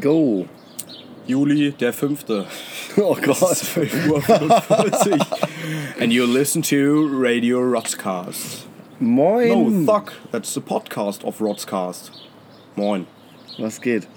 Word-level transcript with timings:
Go. 0.00 0.46
Juli 1.26 1.72
der 1.72 1.92
5. 1.92 2.24
Oh 2.96 3.14
Gott. 3.14 3.36
12 3.36 4.08
Uhr 4.08 4.22
45. 4.22 5.20
And 6.00 6.12
you 6.12 6.24
listen 6.26 6.62
to 6.62 7.08
Radio 7.12 7.60
Rotzcast. 7.60 8.66
Moin. 8.98 9.84
No, 9.84 9.92
fuck. 9.92 10.12
That's 10.32 10.54
the 10.54 10.60
podcast 10.60 11.22
of 11.24 11.40
Rotzcast. 11.40 12.10
Moin. 12.74 13.06
Was 13.58 13.80
geht? 13.80 14.08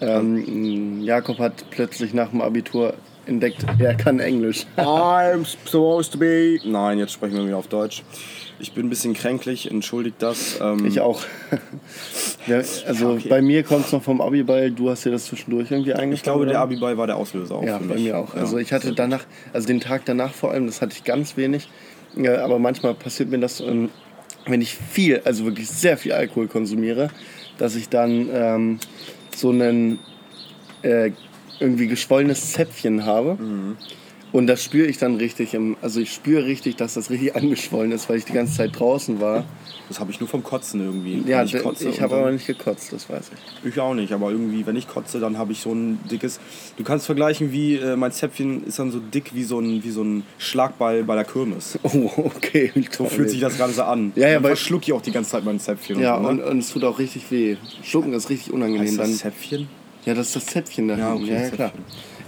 Ähm, 0.00 1.02
Jakob 1.02 1.40
hat 1.40 1.68
plötzlich 1.70 2.14
nach 2.14 2.30
dem 2.30 2.40
Abitur 2.40 2.94
entdeckt, 3.26 3.64
er 3.78 3.94
kann 3.94 4.20
Englisch. 4.20 4.66
I'm 4.76 5.44
supposed 5.44 6.12
to 6.12 6.18
be... 6.18 6.58
Nein, 6.64 6.98
jetzt 6.98 7.12
sprechen 7.12 7.36
wir 7.36 7.46
wieder 7.46 7.56
auf 7.56 7.68
Deutsch. 7.68 8.02
Ich 8.58 8.72
bin 8.72 8.86
ein 8.86 8.88
bisschen 8.88 9.12
kränklich, 9.12 9.70
entschuldigt 9.70 10.16
das. 10.20 10.58
Ähm, 10.62 10.86
Ich 10.86 11.00
auch. 11.00 11.20
ja, 12.46 12.62
also 12.86 13.10
okay. 13.10 13.28
bei 13.28 13.42
mir 13.42 13.62
kommt 13.62 13.86
es 13.86 13.92
noch 13.92 14.02
vom 14.02 14.20
Abi-Ball. 14.20 14.70
Du 14.70 14.88
hast 14.88 15.04
dir 15.04 15.10
das 15.10 15.26
zwischendurch 15.26 15.70
irgendwie 15.70 15.92
eingefangen. 15.92 16.14
Ich 16.14 16.22
glaube, 16.22 16.46
der? 16.46 16.60
Abiball 16.60 16.96
war 16.96 17.06
der 17.06 17.16
Auslöser 17.16 17.56
auch 17.56 17.62
Ja, 17.62 17.78
bei 17.78 17.96
mir 17.96 18.16
auch. 18.16 18.34
Ja. 18.34 18.40
Also 18.40 18.56
ich 18.56 18.72
hatte 18.72 18.94
danach, 18.94 19.24
also 19.52 19.66
den 19.66 19.80
Tag 19.80 20.02
danach 20.06 20.32
vor 20.32 20.52
allem, 20.52 20.66
das 20.66 20.80
hatte 20.80 20.94
ich 20.94 21.04
ganz 21.04 21.36
wenig. 21.36 21.68
Aber 22.16 22.58
manchmal 22.58 22.94
passiert 22.94 23.28
mir 23.28 23.38
das, 23.38 23.60
ähm, 23.60 23.90
wenn 24.46 24.62
ich 24.62 24.74
viel, 24.74 25.20
also 25.24 25.44
wirklich 25.44 25.68
sehr 25.68 25.98
viel 25.98 26.12
Alkohol 26.12 26.48
konsumiere, 26.48 27.10
dass 27.58 27.74
ich 27.74 27.90
dann 27.90 28.30
ähm, 28.32 28.78
so 29.34 29.50
ein 29.50 29.98
äh, 30.82 31.10
irgendwie 31.60 31.86
geschwollenes 31.86 32.52
Zäpfchen 32.52 33.04
habe. 33.04 33.34
Mhm. 33.42 33.76
Und 34.32 34.48
das 34.48 34.62
spüre 34.62 34.86
ich 34.86 34.98
dann 34.98 35.16
richtig, 35.16 35.54
im, 35.54 35.76
also 35.80 36.00
ich 36.00 36.12
spüre 36.12 36.44
richtig, 36.44 36.76
dass 36.76 36.94
das 36.94 37.10
richtig 37.10 37.36
angeschwollen 37.36 37.92
ist, 37.92 38.08
weil 38.08 38.18
ich 38.18 38.24
die 38.24 38.32
ganze 38.32 38.56
Zeit 38.56 38.78
draußen 38.78 39.20
war. 39.20 39.44
Das 39.88 40.00
habe 40.00 40.10
ich 40.10 40.18
nur 40.18 40.28
vom 40.28 40.42
Kotzen 40.42 40.80
irgendwie. 40.80 41.22
Ja, 41.30 41.38
Wenn 41.38 41.46
ich, 41.46 41.62
kotze 41.62 41.88
ich 41.88 42.00
habe 42.02 42.16
aber 42.16 42.32
nicht 42.32 42.46
gekotzt, 42.46 42.92
das 42.92 43.08
weiß 43.08 43.30
ich. 43.32 43.68
Ich 43.68 43.78
auch 43.78 43.94
nicht, 43.94 44.12
aber 44.12 44.32
irgendwie, 44.32 44.66
wenn 44.66 44.74
ich 44.74 44.88
kotze, 44.88 45.20
dann 45.20 45.38
habe 45.38 45.52
ich 45.52 45.60
so 45.60 45.72
ein 45.72 46.00
dickes. 46.10 46.40
Du 46.76 46.82
kannst 46.82 47.06
vergleichen, 47.06 47.52
wie 47.52 47.76
äh, 47.76 47.96
mein 47.96 48.10
Zäpfchen 48.10 48.64
ist 48.66 48.80
dann 48.80 48.90
so 48.90 48.98
dick 48.98 49.30
wie 49.32 49.44
so 49.44 49.60
ein, 49.60 49.84
wie 49.84 49.90
so 49.90 50.02
ein 50.02 50.24
Schlagball 50.38 51.04
bei 51.04 51.14
der 51.14 51.24
Kirmes. 51.24 51.78
Oh, 51.96 52.10
okay. 52.16 52.72
So 52.90 53.06
fühlt 53.06 53.30
sich 53.30 53.40
das 53.40 53.56
so 53.56 53.82
an. 53.84 54.12
Ja, 54.16 54.28
ja, 54.28 54.42
weil- 54.42 54.50
verschluck 54.50 54.82
ich 54.82 54.92
auch 54.92 55.00
die 55.00 55.12
ganze 55.12 55.30
Zeit 55.30 55.44
mein 55.44 55.58
Zäpfchen. 55.60 55.98
Ja, 56.00 56.16
und, 56.16 56.22
so, 56.24 56.28
und, 56.28 56.36
ne? 56.38 56.46
und 56.46 56.58
es 56.58 56.70
tut 56.70 56.84
auch 56.84 56.98
richtig 56.98 57.30
weh. 57.30 57.56
Schlucken 57.82 58.12
ist 58.12 58.28
richtig 58.28 58.52
unangenehm. 58.52 58.82
heißt 58.88 58.98
das 58.98 59.08
dann, 59.08 59.16
Zäpfchen? 59.16 59.68
Ja, 60.06 60.14
das 60.14 60.28
ist 60.28 60.36
das 60.36 60.46
Zäpfchen 60.46 60.88
da 60.88 60.96
Ja, 60.96 61.14
okay, 61.14 61.26
Ja, 61.34 61.40
ja, 61.42 61.50
klar. 61.50 61.72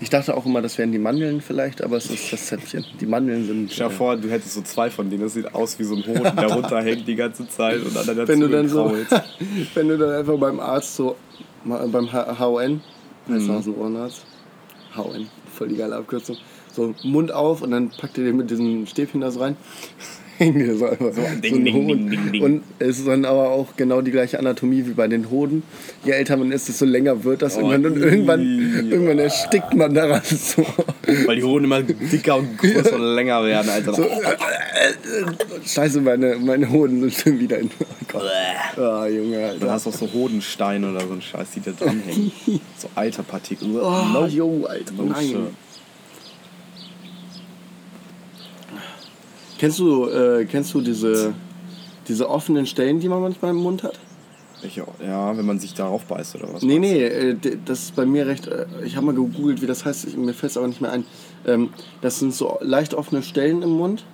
Ich 0.01 0.11
dachte 0.11 0.37
auch 0.37 0.45
immer, 0.47 0.61
das 0.63 0.77
wären 0.79 0.93
die 0.93 0.99
Mandeln 0.99 1.41
vielleicht, 1.41 1.83
aber 1.83 1.97
es 1.97 2.11
ist 2.11 2.33
das 2.33 2.47
Zäpfchen. 2.47 2.85
Die 3.01 3.07
Mandeln 3.07 3.47
sind. 3.47 3.73
Stell 3.73 3.89
dir 3.89 3.95
vor, 3.95 4.17
du 4.17 4.29
hättest 4.31 4.55
so 4.55 4.63
zwei 4.63 4.91
von 4.91 5.09
denen. 5.11 5.23
Das 5.23 5.35
sieht 5.35 5.53
aus 5.55 5.79
wie 5.79 5.85
so 5.85 5.95
ein 5.97 6.07
Hoden, 6.07 6.37
der 6.37 6.53
runterhängt 6.55 7.09
die 7.09 7.15
ganze 7.17 7.49
Zeit 7.49 7.83
und 7.83 7.97
an 7.97 8.07
deiner 8.07 8.29
wenn 8.29 8.41
du 8.41 8.49
dann 8.49 8.69
so, 8.69 8.93
wenn 9.75 9.89
du 9.89 9.97
dann 9.97 10.11
einfach 10.11 10.37
beim 10.39 10.61
Arzt 10.61 10.97
so, 10.97 11.17
beim 11.65 12.13
HON, 12.13 12.81
heißt 13.29 13.47
Mhm. 13.47 13.47
Nasen- 13.47 13.75
und 13.75 13.81
Ohrenarzt, 13.81 14.25
HON, 14.97 15.29
voll 15.53 15.69
die 15.69 15.77
geile 15.77 15.97
Abkürzung, 15.97 16.37
so 16.73 16.95
Mund 17.03 17.31
auf 17.33 17.63
und 17.63 17.71
dann 17.73 17.91
packt 17.91 18.19
ihr 18.19 18.25
den 18.25 18.37
mit 18.37 18.51
diesen 18.51 18.87
Stäbchen 18.87 19.21
da 19.21 19.31
so 19.31 19.41
rein. 19.41 19.57
Hängen 20.39 20.59
dir 20.61 20.77
so 20.77 20.87
einfach 20.87 21.13
so, 21.13 21.21
ding, 21.43 21.57
ein 21.57 21.65
ding, 21.65 21.87
ding, 21.89 22.11
ding, 22.11 22.33
ding. 22.33 22.43
Und 22.43 22.63
es 22.79 22.99
ist 23.01 23.09
dann 23.09 23.25
aber 23.25 23.51
auch 23.51 23.75
genau 23.77 24.01
die 24.03 24.13
gleiche 24.13 24.39
Anatomie 24.39 24.87
wie 24.87 24.93
bei 24.93 25.09
den 25.09 25.31
Hoden. 25.31 25.65
Je 26.05 26.13
älter 26.13 26.37
man 26.37 26.53
ist, 26.53 26.69
desto 26.69 26.85
länger 26.85 27.25
wird 27.25 27.43
das 27.43 27.57
Oh, 27.57 27.71
irgendwann 27.71 27.93
und 27.93 28.03
irgendwann, 28.03 28.41
ih. 28.43 28.91
irgendwann 28.91 29.19
erstickt 29.19 29.75
man 29.75 29.93
daran 29.95 30.23
so. 30.25 30.65
Weil 31.27 31.37
die 31.37 31.43
Hoden 31.45 31.65
immer 31.65 31.83
dicker 31.83 32.37
und 32.37 32.57
größer 32.57 32.95
und 32.95 33.15
länger 33.17 33.45
werden, 33.45 33.69
Alter. 33.69 33.93
so 33.95 34.07
Scheiße, 35.67 36.01
meine, 36.01 36.37
meine 36.37 36.71
Hoden 36.71 37.01
sind 37.01 37.13
schon 37.15 37.41
wieder 37.41 37.59
in. 37.59 37.71
Oh. 38.15 38.81
Ah, 38.81 39.07
Junge, 39.07 39.37
Dann 39.39 39.51
Alter. 39.51 39.71
hast 39.73 39.87
du 39.87 39.91
auch 39.91 39.95
so 39.95 40.09
Hodensteine 40.13 40.91
oder 40.91 41.01
so 41.07 41.13
ein 41.15 41.21
Scheiß, 41.23 41.49
die 41.57 41.61
da 41.61 41.73
dranhängen. 41.73 42.33
So 42.79 42.89
Eiterpartikel. 42.95 43.69
Oh, 43.81 43.93
Nope. 44.13 44.29
jo, 44.29 44.65
Alter. 44.67 44.93
No, 44.97 45.03
Nein. 45.05 45.27
sir. 45.27 45.41
Kennst 49.59 49.79
du, 49.79 50.07
äh, 50.09 50.45
kennst 50.45 50.73
du 50.73 50.81
diese, 50.81 51.35
diese 52.07 52.29
offenen 52.31 52.67
Stellen, 52.67 53.01
die 53.01 53.09
man 53.09 53.21
manchmal 53.21 53.51
im 53.51 53.59
Mund 53.59 53.83
hat? 53.83 53.99
Ich, 54.63 54.77
ja, 54.77 55.37
wenn 55.37 55.47
man 55.47 55.61
sich 55.61 55.75
darauf 55.75 56.05
beißt 56.05 56.35
oder 56.37 56.53
was? 56.53 56.63
Nee, 56.63 56.79
nee, 56.79 57.03
äh, 57.05 57.37
das 57.65 57.81
ist 57.85 57.97
bei 57.97 58.05
mir 58.07 58.27
recht. 58.27 58.47
Äh, 58.49 58.67
ich 58.85 58.97
habe 58.97 59.07
mal 59.07 59.15
gegoogelt, 59.15 59.63
wie 59.63 59.67
das 59.67 59.85
heißt, 59.85 60.07
ich, 60.07 60.17
mir 60.17 60.35
fällt 60.35 60.51
es 60.51 60.57
aber 60.57 60.67
nicht 60.67 60.81
mehr 60.81 60.91
ein. 60.91 61.05
Ähm, 61.47 61.71
das 62.01 62.19
sind 62.19 62.35
so 62.35 62.59
leicht 62.61 62.95
offene 62.95 63.23
Stellen 63.23 63.63
im 63.63 63.71
Mund. 63.71 64.05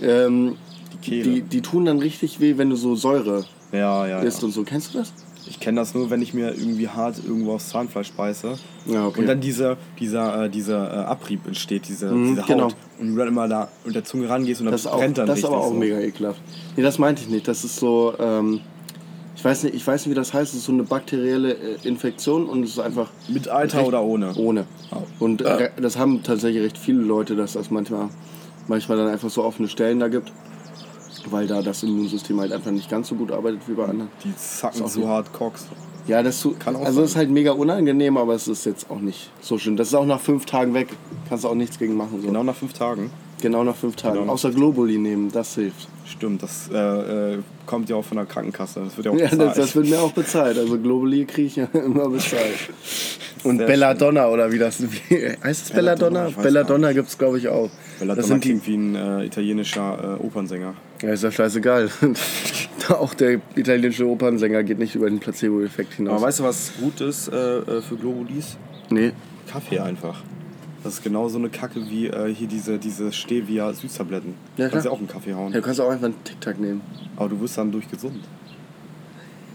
Ähm, 0.00 0.56
Die 0.92 0.98
Kehle. 0.98 1.22
die, 1.22 1.42
die 1.42 1.60
tun 1.60 1.84
dann 1.84 1.98
richtig 1.98 2.40
weh, 2.40 2.56
wenn 2.56 2.70
du 2.70 2.76
so 2.76 2.94
Säure 2.94 3.44
ja, 3.72 4.06
ja, 4.06 4.20
isst 4.20 4.40
ja. 4.40 4.46
und 4.46 4.52
so. 4.52 4.62
Kennst 4.62 4.94
du 4.94 4.98
das? 4.98 5.12
Ich 5.48 5.60
kenne 5.60 5.80
das 5.80 5.94
nur, 5.94 6.10
wenn 6.10 6.22
ich 6.22 6.34
mir 6.34 6.48
irgendwie 6.50 6.88
hart 6.88 7.16
irgendwo 7.24 7.52
aufs 7.52 7.68
Zahnfleisch 7.68 8.10
beiße. 8.12 8.54
Ja, 8.86 9.06
okay. 9.06 9.20
Und 9.20 9.26
dann 9.26 9.40
dieser, 9.40 9.76
dieser, 10.00 10.44
äh, 10.44 10.50
dieser 10.50 10.92
äh, 10.92 11.04
Abrieb 11.06 11.46
entsteht, 11.46 11.88
diese, 11.88 12.10
Mhm, 12.10 12.28
diese 12.30 12.42
Haut. 12.42 12.48
genau. 12.48 12.68
Und 12.98 13.10
du 13.12 13.16
dann 13.16 13.28
immer 13.28 13.46
da 13.46 13.68
mit 13.84 13.94
der 13.94 14.04
Zunge 14.04 14.28
rangehst 14.28 14.60
und 14.60 14.66
dann 14.66 14.72
Das 14.72 14.82
ist, 14.82 14.86
auch, 14.88 14.98
brennt 14.98 15.18
dann 15.18 15.26
das 15.26 15.38
ist 15.38 15.44
aber 15.44 15.58
auch 15.58 15.68
so. 15.68 15.74
mega 15.74 15.98
ekelhaft. 16.00 16.40
Nee, 16.76 16.82
das 16.82 16.98
meinte 16.98 17.22
ich 17.22 17.28
nicht. 17.28 17.46
Das 17.46 17.62
ist 17.62 17.76
so, 17.76 18.14
ähm, 18.18 18.60
ich, 19.36 19.44
weiß 19.44 19.62
nicht, 19.64 19.74
ich 19.76 19.86
weiß 19.86 20.04
nicht, 20.06 20.10
wie 20.10 20.16
das 20.18 20.34
heißt. 20.34 20.52
Es 20.52 20.58
ist 20.60 20.64
so 20.66 20.72
eine 20.72 20.82
bakterielle 20.82 21.52
äh, 21.54 21.76
Infektion 21.86 22.46
und 22.48 22.64
es 22.64 22.70
ist 22.70 22.78
einfach 22.80 23.10
Mit 23.28 23.46
Alter 23.48 23.78
Recht- 23.78 23.88
oder 23.88 24.02
ohne? 24.02 24.34
ohne. 24.34 24.64
Oh. 24.90 25.02
Und 25.24 25.42
äh, 25.42 25.70
das 25.80 25.96
haben 25.96 26.22
tatsächlich 26.24 26.62
recht 26.64 26.78
viele 26.78 27.02
Leute, 27.02 27.36
dass 27.36 27.52
das 27.52 27.70
manchmal, 27.70 28.08
manchmal 28.66 28.98
dann 28.98 29.08
einfach 29.08 29.30
so 29.30 29.44
offene 29.44 29.68
Stellen 29.68 30.00
da 30.00 30.08
gibt. 30.08 30.32
Weil 31.30 31.46
da 31.46 31.62
das 31.62 31.82
Immunsystem 31.82 32.40
halt 32.40 32.52
einfach 32.52 32.70
nicht 32.70 32.88
ganz 32.90 33.08
so 33.08 33.14
gut 33.14 33.32
arbeitet 33.32 33.60
wie 33.66 33.72
bei 33.74 33.84
anderen. 33.84 34.10
Die 34.24 34.34
zacken 34.36 34.86
so 34.86 35.08
hart 35.08 35.32
Cox. 35.32 35.66
Ja, 36.06 36.22
das 36.22 36.38
zu, 36.40 36.52
Kann 36.52 36.76
auch 36.76 36.80
also 36.84 36.92
sein. 36.96 37.04
es 37.04 37.10
ist 37.10 37.16
halt 37.16 37.30
mega 37.30 37.50
unangenehm, 37.52 38.16
aber 38.16 38.34
es 38.34 38.46
ist 38.46 38.64
jetzt 38.64 38.88
auch 38.90 39.00
nicht 39.00 39.30
so 39.40 39.58
schlimm. 39.58 39.76
Das 39.76 39.88
ist 39.88 39.94
auch 39.94 40.06
nach 40.06 40.20
fünf 40.20 40.46
Tagen 40.46 40.72
weg. 40.72 40.88
Kannst 41.28 41.42
du 41.44 41.48
auch 41.48 41.54
nichts 41.56 41.78
gegen 41.78 41.96
machen. 41.96 42.20
So. 42.20 42.28
Genau 42.28 42.44
nach 42.44 42.54
fünf 42.54 42.72
Tagen. 42.74 43.10
genau 43.42 43.64
nach 43.64 43.74
fünf 43.74 43.96
Tagen. 43.96 44.14
Genau 44.14 44.26
nach 44.26 44.34
Außer 44.34 44.50
Globuli 44.52 44.98
nehmen, 44.98 45.32
das 45.32 45.56
hilft. 45.56 45.88
Stimmt, 46.04 46.44
das 46.44 46.70
äh, 46.72 47.34
äh, 47.34 47.38
kommt 47.66 47.88
ja 47.88 47.96
auch 47.96 48.04
von 48.04 48.18
der 48.18 48.26
Krankenkasse. 48.26 48.80
Das 48.84 48.96
wird 48.96 49.06
ja 49.06 49.10
auch 49.10 49.16
Ja, 49.18 49.28
bezahlt. 49.28 49.48
das, 49.50 49.56
das 49.56 49.74
wird 49.74 49.88
mir 49.88 50.00
auch 50.00 50.12
bezahlt. 50.12 50.56
Also 50.56 50.78
Globally 50.78 51.24
kriege 51.24 51.48
ich 51.48 51.56
ja 51.56 51.64
immer 51.72 52.08
bezahlt. 52.08 52.54
Und 53.42 53.58
Sehr 53.58 53.66
Belladonna 53.66 54.28
oder 54.28 54.50
wie 54.50 54.58
das 54.58 54.80
wie, 54.82 54.88
heißt 55.42 55.66
es 55.66 55.70
Belladonna? 55.70 56.24
Belladonna, 56.30 56.42
Belladonna 56.42 56.92
gibt 56.92 57.08
es 57.08 57.18
glaube 57.18 57.38
ich 57.38 57.48
auch. 57.48 57.70
Belladonna 57.98 58.14
das 58.14 58.26
sind 58.28 58.44
die, 58.44 58.48
klingt 58.48 58.66
wie 58.66 58.76
ein 58.76 58.94
äh, 58.94 59.24
italienischer 59.26 60.18
äh, 60.20 60.24
Opernsänger. 60.24 60.74
Ja, 61.06 61.12
ist 61.12 61.22
ja 61.22 61.30
scheißegal. 61.30 61.88
auch 62.88 63.14
der 63.14 63.40
italienische 63.54 64.06
Opernsänger 64.06 64.62
geht 64.64 64.78
nicht 64.78 64.94
über 64.94 65.08
den 65.08 65.20
Placebo-Effekt 65.20 65.94
hinaus. 65.94 66.14
Aber 66.14 66.26
weißt 66.26 66.40
du, 66.40 66.44
was 66.44 66.72
gut 66.80 67.00
ist 67.00 67.28
äh, 67.28 67.58
äh, 67.58 67.82
für 67.82 67.96
Globulis? 67.96 68.56
nee. 68.90 69.12
Kaffee 69.48 69.78
einfach. 69.78 70.22
Das 70.82 70.94
ist 70.94 71.04
genau 71.04 71.28
so 71.28 71.38
eine 71.38 71.48
Kacke 71.48 71.88
wie 71.88 72.08
äh, 72.08 72.34
hier 72.34 72.48
diese, 72.48 72.78
diese 72.78 73.12
Stevia-Süßtabletten. 73.12 74.34
Ja, 74.56 74.68
Kannst 74.68 74.72
klar. 74.72 74.84
ja 74.84 74.90
auch 74.90 74.98
einen 74.98 75.06
Kaffee 75.06 75.34
hauen. 75.34 75.52
Ja, 75.52 75.60
du 75.60 75.64
kannst 75.64 75.80
auch 75.80 75.88
einfach 75.88 76.06
einen 76.06 76.24
Tic-Tac 76.24 76.58
nehmen. 76.58 76.80
Aber 77.16 77.28
du 77.28 77.40
wirst 77.40 77.56
dann 77.56 77.70
durchgesund. 77.70 78.24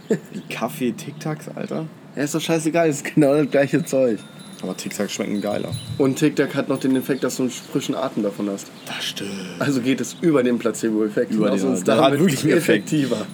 Kaffee, 0.50 0.94
Tic-Tacs, 0.94 1.50
Alter. 1.50 1.88
Ja, 2.16 2.24
ist 2.24 2.34
doch 2.34 2.42
scheißegal, 2.42 2.90
ist 2.90 3.04
genau 3.04 3.36
das 3.36 3.52
gleiche 3.52 3.84
Zeug. 3.84 4.20
Aber 4.62 4.78
Tic-Tacs 4.78 5.14
schmecken 5.14 5.42
geiler. 5.42 5.72
Und 5.98 6.20
Tic-Tac 6.20 6.54
hat 6.54 6.70
noch 6.70 6.80
den 6.80 6.96
Effekt, 6.96 7.24
dass 7.24 7.38
du 7.38 7.44
einen 7.44 7.52
frischen 7.52 7.96
Atem 7.96 8.24
davon 8.24 8.50
hast. 8.50 8.68
Das 8.86 9.04
stimmt. 9.04 9.32
Also 9.60 9.82
geht 9.82 10.02
es 10.02 10.16
über 10.22 10.44
den 10.44 10.60
Placebo-Effekt 10.60 11.32
Über 11.32 11.46
hinaus 11.46 11.62
den- 11.62 11.70
und 11.70 11.74
ist 11.76 11.88
hat 11.88 11.98
damit 11.98 12.20
wirklich 12.20 12.46
Effekt. 12.46 12.92
effektiver. 12.92 13.26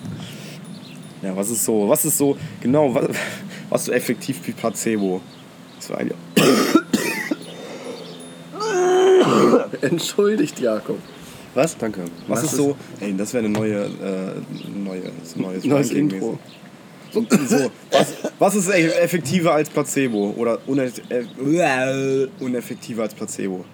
Ja, 1.22 1.36
was 1.36 1.50
ist 1.50 1.66
so, 1.66 1.90
was 1.90 2.06
ist 2.06 2.18
so, 2.18 2.38
genau, 2.62 2.94
was, 2.94 3.08
was 3.70 3.86
so 3.86 3.92
effektiv 3.92 4.40
wie 4.46 4.52
Placebo? 4.52 5.20
Das 5.78 5.90
war 5.90 5.98
eigentlich 5.98 6.18
Entschuldigt, 9.82 10.60
Jakob. 10.60 10.98
Was? 11.54 11.78
Danke. 11.78 12.02
Was, 12.28 12.44
ist 12.44 12.56
so, 12.56 12.76
ey, 13.00 13.16
das 13.18 13.34
wäre 13.34 13.46
eine 13.46 13.54
neue, 13.54 13.86
äh, 13.86 14.78
neue, 14.78 15.12
neues, 15.36 15.66
Neues 15.66 15.92
Intro. 15.92 16.38
So, 17.12 17.26
so, 17.48 17.72
was, 17.92 18.14
was 18.40 18.56
ist 18.56 18.70
effektiver 18.70 19.54
als 19.54 19.70
Placebo? 19.70 20.34
Oder 20.38 20.60
uneff 20.68 21.02
äh, 21.10 22.28
uneffektiver 22.40 23.04
als 23.04 23.14
Placebo? 23.14 23.66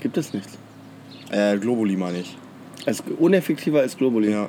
Gibt 0.00 0.16
es 0.16 0.32
nichts. 0.32 0.58
Äh, 1.30 1.56
Globuli 1.58 1.96
meine 1.96 2.20
ich. 2.20 2.36
Also 2.86 3.02
uneffektiver 3.18 3.80
als 3.80 3.96
Globuli. 3.96 4.30
Ja. 4.30 4.48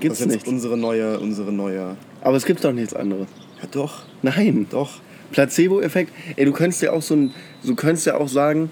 Gibt's 0.00 0.18
das 0.18 0.20
ist 0.20 0.32
nichts. 0.32 0.48
unsere 0.48 0.76
neue, 0.76 1.18
unsere 1.20 1.52
neue. 1.52 1.96
Aber 2.22 2.36
es 2.36 2.44
gibt 2.44 2.64
doch 2.64 2.72
nichts 2.72 2.94
anderes. 2.94 3.28
Ja 3.62 3.68
doch, 3.70 4.02
Nein. 4.22 4.66
doch. 4.70 5.00
Placebo-Effekt. 5.32 6.12
Ey, 6.36 6.44
du 6.44 6.52
könntest 6.52 6.82
ja 6.82 6.92
auch 6.92 7.02
so 7.02 7.14
ein, 7.14 7.34
du 7.64 7.74
könntest 7.74 8.06
ja 8.06 8.16
auch 8.16 8.28
sagen, 8.28 8.70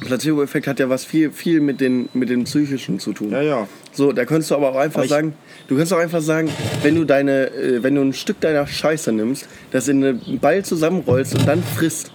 Placebo-Effekt 0.00 0.66
hat 0.66 0.80
ja 0.80 0.88
was 0.88 1.04
viel, 1.04 1.30
viel 1.30 1.60
mit 1.60 1.80
den, 1.80 2.08
mit 2.14 2.28
den 2.28 2.44
psychischen 2.44 2.98
zu 2.98 3.12
tun. 3.12 3.30
Ja, 3.30 3.42
ja. 3.42 3.68
So, 3.92 4.12
da 4.12 4.24
könntest 4.24 4.50
du 4.50 4.54
aber 4.56 4.70
auch 4.70 4.76
einfach 4.76 4.96
Aber 4.98 5.04
ich- 5.04 5.10
sagen, 5.10 5.34
du 5.68 5.76
kannst 5.76 5.92
auch 5.92 5.98
einfach 5.98 6.20
sagen, 6.22 6.48
wenn 6.82 6.94
du 6.94 7.04
deine, 7.04 7.48
äh, 7.50 7.82
wenn 7.82 7.94
du 7.94 8.02
ein 8.02 8.12
Stück 8.12 8.40
deiner 8.40 8.66
Scheiße 8.66 9.12
nimmst, 9.12 9.48
das 9.70 9.88
in 9.88 10.04
einen 10.04 10.38
Ball 10.40 10.64
zusammenrollst 10.64 11.34
und 11.34 11.46
dann 11.46 11.62
frisst 11.62 12.10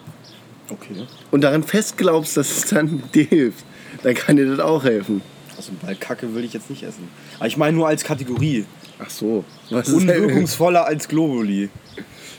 Okay. 0.72 1.08
und 1.32 1.42
daran 1.42 1.64
festglaubst, 1.64 2.38
dass 2.38 2.50
es 2.58 2.66
dann 2.70 3.02
dir 3.14 3.24
hilft, 3.26 3.66
dann 4.04 4.14
kann 4.14 4.36
dir 4.36 4.46
das 4.48 4.60
auch 4.60 4.84
helfen. 4.84 5.22
Also 5.58 5.72
Ball 5.82 5.96
Kacke 5.96 6.34
will 6.36 6.44
ich 6.46 6.54
jetzt 6.54 6.70
nicht 6.70 6.84
essen. 6.84 7.08
Aber 7.38 7.48
ich 7.48 7.58
meine 7.58 7.76
nur 7.76 7.88
als 7.88 8.04
Kategorie. 8.04 8.66
Ach 9.00 9.10
so. 9.10 9.44
Was 9.72 9.88
ist 9.90 9.96
Unwirkungsvoller 9.96 10.86
als 10.86 11.08
Globuli. 11.08 11.70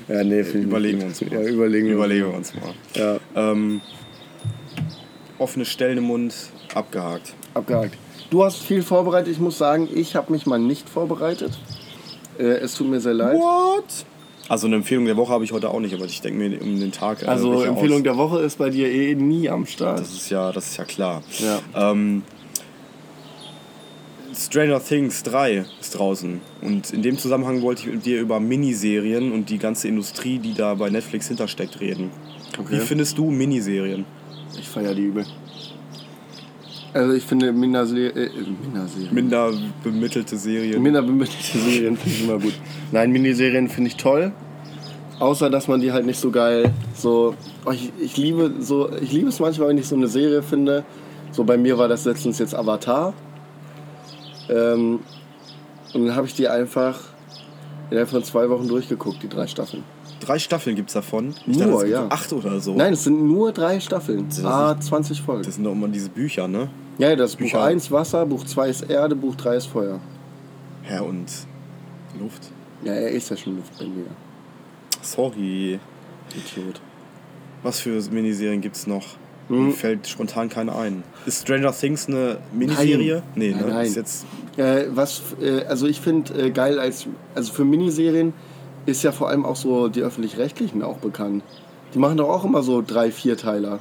Ja, 0.09 0.23
nee, 0.25 0.41
ich 0.41 0.55
Überlegen 0.55 1.01
wir 1.01 1.07
uns 1.09 1.21
mal. 1.21 1.33
Ja, 1.33 1.43
überlegen 1.43 1.87
wir 1.89 1.95
Überlegen 1.95 2.27
wir 2.29 2.35
uns. 2.35 2.53
uns 2.53 2.63
mal. 2.63 3.19
Ja, 3.35 3.51
Ähm, 3.53 3.81
offene 5.39 5.65
Stellen 5.65 5.99
im 5.99 6.05
Mund, 6.05 6.35
abgehakt. 6.75 7.35
abgehakt. 7.55 7.97
Du 8.31 8.45
hast 8.45 8.59
viel 8.63 8.83
vorbereitet. 8.83 9.33
Ich 9.33 9.41
muss 9.41 9.59
sagen, 9.59 9.89
ich 9.93 10.15
habe 10.17 10.33
mich 10.33 10.47
mal 10.47 10.59
nicht 10.59 10.89
vorbereitet. 10.89 11.53
Äh, 12.39 12.45
es 12.45 12.75
tut 12.75 12.89
mir 12.89 13.01
sehr 13.01 13.15
leid. 13.15 13.37
What? 13.37 13.85
Also 14.49 14.67
eine 14.67 14.77
Empfehlung 14.77 15.05
der 15.05 15.17
Woche 15.17 15.33
habe 15.33 15.45
ich 15.45 15.53
heute 15.53 15.69
auch 15.71 15.81
nicht, 15.81 15.95
aber 15.95 16.05
ich 16.07 16.21
denke 16.21 16.39
mir 16.39 16.61
um 16.63 16.79
den 16.81 16.93
Tag. 16.93 17.23
äh, 17.23 17.27
Also 17.27 17.63
Empfehlung 17.63 17.99
aus. 17.99 18.03
der 18.05 18.17
Woche 18.17 18.41
ist 18.41 18.59
bei 18.59 18.71
dir 18.71 18.91
eh 18.91 19.15
nie 19.15 19.49
am 19.49 19.67
Start. 19.67 20.01
Das 20.01 20.13
ist 20.13 20.31
ja, 20.31 20.51
das 20.53 20.69
ist 20.71 20.77
ja 20.77 20.85
klar. 20.85 21.23
Ja. 21.39 21.91
Ähm, 21.93 22.23
Stranger 24.35 24.83
Things 24.83 25.23
3 25.25 25.65
ist 25.81 25.99
draußen. 25.99 26.41
Und 26.63 26.93
in 26.93 27.03
dem 27.03 27.19
Zusammenhang 27.19 27.63
wollte 27.63 27.83
ich 27.89 27.95
mit 27.95 28.07
dir 28.07 28.21
über 28.21 28.41
Miniserien 28.41 29.33
und 29.33 29.51
die 29.51 29.59
ganze 29.59 29.89
Industrie, 29.89 30.39
die 30.39 30.55
da 30.55 30.75
bei 30.75 30.89
Netflix 30.89 31.29
hintersteckt, 31.29 31.81
reden. 31.81 32.11
Okay. 32.59 32.75
Wie 32.77 32.79
findest 32.81 33.19
du 33.19 33.31
Miniserien? 33.31 34.05
Ich 34.59 34.69
feiere 34.69 34.95
die 34.95 35.03
übel. 35.03 35.27
Also 36.93 37.13
ich 37.13 37.25
finde 37.25 37.53
Minderserien, 37.53 38.17
äh, 38.17 38.31
Minderserien. 38.63 39.15
Minder 39.15 39.53
bemittelte 39.85 40.37
Serien. 40.37 40.83
Minder 40.83 41.03
bemittelte 41.03 41.59
Serien 41.59 41.97
finde 41.97 42.17
ich 42.17 42.25
immer 42.25 42.39
gut. 42.39 42.55
Nein, 42.91 43.13
Miniserien 43.13 43.69
finde 43.69 43.89
ich 43.89 43.97
toll. 43.97 44.33
Außer 45.21 45.51
dass 45.51 45.69
man 45.69 45.81
die 45.81 45.93
halt 45.93 46.07
nicht 46.07 46.19
so 46.19 46.31
geil 46.31 46.73
so. 46.95 47.35
Oh, 47.65 47.71
ich, 47.71 47.93
ich 48.01 48.17
liebe 48.17 48.55
so. 48.61 48.91
Ich 49.01 49.13
liebe 49.13 49.29
es 49.29 49.39
manchmal, 49.39 49.69
wenn 49.69 49.79
ich 49.79 49.87
so 49.87 49.95
eine 49.95 50.09
Serie 50.09 50.43
finde. 50.43 50.85
So 51.31 51.45
bei 51.45 51.57
mir 51.57 51.79
war 51.79 51.89
das 51.89 52.05
letztens 52.05 52.39
jetzt 52.39 52.55
Avatar. 52.55 53.15
Ähm, 54.49 55.01
und 55.93 56.07
dann 56.07 56.17
habe 56.17 56.27
ich 56.27 56.35
die 56.35 56.49
einfach 56.49 56.99
innerhalb 57.91 58.09
von 58.09 58.25
zwei 58.25 58.49
Wochen 58.51 58.67
durchgeguckt, 58.67 59.23
die 59.23 59.29
drei 59.29 59.47
Staffeln. 59.47 59.85
Drei 60.21 60.39
Staffeln 60.39 60.77
gibt 60.77 60.91
es 60.91 60.95
davon. 60.95 61.35
Ich 61.47 61.57
Nur, 61.57 61.67
dachte, 61.67 61.77
es 61.77 61.83
gibt 61.83 61.93
ja. 61.93 62.07
acht 62.09 62.33
oder 62.33 62.61
so. 62.61 62.75
Nein, 62.75 62.93
es 62.93 63.05
sind 63.05 63.27
nur 63.27 63.53
drei 63.53 63.81
Staffeln. 63.81 64.29
Ah, 64.45 64.79
20 64.79 65.23
Folgen. 65.23 65.45
Das 65.45 65.55
sind 65.55 65.65
doch 65.65 65.73
immer 65.73 65.89
diese 65.89 66.11
Bücher, 66.11 66.47
ne? 66.47 66.69
Ja, 66.99 67.17
das 67.17 67.33
Buch 67.33 67.41
Bücher. 67.41 67.63
1 67.63 67.91
Wasser, 67.91 68.27
Buch 68.27 68.45
2 68.45 68.69
ist 68.69 68.83
Erde, 68.83 69.17
Buch 69.17 69.35
3 69.35 69.57
ist 69.57 69.67
Feuer. 69.67 70.01
Ja, 70.91 71.01
und 71.01 71.27
Luft. 72.21 72.51
Ja, 72.85 72.93
er 72.93 73.11
ist 73.11 73.31
ja 73.31 73.37
schon 73.37 73.57
Luftbändiger. 73.57 74.11
Sorry. 75.03 75.79
Idiot. 76.31 76.81
Was 77.63 77.81
für 77.81 78.01
Miniserien 78.11 78.61
gibt's 78.61 78.87
noch? 78.87 79.05
Hm. 79.49 79.67
Mir 79.67 79.73
fällt 79.73 80.07
spontan 80.07 80.49
keine 80.49 80.75
ein. 80.77 81.03
Ist 81.27 81.43
Stranger 81.43 81.73
Things 81.73 82.09
eine 82.09 82.39
Miniserie? 82.53 83.17
Nein. 83.17 83.23
Nee, 83.35 83.51
Nein, 83.51 83.67
ne? 83.67 83.73
nein. 83.73 83.87
Ist 83.87 83.97
jetzt. 83.97 84.27
Äh, 84.57 84.85
was, 84.91 85.23
äh, 85.41 85.65
also 85.65 85.87
ich 85.87 86.01
finde 86.01 86.47
äh, 86.47 86.51
geil 86.51 86.79
als, 86.79 87.07
also 87.35 87.53
für 87.53 87.65
Miniserien 87.65 88.33
ist 88.91 89.03
ja 89.03 89.13
vor 89.13 89.29
allem 89.29 89.45
auch 89.45 89.57
so 89.57 89.89
die 89.89 90.03
öffentlich-rechtlichen 90.03 90.83
auch 90.83 90.99
bekannt. 90.99 91.43
Die 91.95 91.99
machen 91.99 92.17
doch 92.17 92.29
auch 92.29 92.45
immer 92.45 92.63
so 92.63 92.83
drei, 92.87 93.11
vier 93.11 93.37
Teiler. 93.37 93.81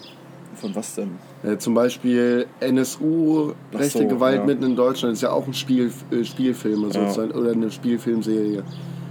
Von 0.56 0.75
was 0.75 0.95
denn? 0.95 1.11
Äh, 1.44 1.57
zum 1.57 1.73
Beispiel 1.73 2.47
NSU, 2.59 3.53
Ach 3.73 3.79
rechte 3.79 4.00
so, 4.00 4.07
Gewalt 4.07 4.39
ja. 4.39 4.45
mitten 4.45 4.63
in 4.63 4.75
Deutschland, 4.75 5.13
ist 5.13 5.21
ja 5.21 5.31
auch 5.31 5.47
ein 5.47 5.53
Spiel, 5.53 5.91
äh, 6.11 6.23
Spielfilm 6.23 6.83
Ja. 6.83 6.91
sozusagen, 6.91 7.31
oder 7.31 7.51
eine 7.51 7.71
Spielfilmserie. 7.71 8.63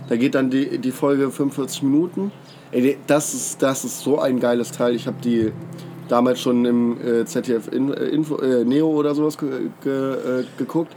Da 0.08 0.16
geht 0.16 0.34
dann 0.34 0.50
die, 0.50 0.78
die 0.78 0.90
Folge 0.90 1.30
45 1.30 1.82
Minuten. 1.82 2.32
Ey, 2.70 2.98
das 3.06 3.34
ist, 3.34 3.62
das 3.62 3.84
ist 3.84 4.00
so 4.00 4.18
ein 4.18 4.40
geiles 4.40 4.72
Teil. 4.72 4.94
Ich 4.94 5.06
habe 5.06 5.16
die 5.22 5.52
damals 6.08 6.40
schon 6.40 6.64
im 6.64 6.96
äh, 7.00 7.24
ZDF 7.24 7.68
in, 7.72 7.92
äh, 7.92 8.04
Info, 8.06 8.36
äh, 8.36 8.64
Neo 8.64 8.88
oder 8.88 9.14
sowas 9.14 9.38
ge, 9.38 9.48
ge, 9.82 9.92
äh, 9.92 10.44
geguckt. 10.56 10.94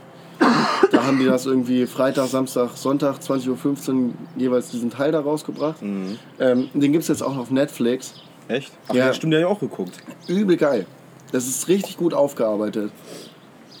Da 1.02 1.08
haben 1.08 1.18
die 1.18 1.24
das 1.24 1.46
irgendwie 1.46 1.86
Freitag, 1.86 2.28
Samstag, 2.28 2.76
Sonntag, 2.76 3.16
20.15 3.18 3.90
Uhr 3.90 4.10
jeweils 4.36 4.70
diesen 4.70 4.88
Teil 4.88 5.10
da 5.10 5.18
rausgebracht. 5.18 5.82
Mhm. 5.82 6.16
Ähm, 6.38 6.70
den 6.74 6.92
gibt 6.92 7.02
es 7.02 7.08
jetzt 7.08 7.24
auch 7.24 7.36
auf 7.36 7.50
Netflix. 7.50 8.14
Echt? 8.46 8.70
Ach 8.86 8.94
Ja. 8.94 9.06
ja, 9.06 9.12
stimmt, 9.12 9.32
der 9.32 9.40
ja 9.40 9.46
auch 9.48 9.58
geguckt. 9.58 9.96
Übel 10.28 10.56
geil. 10.56 10.86
Das 11.32 11.48
ist 11.48 11.66
richtig 11.66 11.96
gut 11.96 12.14
aufgearbeitet. 12.14 12.92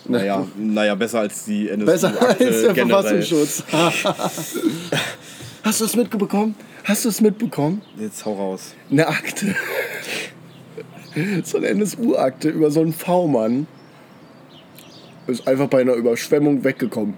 Naja, 0.04 0.44
naja 0.58 0.96
besser 0.96 1.20
als 1.20 1.44
die 1.44 1.68
NSU. 1.68 1.86
Besser 1.86 2.12
als 2.20 2.38
der 2.38 2.72
generell. 2.72 2.88
Verfassungsschutz. 2.88 3.62
Hast 5.62 5.80
du 5.80 5.84
es 5.84 5.94
mitbekommen? 5.94 6.56
Hast 6.82 7.04
du 7.04 7.08
es 7.08 7.20
mitbekommen? 7.20 7.82
Jetzt 8.00 8.26
hau 8.26 8.34
raus. 8.34 8.74
Eine 8.90 9.06
Akte. 9.06 9.54
So 11.44 11.58
eine 11.58 11.68
NSU-Akte 11.68 12.48
über 12.48 12.72
so 12.72 12.80
einen 12.80 12.92
V-Mann. 12.92 13.68
Ist 15.26 15.46
einfach 15.46 15.68
bei 15.68 15.80
einer 15.82 15.94
Überschwemmung 15.94 16.64
weggekommen. 16.64 17.14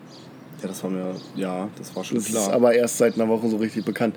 Ja, 0.62 0.68
das 0.68 0.82
war 0.82 0.90
mir. 0.90 1.14
Ja, 1.36 1.68
das 1.78 1.94
war 1.96 2.04
schon 2.04 2.18
Das 2.18 2.26
klar. 2.26 2.42
ist 2.48 2.52
aber 2.52 2.74
erst 2.74 2.98
seit 2.98 3.14
einer 3.14 3.28
Woche 3.28 3.48
so 3.48 3.56
richtig 3.56 3.84
bekannt. 3.84 4.16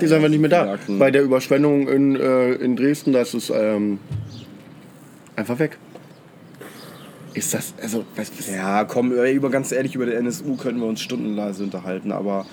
Die 0.00 0.04
ist 0.06 0.12
einfach 0.12 0.28
nicht 0.28 0.40
mehr 0.40 0.50
da. 0.50 0.76
Bei 0.98 1.10
der 1.10 1.22
Überschwemmung 1.22 1.86
in, 1.88 2.16
äh, 2.16 2.52
in 2.54 2.74
Dresden, 2.76 3.12
da 3.12 3.20
ist 3.20 3.34
es 3.34 3.50
ähm, 3.54 3.98
einfach 5.36 5.58
weg. 5.58 5.78
Ist 7.34 7.52
das, 7.54 7.74
also, 7.82 8.04
was, 8.16 8.30
was 8.38 8.50
Ja, 8.50 8.84
komm, 8.84 9.12
über 9.12 9.50
ganz 9.50 9.72
ehrlich, 9.72 9.94
über 9.94 10.06
den 10.06 10.14
NSU 10.26 10.56
können 10.56 10.78
wir 10.80 10.86
uns 10.86 11.00
stundenlang 11.00 11.54
unterhalten, 11.58 12.12
aber 12.12 12.46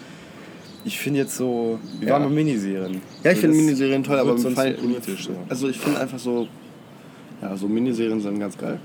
ich 0.84 1.00
finde 1.00 1.20
jetzt 1.22 1.36
so. 1.38 1.80
Wir 2.00 2.08
Ja. 2.10 2.14
waren 2.16 2.24
bei 2.24 2.30
Miniserien. 2.30 3.02
Ja, 3.24 3.32
ich 3.32 3.38
So, 3.38 3.42
finde 3.42 3.58
das 3.58 3.66
Miniserien 3.66 4.04
toll, 4.04 4.20
aber 4.20 4.32
im 4.32 4.38
sonst 4.40 4.56
Fall, 4.56 4.76
so 4.76 4.82
politisch. 4.82 5.26
So. 5.26 5.32
Also 5.50 5.68
ich 5.70 5.78
finde 5.80 6.00
einfach 6.00 6.20
so, 6.20 6.48
ja, 7.42 7.56
so 7.56 7.68
Miniserien 7.68 8.20
sind 8.22 8.40
ganz 8.40 8.58
geil. 8.58 8.80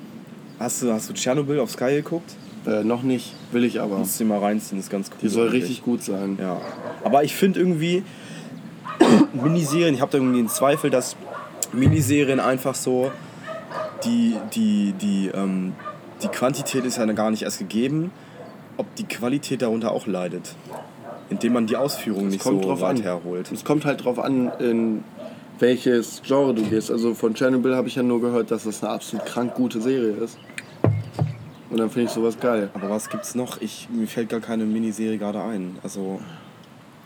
Hast 0.58 0.82
du, 0.82 0.92
hast 0.92 1.08
du 1.08 1.12
Tschernobyl 1.12 1.60
auf 1.60 1.70
Sky 1.70 1.96
geguckt? 1.96 2.34
Äh, 2.66 2.82
noch 2.82 3.02
nicht, 3.02 3.34
will 3.52 3.64
ich 3.64 3.80
aber. 3.80 3.98
Musst 3.98 4.18
du 4.18 4.24
dir 4.24 4.30
mal 4.30 4.38
reinziehen, 4.38 4.80
ist 4.80 4.90
ganz 4.90 5.10
cool. 5.10 5.18
Die 5.22 5.28
soll 5.28 5.48
eigentlich. 5.48 5.62
richtig 5.64 5.82
gut 5.82 6.02
sein. 6.02 6.38
Ja. 6.40 6.60
Aber 7.04 7.22
ich 7.22 7.34
finde 7.34 7.60
irgendwie, 7.60 8.02
Miniserien, 9.34 9.94
ich 9.94 10.00
habe 10.00 10.10
da 10.10 10.18
irgendwie 10.18 10.38
den 10.38 10.48
Zweifel, 10.48 10.90
dass 10.90 11.16
Miniserien 11.72 12.40
einfach 12.40 12.74
so, 12.74 13.12
die, 14.04 14.36
die, 14.54 14.94
die, 15.00 15.30
ähm, 15.34 15.74
die 16.22 16.28
Quantität 16.28 16.84
ist 16.84 16.98
ja 16.98 17.04
gar 17.06 17.30
nicht 17.30 17.42
erst 17.42 17.58
gegeben, 17.58 18.10
ob 18.78 18.92
die 18.96 19.04
Qualität 19.04 19.62
darunter 19.62 19.92
auch 19.92 20.06
leidet. 20.06 20.54
Indem 21.28 21.54
man 21.54 21.66
die 21.66 21.76
Ausführung 21.76 22.28
nicht 22.28 22.42
kommt 22.42 22.64
so 22.64 22.80
weit 22.80 22.98
an. 22.98 23.02
herholt. 23.02 23.50
Es 23.52 23.64
kommt 23.64 23.84
halt 23.84 24.04
drauf 24.04 24.18
an, 24.18 24.50
in 24.60 25.04
welches 25.58 26.22
Genre 26.24 26.54
du 26.54 26.62
gehst. 26.62 26.90
Also 26.90 27.14
von 27.14 27.34
Chernobyl 27.34 27.74
habe 27.74 27.88
ich 27.88 27.94
ja 27.94 28.02
nur 28.02 28.20
gehört, 28.20 28.50
dass 28.50 28.64
das 28.64 28.82
eine 28.82 28.92
absolut 28.92 29.24
krank 29.26 29.54
gute 29.54 29.80
Serie 29.80 30.12
ist. 30.12 30.38
Und 31.70 31.78
dann 31.78 31.90
finde 31.90 32.06
ich 32.08 32.10
sowas 32.12 32.38
geil. 32.38 32.70
Aber 32.74 32.90
was 32.90 33.08
gibt's 33.08 33.34
noch? 33.34 33.60
Ich, 33.60 33.88
mir 33.90 34.06
fällt 34.06 34.28
gar 34.28 34.40
keine 34.40 34.64
Miniserie 34.64 35.18
gerade 35.18 35.42
ein. 35.42 35.78
Also 35.82 36.20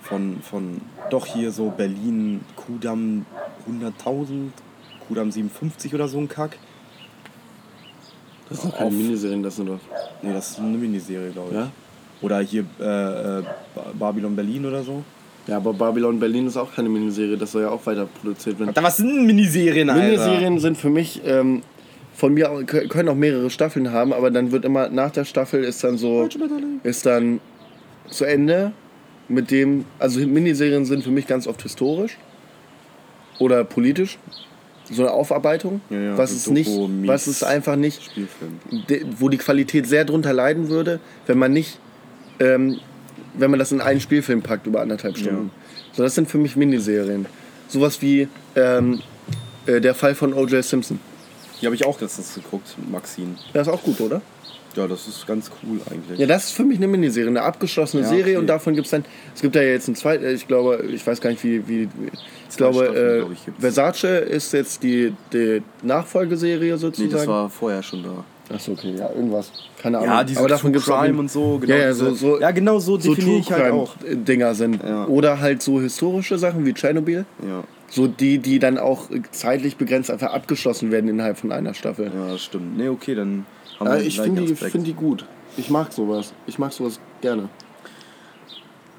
von, 0.02 0.40
von 0.42 0.80
doch 1.10 1.26
hier 1.26 1.50
so 1.50 1.70
Berlin, 1.70 2.40
Kudamm 2.56 3.24
100.000, 3.68 4.50
Kudamm 5.08 5.30
57 5.30 5.94
oder 5.94 6.08
so 6.08 6.18
ein 6.18 6.28
Kack. 6.28 6.58
Das 8.48 8.62
sind 8.62 8.74
keine 8.74 8.90
Miniserien, 8.90 9.42
das 9.42 9.56
sind 9.56 9.68
doch. 9.68 9.78
Nee, 10.22 10.32
das 10.32 10.50
ist 10.50 10.58
eine 10.58 10.76
Miniserie, 10.76 11.30
glaube 11.30 11.50
ich. 11.50 11.56
Ja? 11.56 11.70
Oder 12.20 12.40
hier 12.40 12.64
äh, 12.80 13.38
äh, 13.38 13.42
Ba- 13.74 13.92
Babylon 13.98 14.34
Berlin 14.36 14.66
oder 14.66 14.82
so. 14.82 15.02
Ja, 15.50 15.56
aber 15.56 15.72
Babylon 15.74 16.18
Berlin 16.20 16.46
ist 16.46 16.56
auch 16.56 16.74
keine 16.74 16.88
Miniserie, 16.88 17.36
das 17.36 17.52
soll 17.52 17.62
ja 17.62 17.70
auch 17.70 17.84
weiter 17.84 18.06
produziert 18.20 18.58
werden. 18.60 18.72
was 18.80 18.96
sind 18.98 19.26
Miniserien, 19.26 19.88
Miniserien 19.88 20.58
sind 20.60 20.76
für 20.78 20.90
mich 20.90 21.20
ähm, 21.26 21.62
von 22.14 22.32
mir 22.34 22.50
au- 22.50 22.58
kö- 22.60 22.86
können 22.88 23.08
auch 23.08 23.14
mehrere 23.16 23.50
Staffeln 23.50 23.90
haben, 23.92 24.12
aber 24.12 24.30
dann 24.30 24.52
wird 24.52 24.64
immer 24.64 24.88
nach 24.88 25.10
der 25.10 25.24
Staffel 25.24 25.64
ist 25.64 25.82
dann 25.84 25.98
so 25.98 26.28
ist 26.84 27.04
dann 27.04 27.40
zu 28.08 28.24
Ende 28.24 28.72
mit 29.28 29.50
dem 29.50 29.84
also 29.98 30.20
Miniserien 30.20 30.84
sind 30.84 31.02
für 31.04 31.10
mich 31.10 31.26
ganz 31.26 31.46
oft 31.46 31.62
historisch 31.62 32.16
oder 33.38 33.64
politisch 33.64 34.18
so 34.92 35.02
eine 35.02 35.12
Aufarbeitung, 35.12 35.80
Ja, 35.88 36.00
ja, 36.00 36.18
was 36.18 36.32
es 36.32 36.50
nicht 36.50 36.68
Doku 36.68 36.88
meets 36.88 37.08
was 37.08 37.26
es 37.28 37.42
einfach 37.44 37.76
nicht 37.76 38.10
de- 38.88 39.04
wo 39.18 39.28
die 39.28 39.38
Qualität 39.38 39.86
sehr 39.86 40.04
drunter 40.04 40.32
leiden 40.32 40.68
würde, 40.68 40.98
wenn 41.26 41.38
man 41.38 41.52
nicht, 41.52 41.78
ähm, 42.40 42.80
wenn 43.34 43.50
man 43.50 43.58
das 43.58 43.72
in 43.72 43.80
einen 43.80 44.00
Spielfilm 44.00 44.42
packt 44.42 44.66
über 44.66 44.80
anderthalb 44.80 45.16
Stunden. 45.16 45.50
So, 45.92 46.02
das 46.02 46.14
sind 46.14 46.28
für 46.28 46.38
mich 46.38 46.56
Miniserien. 46.56 47.26
Sowas 47.68 48.00
wie 48.02 48.28
ähm, 48.56 49.00
äh, 49.66 49.80
der 49.80 49.94
Fall 49.94 50.14
von 50.14 50.32
O.J. 50.34 50.64
Simpson. 50.64 50.98
Die 51.60 51.66
habe 51.66 51.74
ich 51.76 51.84
auch 51.84 52.00
letztens 52.00 52.34
geguckt, 52.34 52.74
Maxine. 52.90 53.34
Das 53.52 53.66
ist 53.68 53.72
auch 53.72 53.82
gut, 53.82 54.00
oder? 54.00 54.22
Ja, 54.76 54.86
das 54.86 55.08
ist 55.08 55.26
ganz 55.26 55.50
cool 55.62 55.80
eigentlich. 55.90 56.18
Ja, 56.18 56.26
das 56.26 56.46
ist 56.46 56.52
für 56.52 56.64
mich 56.64 56.78
eine 56.78 56.86
Miniserie, 56.86 57.28
eine 57.28 57.42
abgeschlossene 57.42 58.04
Ja, 58.04 58.08
Serie 58.08 58.22
okay. 58.22 58.36
und 58.36 58.46
davon 58.46 58.74
gibt 58.74 58.86
es 58.86 58.92
dann, 58.92 59.04
es 59.34 59.42
gibt 59.42 59.56
ja 59.56 59.62
jetzt 59.62 59.88
ein 59.88 59.96
zweit, 59.96 60.22
äh, 60.22 60.32
ich 60.32 60.46
glaube, 60.46 60.84
ich 60.92 61.04
weiß 61.04 61.20
gar 61.20 61.30
nicht 61.30 61.42
wie, 61.42 61.66
wie 61.66 61.82
ich 61.82 61.88
Zwei 62.50 62.56
glaube, 62.56 62.84
Staffeln, 62.84 63.16
äh, 63.16 63.18
glaub 63.18 63.32
ich. 63.32 63.40
Versace 63.58 64.04
ist 64.04 64.52
jetzt 64.52 64.82
die, 64.84 65.12
die 65.32 65.62
Nachfolgeserie 65.82 66.78
sozusagen. 66.78 67.50
vorher 67.50 67.82
schon 67.82 68.04
da. 68.04 68.24
Achso, 68.52 68.72
okay, 68.72 68.94
ja, 68.98 69.08
irgendwas. 69.10 69.52
Keine 69.80 69.98
Ahnung. 69.98 70.10
Ja, 70.10 70.24
diese 70.24 70.40
Aber 70.40 70.48
davon 70.48 70.72
gibt's 70.72 70.88
Crime 70.88 71.18
und 71.18 71.30
so. 71.30 71.58
Genau 71.58 71.72
ja, 71.74 71.80
ja, 71.82 71.88
diese, 71.88 72.06
so, 72.10 72.14
so, 72.14 72.40
ja, 72.40 72.50
genau 72.50 72.78
so 72.80 72.98
so 72.98 73.14
definiere 73.14 73.38
ich 73.40 73.52
halt 73.52 73.72
auch. 73.72 73.94
Dinger 74.12 74.54
sind. 74.54 74.82
Ja. 74.82 75.06
Oder 75.06 75.40
halt 75.40 75.62
so 75.62 75.80
historische 75.80 76.36
Sachen 76.38 76.66
wie 76.66 76.72
Tschernobyl. 76.72 77.24
Ja, 77.46 77.62
So 77.88 78.08
die, 78.08 78.38
die 78.38 78.58
dann 78.58 78.76
auch 78.78 79.04
zeitlich 79.30 79.76
begrenzt 79.76 80.10
einfach 80.10 80.32
abgeschlossen 80.32 80.90
werden 80.90 81.08
innerhalb 81.08 81.38
von 81.38 81.52
einer 81.52 81.74
Staffel. 81.74 82.10
ja, 82.14 82.32
das 82.32 82.42
stimmt. 82.42 82.76
Nee, 82.76 82.88
okay, 82.88 83.14
dann 83.14 83.46
haben 83.78 83.86
Ja, 83.86 83.94
wir 83.98 84.02
ich 84.06 84.20
finde 84.20 84.42
die, 84.42 84.54
find 84.56 84.86
die 84.86 84.94
gut. 84.94 85.24
Ich 85.56 85.70
mag 85.70 85.92
sowas. 85.92 86.32
Ich 86.46 86.58
mag 86.58 86.72
sowas 86.72 86.98
gerne. 87.20 87.48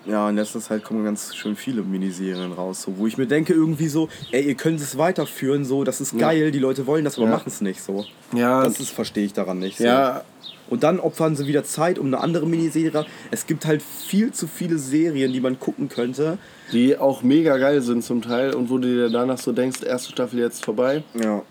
Ja, 0.05 0.29
in 0.29 0.35
letzter 0.35 0.59
Zeit 0.59 0.83
kommen 0.83 1.03
ganz 1.03 1.35
schön 1.35 1.55
viele 1.55 1.83
Miniserien 1.83 2.51
raus, 2.53 2.81
so, 2.81 2.97
wo 2.97 3.05
ich 3.05 3.17
mir 3.17 3.27
denke 3.27 3.53
irgendwie 3.53 3.87
so, 3.87 4.09
ey, 4.31 4.41
ihr 4.47 4.55
könnt 4.55 4.79
es 4.81 4.97
weiterführen, 4.97 5.63
so, 5.63 5.83
das 5.83 6.01
ist 6.01 6.17
geil, 6.17 6.51
die 6.51 6.59
Leute 6.59 6.87
wollen 6.87 7.05
das, 7.05 7.17
aber 7.17 7.27
Ja. 7.27 7.33
machen 7.33 7.43
es 7.47 7.61
nicht, 7.61 7.81
so. 7.83 8.05
Ja. 8.35 8.63
Das 8.63 8.79
ist, 8.79 8.89
verstehe 8.89 9.25
ich 9.25 9.33
daran 9.33 9.59
nicht. 9.59 9.77
So. 9.77 9.83
Ja, 9.83 10.23
Und 10.69 10.83
dann 10.83 10.99
opfern 11.01 11.35
sie 11.35 11.45
wieder 11.47 11.63
Zeit 11.65 11.99
um 11.99 12.05
eine 12.07 12.19
andere 12.21 12.47
Miniserie. 12.47 13.05
Es 13.29 13.45
gibt 13.45 13.65
halt 13.65 13.81
viel 13.83 14.31
zu 14.31 14.47
viele 14.47 14.77
Serien, 14.79 15.33
die 15.33 15.41
man 15.41 15.59
gucken 15.59 15.89
könnte. 15.89 16.37
die 16.71 16.97
auch 16.97 17.21
mega 17.23 17.57
geil 17.57 17.81
sind 17.81 18.03
zum 18.05 18.21
Teil 18.21 18.53
und 18.53 18.69
wo 18.69 18.77
du 18.77 18.87
dir 18.87 19.09
danach 19.09 19.37
so 19.37 19.51
denkst, 19.51 19.83
erste 19.83 20.13
Staffel 20.13 20.39
jetzt 20.39 20.63
vorbei. 20.63 21.03
Ja. 21.21 21.41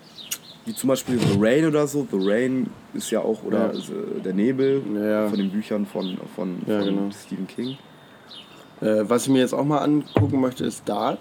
Wie 0.65 0.75
zum 0.75 0.89
Beispiel 0.89 1.19
The 1.19 1.37
Rain 1.39 1.67
oder 1.67 1.87
so. 1.87 2.07
The 2.11 2.17
Rain 2.19 2.71
ist 2.95 3.11
ja 3.11 3.21
auch, 3.21 3.43
oder 3.45 3.73
Ja. 3.75 3.79
äh, 3.79 4.21
Der 4.25 4.33
Nebel 4.33 4.83
Ja. 4.95 5.29
von 5.29 5.37
den 5.39 5.51
Büchern 5.51 5.85
von, 5.87 6.17
von, 6.35 6.57
Ja, 6.67 6.79
von 6.79 6.89
genau. 6.89 7.11
Stephen 7.13 7.47
King. 7.47 7.77
Äh, 8.81 9.09
was 9.09 9.25
ich 9.25 9.29
mir 9.29 9.41
jetzt 9.41 9.55
auch 9.55 9.65
mal 9.65 9.79
angucken 9.79 10.41
möchte, 10.41 10.65
ist 10.65 10.83
Dark. 10.87 11.19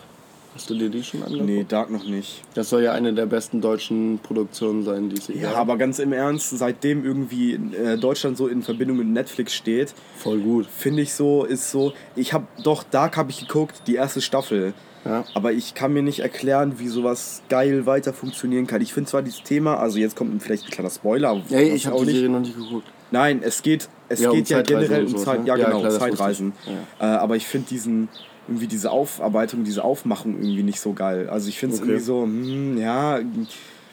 Hast 0.56 0.70
du 0.70 0.76
dir 0.76 0.90
die 0.90 1.04
schon 1.04 1.22
angeguckt? 1.22 1.46
Nee, 1.46 1.66
Dark 1.68 1.92
noch 1.92 2.06
nicht. 2.06 2.42
Das 2.56 2.70
soll 2.70 2.84
ja 2.84 2.94
eine 2.94 3.14
der 3.14 3.28
besten 3.28 3.62
deutschen 3.62 4.20
Produktionen 4.22 4.84
sein, 4.84 5.10
die 5.10 5.18
es 5.18 5.28
Ja, 5.28 5.54
aber 5.54 5.78
ganz 5.78 6.00
im 6.00 6.12
Ernst, 6.12 6.58
seitdem 6.58 7.06
irgendwie 7.06 7.54
äh, 7.54 7.98
Deutschland 7.98 8.36
so 8.36 8.48
in 8.48 8.64
Verbindung 8.64 8.98
mit 8.98 9.08
Netflix 9.08 9.54
steht, 9.54 9.94
voll 10.18 10.40
gut. 10.40 10.66
finde 10.66 11.04
ich 11.04 11.14
so, 11.14 11.44
ist 11.44 11.70
so, 11.70 11.94
ich 12.16 12.34
habe 12.34 12.48
doch, 12.64 12.84
Dark 12.84 13.16
habe 13.16 13.30
ich 13.30 13.42
geguckt, 13.42 13.84
die 13.88 13.96
erste 13.96 14.22
Staffel. 14.22 14.74
Ja. 15.06 15.24
Aber 15.34 15.54
ich 15.54 15.76
kann 15.76 15.94
mir 15.94 16.02
nicht 16.04 16.20
erklären, 16.20 16.80
wie 16.80 16.88
sowas 16.88 17.42
geil 17.48 17.86
weiter 17.86 18.12
funktionieren 18.12 18.68
kann. 18.68 18.82
Ich 18.82 18.92
finde 18.94 19.10
zwar 19.10 19.22
dieses 19.22 19.44
Thema, 19.44 19.78
also 19.78 19.98
jetzt 19.98 20.16
kommt 20.16 20.42
vielleicht 20.44 20.66
ein 20.66 20.72
kleiner 20.72 20.90
Spoiler, 20.90 21.42
Ey, 21.52 21.70
ich 21.70 21.88
habe 21.88 22.06
die 22.06 22.12
Serie 22.12 22.30
noch 22.30 22.42
nicht 22.42 22.58
geguckt. 22.58 22.88
Nein, 23.12 23.42
es 23.42 23.62
geht, 23.62 23.88
es 24.10 24.20
Ja, 24.22 24.30
um 24.32 24.38
geht 24.38 24.50
ja 24.50 24.58
Zeitreisen 24.58 24.80
generell 24.80 25.06
um 25.06 25.18
Zeit, 25.18 25.40
ne? 25.42 25.48
ja 25.48 25.58
Ja, 25.58 25.66
genau, 25.68 25.80
klar. 25.82 26.00
Zeitreisen. 26.00 26.54
Äh, 27.00 27.04
aber 27.06 27.36
ich 27.36 27.48
finde 27.48 27.68
diesen 27.68 28.10
irgendwie 28.48 28.68
diese 28.68 28.90
Aufarbeitung, 28.92 29.64
diese 29.64 29.84
Aufmachung 29.84 30.34
irgendwie 30.36 30.64
nicht 30.64 30.80
so 30.80 30.94
geil. 30.94 31.30
Also 31.30 31.50
ich 31.50 31.60
finde 31.60 31.76
es 31.76 31.82
Okay. 31.82 31.92
irgendwie 31.92 32.06
so, 32.06 32.24
hm, 32.24 32.78
ja, 32.78 33.20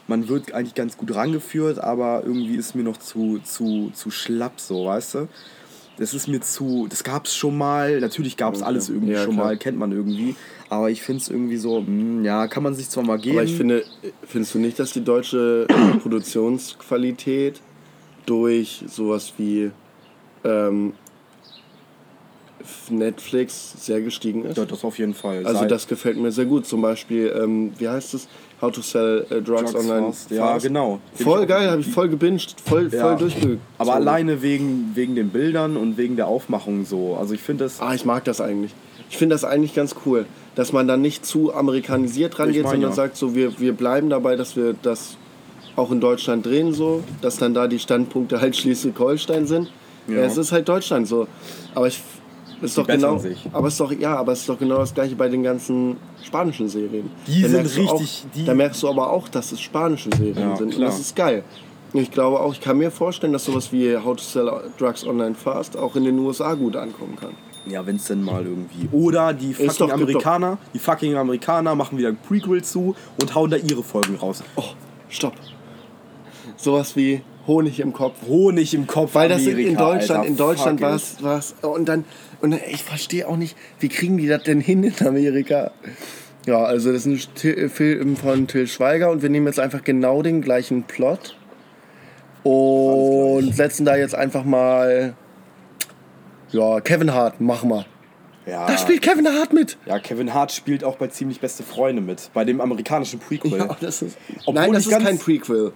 man 0.07 0.27
wird 0.29 0.53
eigentlich 0.53 0.73
ganz 0.73 0.97
gut 0.97 1.13
rangeführt, 1.13 1.79
aber 1.79 2.23
irgendwie 2.25 2.55
ist 2.55 2.73
mir 2.75 2.83
noch 2.83 2.97
zu 2.97 3.39
zu 3.39 3.91
zu 3.93 4.09
schlapp 4.09 4.59
so, 4.59 4.85
weißt 4.85 5.13
du? 5.15 5.27
Das 5.97 6.13
ist 6.13 6.27
mir 6.27 6.39
zu, 6.41 6.85
das 6.89 7.03
gab 7.03 7.25
es 7.25 7.35
schon 7.35 7.57
mal, 7.57 7.99
natürlich 7.99 8.37
gab 8.37 8.53
es 8.53 8.59
Okay. 8.61 8.67
alles 8.67 8.89
irgendwie 8.89 9.13
Ja, 9.13 9.23
schon 9.23 9.33
klar. 9.33 9.47
mal, 9.47 9.57
kennt 9.57 9.77
man 9.79 9.91
irgendwie, 9.91 10.35
aber 10.69 10.91
ich 10.91 11.01
finde 11.01 11.21
es 11.23 11.27
irgendwie 11.29 11.57
so, 11.57 11.79
hm, 11.79 12.23
ja, 12.23 12.47
kann 12.47 12.61
man 12.63 12.75
sich 12.75 12.89
zwar 12.89 13.03
mal 13.03 13.17
geben. 13.17 13.37
Aber 13.37 13.43
ich 13.43 13.53
finde, 13.53 13.85
findest 14.23 14.53
du 14.53 14.59
nicht, 14.59 14.77
dass 14.79 14.91
die 14.93 15.03
deutsche 15.03 15.65
Produktionsqualität 16.01 17.61
durch 18.27 18.83
sowas 18.87 19.33
wie 19.37 19.71
ähm, 20.47 20.93
Netflix 22.89 23.73
sehr 23.85 24.01
gestiegen 24.01 24.45
ist? 24.45 24.57
ja, 24.57 24.65
das 24.65 24.83
auf 24.83 24.97
jeden 24.97 25.13
Fall. 25.13 25.45
Also 25.45 25.59
Seit- 25.61 25.71
das 25.71 25.87
gefällt 25.87 26.17
mir 26.17 26.31
sehr 26.31 26.45
gut. 26.45 26.65
Zum 26.65 26.81
Beispiel, 26.81 27.33
ähm, 27.41 27.71
wie 27.77 27.87
heißt 27.87 28.13
es? 28.13 28.27
How 28.61 28.71
to 28.71 28.81
sell 28.81 29.25
äh, 29.29 29.41
drugs, 29.41 29.71
Drugs 29.71 29.75
online 29.75 30.07
fast. 30.07 30.31
Ja, 30.31 30.47
fast. 30.53 30.65
genau. 30.65 30.99
Voll 31.13 31.45
geil, 31.45 31.69
habe 31.69 31.81
ich 31.81 31.87
voll 31.87 32.09
gebinged, 32.09 32.55
voll, 32.65 32.89
Ja. 32.91 33.01
voll 33.01 33.17
durchgezogen. 33.17 33.59
Aber 33.77 33.93
alleine 33.93 34.41
wegen, 34.41 34.91
wegen 34.95 35.13
den 35.15 35.29
Bildern 35.29 35.77
und 35.77 35.97
wegen 35.97 36.15
der 36.15 36.27
Aufmachung 36.27 36.83
so. 36.85 37.15
Also 37.15 37.35
ich 37.35 37.41
finde 37.41 37.65
das. 37.65 37.79
Ah, 37.79 37.93
ich 37.93 38.03
mag 38.05 38.23
das 38.23 38.41
eigentlich. 38.41 38.73
Ich 39.09 39.17
finde 39.17 39.35
das 39.35 39.43
eigentlich 39.45 39.75
ganz 39.75 39.95
cool, 40.05 40.25
dass 40.55 40.73
man 40.73 40.87
dann 40.87 41.01
nicht 41.01 41.25
zu 41.25 41.53
amerikanisiert 41.53 42.39
rangeht, 42.39 42.63
meine, 42.63 42.71
sondern 42.75 42.89
ja. 42.91 42.95
sagt 42.95 43.15
so, 43.15 43.35
wir, 43.35 43.59
wir 43.59 43.73
bleiben 43.73 44.09
dabei, 44.09 44.35
dass 44.35 44.55
wir 44.55 44.75
das 44.81 45.17
auch 45.75 45.91
in 45.91 46.01
Deutschland 46.01 46.45
drehen 46.45 46.73
so, 46.73 47.03
dass 47.21 47.37
dann 47.37 47.53
da 47.53 47.67
die 47.67 47.79
Standpunkte 47.79 48.41
halt 48.41 48.55
Schleswig-Holstein 48.57 49.45
sind. 49.45 49.71
Ja. 50.07 50.15
Ja. 50.15 50.21
es 50.23 50.37
ist 50.37 50.51
halt 50.51 50.67
Deutschland 50.67 51.07
so. 51.07 51.27
Aber 51.75 51.87
ich 51.87 52.01
es 52.59 52.71
ist 52.71 52.77
doch 52.79 52.87
genau, 52.87 53.17
sich. 53.19 53.47
aber 53.53 53.67
es 53.67 53.73
ist 53.75 53.79
doch 53.79 53.91
ja, 53.91 54.15
aber 54.15 54.31
es 54.31 54.39
ist 54.39 54.49
doch 54.49 54.57
genau 54.57 54.77
das 54.79 54.91
gleiche 54.93 55.15
bei 55.15 55.29
den 55.29 55.43
ganzen 55.43 55.97
spanischen 56.23 56.67
Serien. 56.69 57.11
Die 57.27 57.43
Da 57.43 57.49
sind 57.49 57.65
richtig- 57.65 57.87
Auch, 57.91 58.01
die- 58.35 58.45
da 58.45 58.55
merkst 58.55 58.81
du 58.81 58.89
aber 58.89 59.11
auch, 59.11 59.27
dass 59.29 59.51
es 59.51 59.61
spanische 59.61 60.09
Serien 60.17 60.37
Ja, 60.49 60.55
sind. 60.55 60.67
Und 60.69 60.75
klar. 60.75 60.89
das 60.89 60.99
ist 60.99 61.15
geil. 61.15 61.43
Und 61.93 62.01
Ich 62.01 62.09
glaube 62.11 62.39
auch, 62.39 62.51
ich 62.53 62.59
kann 62.59 62.77
mir 62.79 62.89
vorstellen, 62.89 63.31
dass 63.31 63.45
sowas 63.45 63.71
wie 63.71 63.95
How 63.95 64.15
to 64.15 64.23
Sell 64.23 64.49
Drugs 64.79 65.05
Online 65.05 65.35
Fast 65.35 65.77
auch 65.77 65.95
in 65.95 66.03
den 66.05 66.17
USA 66.19 66.53
gut 66.55 66.75
ankommen 66.75 67.15
kann. 67.15 67.31
Ja, 67.67 67.85
wenn 67.85 67.97
es 67.97 68.05
denn 68.05 68.23
mal 68.23 68.43
irgendwie. 68.45 68.87
Oder 68.91 69.33
die 69.33 69.51
doch, 69.53 69.57
fucking 69.57 69.87
gibt 69.87 69.91
Amerikaner, 69.93 70.57
die 70.73 70.79
fucking 70.79 71.15
Amerikaner 71.15 71.75
machen 71.75 71.97
wieder 71.97 72.09
ein 72.09 72.17
Prequel 72.17 72.63
zu 72.63 72.95
und 73.21 73.35
hauen 73.35 73.51
da 73.51 73.57
ihre 73.57 73.83
Folgen 73.83 74.15
raus. 74.15 74.43
Oh, 74.55 74.63
stopp. 75.09 75.33
Sowas 76.55 76.95
wie 76.95 77.21
Honig 77.47 77.79
im 77.79 77.93
Kopf. 77.93 78.15
Honig 78.27 78.73
im 78.73 78.85
Kopf. 78.87 79.15
Weil 79.15 79.29
das 79.29 79.41
in- 79.43 79.57
in 79.57 79.77
Amerika, 79.77 79.83
Deutschland, 79.91 80.19
Alter, 80.19 80.29
in 80.29 80.37
Deutschland 80.37 80.81
war 80.81 80.95
es, 81.39 81.55
und 81.61 81.87
dann, 81.87 82.03
und 82.41 82.51
dann, 82.51 82.59
ich 82.69 82.83
verstehe 82.83 83.27
auch 83.27 83.37
nicht, 83.37 83.55
wie 83.79 83.87
kriegen 83.89 84.17
die 84.17 84.27
das 84.27 84.43
denn 84.43 84.59
hin 84.59 84.83
in 84.83 85.07
Amerika? 85.07 85.71
Ja, 86.45 86.63
also 86.63 86.91
das 86.93 87.05
ist 87.05 87.43
ein 87.45 87.69
Film 87.69 88.15
von 88.15 88.47
Till 88.47 88.67
Schweiger 88.67 89.11
und 89.11 89.21
wir 89.21 89.29
nehmen 89.29 89.47
jetzt 89.47 89.59
einfach 89.59 89.83
genau 89.83 90.21
den 90.21 90.41
gleichen 90.41 90.83
Plot 90.83 91.35
und 92.43 93.53
setzen 93.55 93.85
da 93.85 93.95
jetzt 93.97 94.15
einfach 94.15 94.43
mal, 94.45 95.13
ja, 96.51 96.79
Kevin 96.81 97.13
Hart, 97.13 97.41
machen 97.41 97.69
wir. 97.69 97.85
Ja, 98.45 98.65
Da 98.65 98.77
spielt 98.77 99.01
Kevin 99.01 99.27
Hart 99.27 99.51
mit. 99.51 99.77
ja, 99.85 99.99
Kevin 99.99 100.33
Hart 100.33 100.53
spielt 100.53 100.85
auch 100.85 100.95
bei 100.95 101.07
ziemlich 101.07 101.41
beste 101.41 101.63
Freunde 101.63 102.01
mit. 102.01 102.29
Bei 102.33 102.45
dem 102.45 102.61
amerikanischen 102.61 103.19
Prequel. 103.19 103.57
Ja, 103.59 103.75
das 103.81 104.01
ist, 104.01 104.17
Obwohl 104.45 104.53
nein, 104.53 104.71
das 104.71 104.85
ist 104.87 104.97
kein 104.97 105.19
Prequel. 105.19 105.73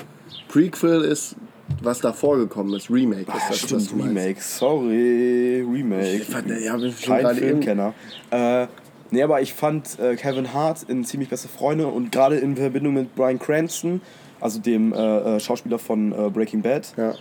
Prequel 0.48 1.02
ist, 1.02 1.36
was 1.82 2.00
davor 2.00 2.38
gekommen 2.38 2.74
ist. 2.76 2.90
Remake 2.90 3.22
ist 3.22 3.50
das, 3.50 3.58
stimmt, 3.58 3.82
was 3.82 3.88
du 3.90 3.96
meinst. 3.96 4.16
Remake. 4.16 4.42
Sorry, 4.42 5.66
Remake. 5.72 6.08
Ich 6.18 6.24
fand, 6.26 6.50
ja, 6.50 6.78
ich 6.78 7.00
schon 7.00 7.18
Kein. 7.18 7.36
Filmkenner. 7.36 7.94
Äh, 8.32 8.68
nee, 9.12 9.24
aber 9.24 9.42
ich 9.42 9.54
fand 9.54 10.00
äh, 10.00 10.16
Kevin 10.16 10.54
Hart 10.54 10.84
in 10.88 11.04
ziemlich 11.06 11.30
beste 11.30 11.48
Freunde 11.48 11.88
und 11.88 12.12
gerade 12.12 12.38
in 12.38 12.56
Verbindung 12.56 12.94
mit 12.94 13.16
Brian 13.16 13.40
Cranston, 13.40 14.02
also 14.40 14.60
dem 14.60 14.94
äh, 14.94 14.98
äh, 15.36 15.40
Schauspieler 15.40 15.80
von 15.80 16.12
äh, 16.12 16.30
Breaking 16.30 16.62
Bad, 16.62 16.94
Ja. 16.98 17.14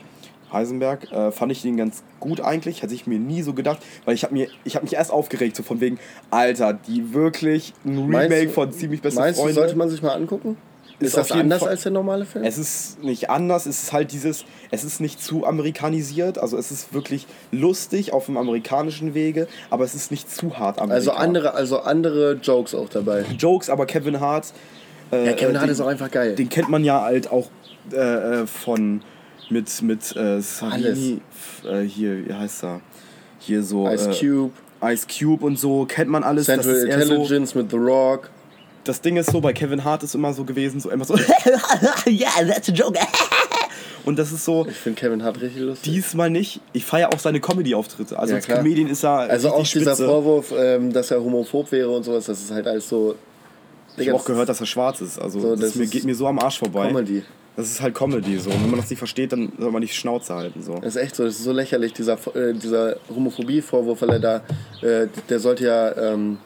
Heisenberg, 0.52 1.12
äh, 1.12 1.30
fand 1.30 1.52
ich 1.52 1.62
den 1.62 1.76
ganz 1.76 2.02
gut 2.18 2.40
eigentlich. 2.40 2.82
Hätte 2.82 2.92
ich 2.92 3.06
mir 3.06 3.20
nie 3.20 3.42
so 3.42 3.52
gedacht, 3.54 3.78
weil 4.04 4.14
ich 4.14 4.24
habe 4.24 4.34
mir, 4.34 4.48
ich 4.64 4.74
habe 4.74 4.84
mich 4.84 4.94
erst 4.94 5.12
aufgeregt 5.12 5.54
so 5.54 5.62
von 5.62 5.80
wegen, 5.80 6.00
Alter, 6.30 6.72
die 6.72 7.14
wirklich 7.14 7.72
ein 7.84 7.96
Remake 7.98 8.28
Meinst 8.28 8.54
von 8.54 8.72
ziemlich 8.72 9.00
beste 9.00 9.20
Meinst 9.20 9.38
Freunde. 9.38 9.54
du, 9.54 9.60
sollte 9.60 9.76
man 9.76 9.88
sich 9.88 10.02
mal 10.02 10.10
angucken? 10.14 10.56
Ist, 11.00 11.08
Ist 11.08 11.16
das 11.16 11.32
anders 11.32 11.60
Fall- 11.60 11.70
als 11.70 11.82
der 11.82 11.92
normale 11.92 12.26
Film? 12.26 12.44
Es 12.44 12.58
ist 12.58 13.02
nicht 13.02 13.30
anders, 13.30 13.64
es 13.66 13.82
ist 13.84 13.92
halt 13.92 14.12
dieses, 14.12 14.44
es 14.70 14.84
ist 14.84 15.00
nicht 15.00 15.22
zu 15.22 15.46
amerikanisiert, 15.46 16.38
also 16.38 16.58
es 16.58 16.70
ist 16.70 16.92
wirklich 16.92 17.26
lustig 17.52 18.12
auf 18.12 18.26
dem 18.26 18.36
amerikanischen 18.36 19.14
Wege, 19.14 19.48
aber 19.70 19.84
es 19.84 19.94
ist 19.94 20.10
nicht 20.10 20.30
zu 20.30 20.58
hart 20.58 20.78
amerikanisch. 20.78 21.08
also 21.08 21.12
andere, 21.12 21.54
also 21.54 21.78
andere 21.80 22.32
Jokes 22.42 22.74
auch 22.74 22.90
dabei. 22.90 23.24
Jokes, 23.38 23.70
aber 23.70 23.86
Kevin 23.86 24.20
Hart. 24.20 24.52
Äh, 25.10 25.26
Ja, 25.26 25.32
Kevin 25.32 25.56
Hart 25.56 25.66
den, 25.68 25.72
ist 25.72 25.80
auch 25.80 25.86
einfach 25.86 26.10
geil. 26.10 26.34
Den 26.34 26.48
kennt 26.50 26.68
man 26.68 26.84
ja 26.84 27.00
halt 27.00 27.30
auch 27.32 27.48
äh, 27.92 27.96
äh, 28.42 28.46
von 28.46 29.00
mit 29.48 29.82
mit 29.82 30.14
äh, 30.16 30.40
Savini, 30.42 31.20
f- 31.32 31.64
äh, 31.66 31.80
hier, 31.82 32.28
wie 32.28 32.32
heißt 32.34 32.62
er? 32.64 32.80
Hier 33.38 33.62
so 33.62 33.88
Ice 33.88 34.10
Cube, 34.10 34.52
äh, 34.82 34.92
Ice 34.92 35.06
Cube 35.18 35.42
und 35.44 35.58
so 35.58 35.86
kennt 35.86 36.10
man 36.10 36.22
alles. 36.24 36.44
Central 36.46 36.86
eher 36.86 37.00
so, 37.06 37.14
Intelligence 37.14 37.54
mit 37.54 37.70
The 37.70 37.78
Rock. 37.78 38.28
Das 38.84 39.00
Ding 39.00 39.16
ist 39.16 39.30
so, 39.30 39.40
bei 39.40 39.52
Kevin 39.52 39.84
Hart 39.84 40.02
ist 40.02 40.14
immer 40.14 40.32
so 40.32 40.44
gewesen, 40.44 40.80
so 40.80 40.90
immer 40.90 41.04
so, 41.04 41.14
yeah, 42.06 42.30
that's 42.46 42.68
a 42.68 42.72
joke. 42.72 42.98
und 44.04 44.18
das 44.18 44.32
ist 44.32 44.44
so, 44.44 44.66
Ich 44.68 44.76
finde 44.76 44.98
Kevin 45.00 45.22
Hart 45.22 45.40
richtig 45.40 45.62
lustig. 45.62 45.92
Diesmal 45.92 46.30
nicht. 46.30 46.60
Ich 46.72 46.84
feiere 46.84 47.12
auch 47.12 47.18
seine 47.18 47.40
Comedy-Auftritte. 47.40 48.18
Also 48.18 48.32
Ja, 48.32 48.36
als 48.36 48.46
klar. 48.46 48.58
Comedian 48.58 48.88
ist 48.88 49.04
er 49.04 49.10
also 49.30 49.50
auch 49.50 49.62
dieser 49.66 49.92
spitze. 49.92 50.06
Vorwurf, 50.06 50.52
ähm, 50.56 50.92
dass 50.92 51.10
er 51.10 51.22
homophob 51.22 51.70
wäre 51.72 51.90
und 51.90 52.04
sowas, 52.04 52.26
das 52.26 52.40
ist 52.40 52.50
halt 52.50 52.66
alles 52.66 52.88
so. 52.88 53.14
Ich 53.96 54.08
habe 54.08 54.16
auch 54.18 54.24
gehört, 54.24 54.48
dass 54.48 54.60
er 54.60 54.66
schwarz 54.66 55.00
ist. 55.00 55.18
Also 55.20 55.40
So, 55.40 55.50
das, 55.50 55.60
das 55.60 55.74
mir, 55.74 55.86
geht 55.86 56.04
mir 56.04 56.14
so 56.14 56.26
am 56.26 56.38
Arsch 56.38 56.58
vorbei. 56.58 56.88
Comedy. 56.88 57.22
Das 57.56 57.66
ist 57.68 57.82
halt 57.82 57.94
Comedy 57.94 58.38
so. 58.38 58.48
Und 58.48 58.62
wenn 58.62 58.70
man 58.70 58.80
das 58.80 58.88
nicht 58.88 58.98
versteht, 59.00 59.32
dann 59.32 59.52
soll 59.58 59.70
man 59.72 59.82
die 59.82 59.88
Schnauze 59.88 60.34
halten. 60.34 60.62
So. 60.62 60.76
Das 60.76 60.94
ist 60.94 61.02
echt 61.02 61.16
so, 61.16 61.24
das 61.24 61.34
ist 61.34 61.44
so 61.44 61.52
lächerlich, 61.52 61.92
dieser, 61.92 62.14
äh, 62.34 62.54
dieser 62.54 62.96
Homophobie-Vorwurf, 63.14 64.00
weil 64.00 64.10
er 64.10 64.18
da, 64.20 64.36
äh, 64.80 65.08
der 65.28 65.40
sollte 65.40 65.64
ja 65.64 65.94
ähm, 66.12 66.38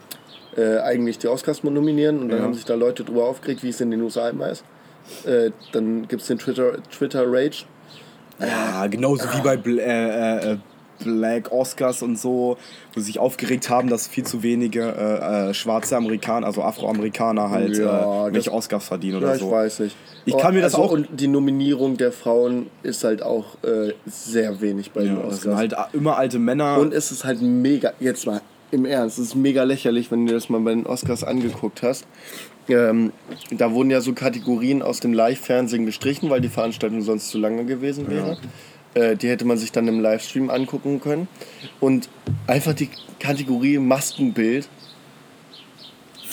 äh, 0.56 0.78
eigentlich 0.78 1.18
die 1.18 1.28
Oscars 1.28 1.62
nominieren 1.64 2.20
und 2.20 2.28
dann 2.28 2.38
Ja. 2.38 2.44
haben 2.44 2.54
sich 2.54 2.64
da 2.64 2.74
Leute 2.74 3.04
drüber 3.04 3.24
aufgeregt, 3.26 3.62
wie 3.62 3.70
es 3.70 3.80
in 3.80 3.90
den 3.90 4.00
USA 4.02 4.28
immer 4.28 4.50
ist. 4.50 4.64
Äh, 5.26 5.50
dann 5.72 6.08
gibt 6.08 6.22
es 6.22 6.28
den 6.28 6.38
Twitter, 6.38 6.72
Twitter 6.90 7.24
Rage. 7.26 7.64
Ja, 8.40 8.86
genauso 8.88 9.24
wie 9.32 9.42
bei 9.42 9.56
Bl 9.56 9.78
äh, 9.78 10.52
äh, 10.52 10.56
Black 11.02 11.50
Oscars 11.52 12.02
und 12.02 12.18
so, 12.18 12.56
wo 12.94 13.00
sie 13.00 13.06
sich 13.06 13.18
aufgeregt 13.18 13.68
haben, 13.68 13.88
dass 13.90 14.06
viel 14.06 14.24
zu 14.24 14.42
wenige 14.44 14.80
äh, 14.80 15.50
äh, 15.50 15.54
schwarze 15.54 15.96
Amerikaner, 15.96 16.46
also 16.46 16.62
Afroamerikaner 16.62 17.50
halt 17.50 17.76
Ja, 17.76 18.28
äh, 18.28 18.32
das- 18.32 18.48
Oscars 18.48 18.86
verdienen 18.86 19.16
oder 19.18 19.28
Ja, 19.28 19.34
ich 19.34 19.40
so. 19.40 19.50
weiß 19.50 19.80
nicht. 19.80 19.96
Ich 20.24 20.36
kann 20.38 20.54
mir 20.54 20.62
das 20.62 20.74
also, 20.74 20.84
auch- 20.86 20.92
Und 20.92 21.08
die 21.12 21.26
Nominierung 21.28 21.96
der 21.96 22.12
Frauen 22.12 22.70
ist 22.82 23.02
halt 23.04 23.22
auch 23.22 23.56
sehr 24.06 24.60
wenig 24.60 24.92
bei 24.92 25.02
den 25.02 25.16
Ja, 25.16 25.22
das 25.22 25.24
Oscars. 25.26 25.42
sind 25.42 25.56
halt 25.56 25.74
immer 25.92 26.16
alte 26.16 26.38
Männer. 26.38 26.78
Und 26.78 26.94
es 26.94 27.10
ist 27.12 27.24
halt 27.24 27.42
mega, 27.42 27.92
jetzt 28.00 28.24
mal 28.26 28.40
im 28.74 28.84
Ernst, 28.84 29.18
es 29.18 29.28
ist 29.28 29.34
mega 29.34 29.62
lächerlich, 29.62 30.10
wenn 30.10 30.26
du 30.26 30.34
das 30.34 30.48
mal 30.48 30.60
bei 30.60 30.74
den 30.74 30.84
Oscars 30.84 31.24
angeguckt 31.24 31.82
hast. 31.82 32.06
Ähm, 32.68 33.12
da 33.50 33.72
wurden 33.72 33.90
ja 33.90 34.00
so 34.00 34.12
Kategorien 34.12 34.82
aus 34.82 35.00
dem 35.00 35.12
Live-Fernsehen 35.12 35.86
gestrichen, 35.86 36.30
weil 36.30 36.40
die 36.40 36.48
Veranstaltung 36.48 37.02
sonst 37.02 37.30
zu 37.30 37.38
lange 37.38 37.64
gewesen 37.64 38.10
wäre. 38.10 38.38
Äh, 38.94 39.16
die 39.16 39.28
hätte 39.28 39.44
man 39.44 39.58
sich 39.58 39.72
dann 39.72 39.88
im 39.88 40.00
Livestream 40.00 40.50
angucken 40.50 41.00
können. 41.00 41.28
Und 41.80 42.08
einfach 42.46 42.74
die 42.74 42.88
Kategorie 43.18 43.78
Maskenbild. 43.78 44.68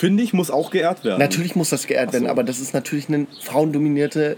Finde 0.01 0.23
ich, 0.23 0.33
muss 0.33 0.49
auch 0.49 0.71
geehrt 0.71 1.03
werden. 1.03 1.19
Natürlich 1.19 1.55
muss 1.55 1.69
das 1.69 1.85
geehrt 1.85 2.07
Ach 2.09 2.13
werden, 2.13 2.23
so. 2.25 2.31
aber 2.31 2.43
das 2.43 2.59
ist 2.59 2.73
natürlich 2.73 3.07
ein 3.07 3.27
frauendominiertes 3.43 4.37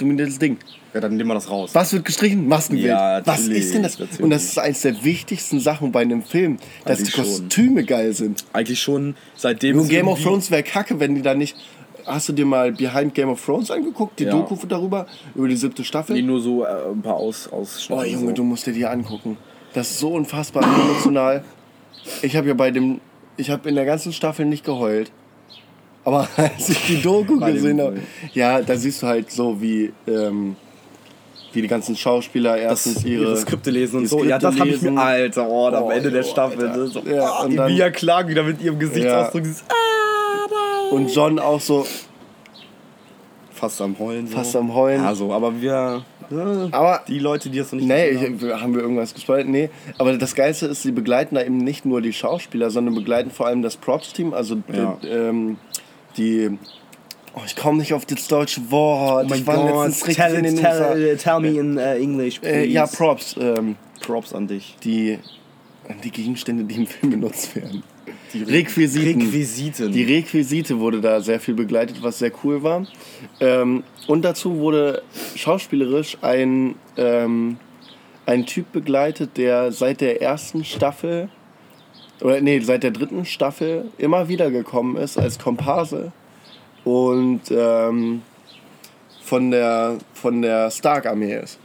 dominiertes 0.00 0.40
Ding. 0.40 0.56
Ja, 0.92 0.98
dann 0.98 1.16
nehmen 1.16 1.30
wir 1.30 1.34
das 1.34 1.48
raus. 1.48 1.70
Was 1.72 1.92
wird 1.92 2.04
gestrichen? 2.04 2.48
Maskenbild. 2.48 2.88
Ja, 2.88 3.22
Was 3.24 3.46
ist 3.46 3.74
denn 3.74 3.84
das? 3.84 3.96
Und 4.18 4.30
das 4.30 4.42
ist 4.42 4.58
eines 4.58 4.80
der 4.80 5.04
wichtigsten 5.04 5.60
Sachen 5.60 5.92
bei 5.92 6.00
einem 6.02 6.24
Film, 6.24 6.56
dass 6.84 6.98
Eigentlich 6.98 7.14
die 7.14 7.14
schon. 7.14 7.24
Kostüme 7.26 7.84
geil 7.84 8.12
sind. 8.12 8.44
Eigentlich 8.52 8.82
schon 8.82 9.14
seitdem. 9.36 9.76
Nur 9.76 9.86
Game 9.86 10.08
of 10.08 10.20
Thrones 10.20 10.50
wäre 10.50 10.64
kacke, 10.64 10.98
wenn 10.98 11.14
die 11.14 11.22
da 11.22 11.34
nicht. 11.34 11.56
Hast 12.06 12.28
du 12.28 12.32
dir 12.32 12.44
mal 12.44 12.72
Behind 12.72 13.14
Game 13.14 13.28
of 13.28 13.44
Thrones 13.44 13.70
angeguckt? 13.70 14.18
Die 14.18 14.24
Ja. 14.24 14.32
Doku 14.32 14.56
darüber? 14.66 15.06
Über 15.36 15.46
die 15.46 15.54
siebte 15.56 15.84
Staffel? 15.84 16.16
Nee, 16.16 16.22
nur 16.22 16.40
so 16.40 16.64
äh, 16.64 16.90
ein 16.92 17.02
paar 17.02 17.14
Aus, 17.14 17.48
Ausschnitte. 17.52 18.02
Oh 18.02 18.04
Junge, 18.04 18.26
so. 18.26 18.32
du 18.32 18.42
musst 18.42 18.66
dir 18.66 18.72
die 18.72 18.84
angucken. 18.84 19.36
Das 19.74 19.90
ist 19.90 20.00
so 20.00 20.10
unfassbar 20.14 20.64
emotional. 20.64 21.44
Ich 22.20 22.34
habe 22.34 22.48
ja 22.48 22.54
bei 22.54 22.72
dem, 22.72 23.00
ich 23.36 23.50
habe 23.50 23.68
in 23.68 23.74
der 23.74 23.84
ganzen 23.84 24.12
Staffel 24.12 24.46
nicht 24.46 24.64
geheult. 24.64 25.10
Aber 26.04 26.28
als 26.36 26.68
ich 26.68 26.86
die 26.86 27.00
Doku 27.02 27.38
gesehen 27.40 27.80
habe, 27.80 28.00
ja, 28.34 28.60
da 28.60 28.76
siehst 28.76 29.02
du 29.02 29.06
halt 29.06 29.30
so, 29.30 29.60
wie, 29.60 29.92
ähm, 30.06 30.54
wie 31.52 31.62
die 31.62 31.68
ganzen 31.68 31.96
Schauspieler 31.96 32.58
erstens 32.58 32.96
das, 32.96 33.04
ihre, 33.04 33.22
ihre 33.22 33.36
Skripte 33.38 33.70
lesen 33.70 34.00
und 34.00 34.06
so. 34.08 34.22
Ja, 34.22 34.38
das 34.38 34.54
Skripte 34.54 34.60
habe 34.76 34.86
ich 34.86 34.92
mir. 34.92 35.00
Alter, 35.00 35.48
oh, 35.48 35.68
am 35.68 35.84
Oh, 35.84 35.90
Ende 35.90 36.10
der 36.10 36.22
jo, 36.22 36.28
Staffel. 36.28 36.68
Alter. 36.68 36.84
ist 36.84 36.92
So, 36.92 37.00
Ja, 37.00 37.38
oh, 37.40 37.44
und 37.46 37.56
dann- 37.56 37.66
Emilia 37.68 37.90
Clarke 37.90 38.28
wieder 38.28 38.42
mit 38.42 38.60
ihrem 38.60 38.78
Gesichtsausdruck. 38.78 39.42
Dieses, 39.44 39.64
ah, 39.68 40.94
Und 40.94 41.14
John 41.14 41.38
auch 41.38 41.60
so, 41.60 41.86
fast 43.52 43.80
am 43.80 43.98
Heulen. 43.98 44.26
So. 44.26 44.36
Fast 44.36 44.54
am 44.56 44.74
Heulen. 44.74 45.02
Ja, 45.02 45.14
so, 45.14 45.32
aber 45.32 45.60
wir. 45.60 46.04
Aber- 46.30 47.02
die 47.08 47.18
Leute, 47.18 47.50
die 47.50 47.58
das 47.58 47.72
noch 47.72 47.78
nicht 47.80 47.88
Nee, 47.88 48.08
ich, 48.10 48.20
haben 48.52 48.74
wir 48.74 48.82
irgendwas 48.82 49.14
gespoilt? 49.14 49.48
Nee. 49.48 49.70
Aber 49.98 50.16
das 50.16 50.34
Geilste 50.34 50.66
ist, 50.66 50.82
sie 50.82 50.92
begleiten 50.92 51.34
da 51.34 51.42
eben 51.42 51.58
nicht 51.58 51.84
nur 51.84 52.00
die 52.00 52.12
Schauspieler, 52.12 52.70
sondern 52.70 52.94
begleiten 52.94 53.30
vor 53.30 53.46
allem 53.46 53.62
das 53.62 53.76
Props-Team, 53.76 54.32
also 54.34 54.56
Ja. 54.72 54.98
die, 55.02 55.08
ähm, 55.08 55.56
die. 56.16 56.58
Oh, 57.36 57.40
ich 57.44 57.56
komme 57.56 57.78
nicht 57.78 57.92
auf 57.92 58.06
das 58.06 58.28
deutsche 58.28 58.70
Wort. 58.70 59.24
Oh 59.26 59.28
mein 59.28 59.40
ich 59.40 59.46
war 59.46 59.56
Gott, 59.56 59.88
letztens 59.88 60.16
tell, 60.16 60.34
in 60.34 60.44
den 60.44 60.56
tell, 60.56 61.16
tell 61.16 61.40
me 61.40 61.48
in 61.48 61.76
uh, 61.76 61.80
English, 61.80 62.38
please. 62.38 62.54
Äh, 62.58 62.66
ja, 62.66 62.86
Props. 62.86 63.34
Ähm, 63.40 63.74
Props 64.06 64.32
an 64.32 64.46
dich. 64.46 64.76
die, 64.84 65.18
die 66.04 66.10
Gegenstände, 66.10 66.62
die 66.64 66.76
im 66.76 66.86
Film 66.86 67.10
benutzt 67.10 67.56
werden. 67.56 67.82
Die 68.34 68.42
Requisiten. 68.42 69.22
Requisiten. 69.22 69.92
Die 69.92 70.02
Requisite 70.02 70.78
wurde 70.80 71.00
da 71.00 71.20
sehr 71.20 71.38
viel 71.38 71.54
begleitet, 71.54 72.02
was 72.02 72.18
sehr 72.18 72.32
cool 72.42 72.62
war. 72.62 72.84
Ähm, 73.40 73.84
und 74.08 74.22
dazu 74.24 74.58
wurde 74.58 75.02
schauspielerisch 75.36 76.18
ein, 76.20 76.74
ähm, 76.96 77.56
ein 78.26 78.44
Typ 78.44 78.72
begleitet, 78.72 79.36
der 79.36 79.70
seit 79.70 80.00
der 80.00 80.20
ersten 80.20 80.64
Staffel, 80.64 81.28
oder 82.20 82.40
nee, 82.40 82.58
seit 82.60 82.82
der 82.82 82.90
dritten 82.90 83.24
Staffel 83.24 83.86
immer 83.98 84.28
wieder 84.28 84.50
gekommen 84.50 84.96
ist 84.96 85.16
als 85.16 85.38
Komparse 85.38 86.12
und 86.84 87.42
ähm, 87.50 88.22
von 89.22 89.50
der, 89.50 89.98
von 90.12 90.42
der 90.42 90.70
Stark-Armee 90.70 91.36
ist. 91.36 91.58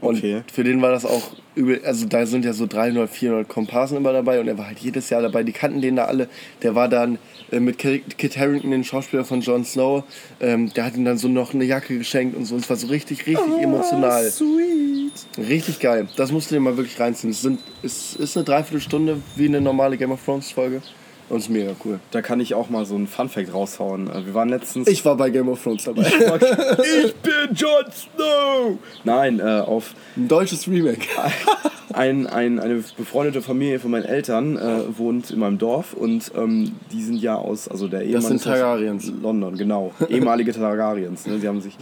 Und 0.00 0.18
Okay. 0.18 0.42
für 0.52 0.64
den 0.64 0.82
war 0.82 0.90
das 0.90 1.04
auch 1.06 1.22
übel. 1.54 1.80
Also 1.84 2.06
da 2.06 2.26
sind 2.26 2.44
ja 2.44 2.52
so 2.52 2.66
300, 2.66 3.08
400 3.08 3.48
Komparsen 3.48 3.96
immer 3.96 4.12
dabei 4.12 4.40
und 4.40 4.48
er 4.48 4.58
war 4.58 4.66
halt 4.66 4.78
jedes 4.78 5.10
Jahr 5.10 5.22
dabei. 5.22 5.42
Die 5.42 5.52
kannten 5.52 5.80
den 5.80 5.96
da 5.96 6.04
alle. 6.04 6.28
Der 6.62 6.74
war 6.74 6.88
dann 6.88 7.18
äh, 7.50 7.60
mit 7.60 7.78
Kit 7.78 8.38
Harington, 8.38 8.70
den 8.70 8.84
Schauspieler 8.84 9.24
von 9.24 9.40
Jon 9.40 9.64
Snow. 9.64 10.04
Ähm, 10.40 10.72
der 10.74 10.84
hat 10.86 10.96
ihm 10.96 11.04
dann 11.04 11.18
so 11.18 11.28
noch 11.28 11.54
eine 11.54 11.64
Jacke 11.64 11.98
geschenkt 11.98 12.36
und 12.36 12.44
so. 12.44 12.56
Es 12.56 12.68
war 12.68 12.76
so 12.76 12.86
richtig, 12.88 13.26
richtig 13.26 13.58
emotional. 13.60 14.30
Sweet. 14.30 15.48
Richtig 15.48 15.80
geil. 15.80 16.08
Das 16.16 16.32
musst 16.32 16.50
du 16.50 16.54
dir 16.54 16.60
mal 16.60 16.76
wirklich 16.76 16.98
reinziehen. 16.98 17.30
Es, 17.30 17.42
sind, 17.42 17.60
es 17.82 18.14
ist 18.14 18.36
eine 18.36 18.44
Dreiviertelstunde 18.44 19.20
wie 19.36 19.46
eine 19.46 19.60
normale 19.60 19.96
Game 19.96 20.12
of 20.12 20.24
Thrones 20.24 20.50
Folge. 20.50 20.82
Und 21.28 21.38
es 21.38 21.44
ist 21.44 21.50
mega 21.50 21.72
cool. 21.84 22.00
Da 22.10 22.20
kann 22.22 22.40
ich 22.40 22.54
auch 22.54 22.68
mal 22.68 22.84
so 22.84 22.94
einen 22.94 23.06
Funfact 23.06 23.52
raushauen. 23.54 24.10
Äh, 24.10 24.26
Wir 24.26 24.34
waren 24.34 24.48
letztens. 24.50 24.88
Ich 24.88 25.04
war 25.04 25.16
bei 25.16 25.30
Game 25.30 25.48
of 25.48 25.62
Thrones 25.62 25.84
dabei. 25.84 26.02
ich 26.02 27.14
bin 27.22 27.54
Jon 27.54 27.84
Snow! 27.92 28.78
Nein, 29.04 29.40
äh, 29.40 29.60
auf 29.60 29.94
Ein 30.16 30.28
deutsches 30.28 30.68
Remake. 30.68 31.06
ein, 31.92 32.26
ein, 32.26 32.58
eine 32.58 32.82
befreundete 32.96 33.40
Familie 33.42 33.78
von 33.78 33.90
meinen 33.90 34.04
Eltern 34.04 34.56
äh, 34.56 34.98
wohnt 34.98 35.30
in 35.30 35.38
meinem 35.38 35.58
Dorf 35.58 35.94
und 35.94 36.32
ähm, 36.36 36.72
die 36.92 37.02
sind 37.02 37.16
ja 37.16 37.36
aus, 37.36 37.68
also 37.68 37.88
der 37.88 38.02
Ehemann 38.02 38.22
sind 38.22 38.36
ist 38.36 38.46
aus 38.46 38.52
Targaryens. 38.58 39.12
London, 39.22 39.56
genau. 39.56 39.92
Ehemalige 40.08 40.52
Targaryens. 40.52 41.26
Ne? 41.26 41.38
Sie 41.38 41.48
haben 41.48 41.60
sich. 41.60 41.76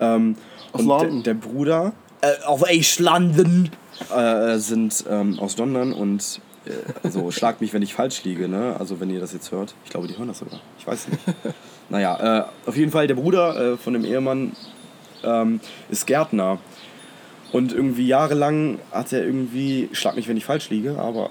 Ähm, 0.00 0.36
Aus 0.72 0.80
und 0.80 0.86
London. 0.86 1.22
Der, 1.22 1.34
der 1.34 1.40
Bruder 1.40 1.92
äh, 2.20 2.44
aus 2.46 2.98
London 2.98 3.70
äh, 4.14 4.58
sind 4.58 5.04
ähm, 5.08 5.38
aus 5.38 5.56
London 5.56 5.92
und 5.92 6.20
äh, 6.20 6.53
also 7.02 7.30
schlagt 7.30 7.60
mich, 7.60 7.72
wenn 7.72 7.82
ich 7.82 7.94
falsch 7.94 8.24
liege, 8.24 8.48
ne? 8.48 8.76
Also 8.78 9.00
wenn 9.00 9.10
ihr 9.10 9.20
das 9.20 9.32
jetzt 9.32 9.52
hört. 9.52 9.74
Ich 9.84 9.90
glaube, 9.90 10.08
die 10.08 10.16
hören 10.16 10.28
das 10.28 10.38
sogar. 10.38 10.60
Ich 10.78 10.86
weiß 10.86 11.08
nicht. 11.08 11.20
naja, 11.90 12.38
äh, 12.40 12.68
auf 12.68 12.76
jeden 12.76 12.90
Fall 12.92 13.06
der 13.06 13.14
Bruder 13.16 13.72
äh, 13.72 13.76
von 13.76 13.92
dem 13.92 14.04
Ehemann 14.04 14.52
ähm, 15.22 15.60
ist 15.90 16.06
Gärtner. 16.06 16.58
Und 17.52 17.72
irgendwie 17.72 18.06
jahrelang 18.06 18.78
hat 18.90 19.12
er 19.12 19.24
irgendwie, 19.24 19.88
schlag 19.92 20.16
mich, 20.16 20.26
wenn 20.26 20.36
ich 20.36 20.44
falsch 20.44 20.70
liege, 20.70 20.98
aber 20.98 21.28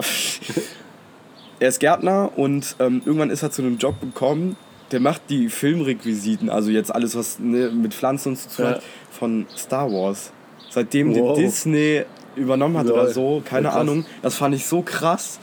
er 1.59 1.67
ist 1.69 1.79
Gärtner 1.79 2.31
und 2.37 2.75
ähm, 2.79 3.01
irgendwann 3.05 3.29
ist 3.29 3.43
er 3.43 3.51
zu 3.51 3.61
einem 3.61 3.77
Job 3.77 3.99
gekommen, 3.99 4.55
der 4.91 4.99
macht 4.99 5.21
die 5.29 5.49
Filmrequisiten, 5.49 6.49
also 6.49 6.69
jetzt 6.69 6.93
alles, 6.93 7.15
was 7.15 7.39
ne, 7.39 7.69
mit 7.71 7.93
Pflanzen 7.93 8.29
und 8.29 8.39
so 8.39 8.47
zu 8.49 8.55
tun 8.57 8.65
Ja. 8.65 8.71
hat, 8.75 8.83
von 9.11 9.45
Star 9.57 9.91
Wars. 9.91 10.31
Seitdem 10.69 11.13
Wow. 11.15 11.35
die 11.37 11.43
Disney 11.43 12.03
übernommen 12.35 12.77
hat 12.77 12.85
oder 12.87 13.03
Lol. 13.03 13.13
so, 13.13 13.41
keine 13.45 13.65
Ja, 13.65 13.71
krass. 13.71 13.81
Ahnung, 13.81 14.05
das 14.21 14.35
fand 14.35 14.55
ich 14.55 14.65
so 14.65 14.81
krass. 14.81 15.39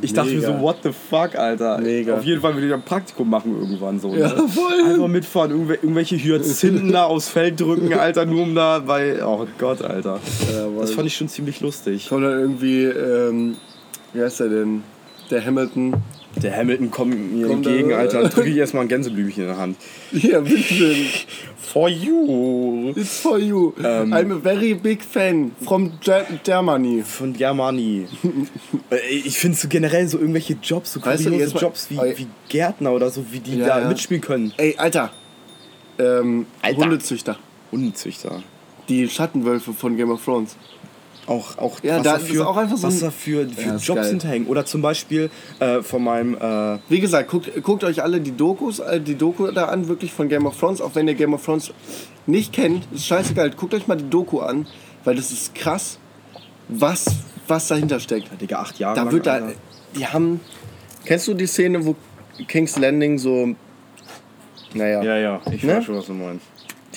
Ich 0.00 0.12
dachte 0.12 0.30
mir 0.30 0.36
Mega. 0.36 0.56
so, 0.56 0.62
what 0.62 0.76
the 0.84 0.90
fuck, 0.92 1.34
Alter. 1.34 1.78
Mega. 1.78 2.14
Auf 2.18 2.22
jeden 2.24 2.40
Fall 2.40 2.54
will 2.56 2.62
ich 2.62 2.72
ein 2.72 2.82
Praktikum 2.82 3.28
machen 3.28 3.58
irgendwann 3.60 3.98
so. 3.98 4.14
Ja, 4.14 4.28
ne? 4.32 4.46
voll. 4.48 4.92
Einfach 4.92 5.08
mitfahren, 5.08 5.50
irgendw 5.50 5.72
irgendwelche 5.72 6.16
Hyazinthen 6.16 6.92
da 6.92 7.04
aufs 7.06 7.28
Feld 7.28 7.60
drücken, 7.60 7.92
Alter, 7.94 8.24
nur 8.24 8.44
um 8.44 8.54
da, 8.54 8.82
weil, 8.86 9.20
oh 9.26 9.44
Gott, 9.58 9.82
Alter. 9.82 10.20
Das 10.78 10.92
fand 10.92 11.08
ich 11.08 11.16
schon 11.16 11.28
ziemlich 11.28 11.60
lustig. 11.60 12.08
Kommt 12.08 12.24
dann 12.24 12.38
irgendwie, 12.38 12.84
ähm, 12.84 13.56
wie 14.12 14.22
heißt 14.22 14.38
der 14.38 14.48
denn? 14.50 14.84
Der 15.32 15.44
Hamilton. 15.44 15.94
Der 16.42 16.56
Hamilton 16.56 16.90
kommt 16.90 17.32
mir 17.34 17.46
Kommt 17.48 17.66
entgegen, 17.66 17.92
Alter, 17.92 18.28
drücke 18.28 18.48
ich 18.48 18.56
erstmal 18.58 18.82
ein 18.84 18.88
Gänseblümchen 18.88 19.42
in 19.44 19.48
der 19.48 19.58
Hand. 19.58 19.76
Ja, 20.12 20.40
bitte. 20.40 20.94
For 21.56 21.88
you. 21.88 22.92
It's 22.96 23.18
for 23.20 23.38
you. 23.38 23.72
Ähm. 23.78 24.12
I'm 24.14 24.32
a 24.32 24.38
very 24.40 24.74
big 24.74 25.02
fan 25.02 25.52
from 25.64 25.92
Ge 26.00 26.22
Germany. 26.44 27.02
Von 27.02 27.32
Germany. 27.34 28.06
Äh, 28.90 28.96
ich 29.10 29.38
finde 29.38 29.56
so 29.58 29.68
generell 29.68 30.08
so 30.08 30.18
irgendwelche 30.18 30.56
Jobs, 30.62 30.94
so 30.94 31.04
Weißt 31.04 31.26
du, 31.26 31.30
kuriose 31.30 31.54
mal- 31.54 31.60
Jobs 31.60 31.90
wie, 31.90 31.96
wie 31.96 32.26
Gärtner 32.48 32.92
oder 32.92 33.10
so, 33.10 33.22
wie 33.30 33.40
die 33.40 33.58
Ja, 33.58 33.66
da 33.66 33.80
ja. 33.80 33.88
mitspielen 33.88 34.22
können. 34.22 34.52
Ey, 34.56 34.74
Alter. 34.78 35.10
Ähm, 35.98 36.46
Alter. 36.62 36.78
Hundezüchter. 36.84 37.38
Hundezüchter. 37.70 38.42
Die 38.88 39.06
Schattenwölfe 39.08 39.74
von 39.74 39.96
Game 39.98 40.10
of 40.10 40.24
Thrones. 40.24 40.56
Auch, 41.28 41.58
auch, 41.58 41.80
Ja, 41.82 41.96
was 41.98 42.02
da 42.04 42.16
ist 42.16 42.40
auch 42.40 42.56
einfach 42.56 42.78
so 42.78 42.86
was 42.88 42.94
ein- 42.94 43.00
da 43.00 43.10
für, 43.10 43.42
Ja, 43.42 43.76
Jobs 43.76 44.08
hinterhängen. 44.08 44.48
Oder 44.48 44.64
zum 44.64 44.80
Beispiel 44.80 45.30
äh, 45.60 45.82
von 45.82 46.02
meinem 46.02 46.34
äh, 46.36 46.78
Wie 46.88 47.00
gesagt, 47.00 47.28
guckt, 47.28 47.50
guckt 47.62 47.84
euch 47.84 48.02
alle 48.02 48.20
die 48.20 48.34
Dokus, 48.34 48.78
äh, 48.78 48.98
die 49.00 49.14
Doku 49.14 49.50
da 49.50 49.66
an, 49.66 49.88
wirklich 49.88 50.10
von 50.12 50.28
Game 50.30 50.46
of 50.46 50.58
Thrones. 50.58 50.80
Auch 50.80 50.94
wenn 50.94 51.06
ihr 51.06 51.14
Game 51.14 51.34
of 51.34 51.44
Thrones 51.44 51.70
nicht 52.26 52.52
kennt, 52.54 52.88
ist 52.92 53.04
scheißegal. 53.06 53.50
Guckt 53.50 53.74
euch 53.74 53.86
mal 53.86 53.96
die 53.96 54.08
Doku 54.08 54.40
an, 54.40 54.66
weil 55.04 55.16
das 55.16 55.30
ist 55.30 55.54
krass, 55.54 55.98
was, 56.68 57.04
was 57.46 57.68
dahinter 57.68 58.00
steckt. 58.00 58.28
Digga, 58.40 58.60
acht 58.60 58.78
Jahre 58.78 58.96
Da 58.96 59.02
lang, 59.02 59.12
wird 59.12 59.26
da, 59.26 59.32
Alter. 59.34 59.52
die 59.96 60.06
haben, 60.06 60.40
kennst 61.04 61.28
du 61.28 61.34
die 61.34 61.46
Szene, 61.46 61.84
wo 61.84 61.94
King's 62.46 62.78
Landing 62.78 63.18
so, 63.18 63.54
naja, 64.74 65.02
Ja, 65.02 65.16
ja, 65.18 65.40
ich 65.52 65.62
Ne? 65.62 65.76
weiß 65.76 65.84
schon, 65.84 65.96
was 65.96 66.06
du 66.06 66.14
meinst. 66.14 66.46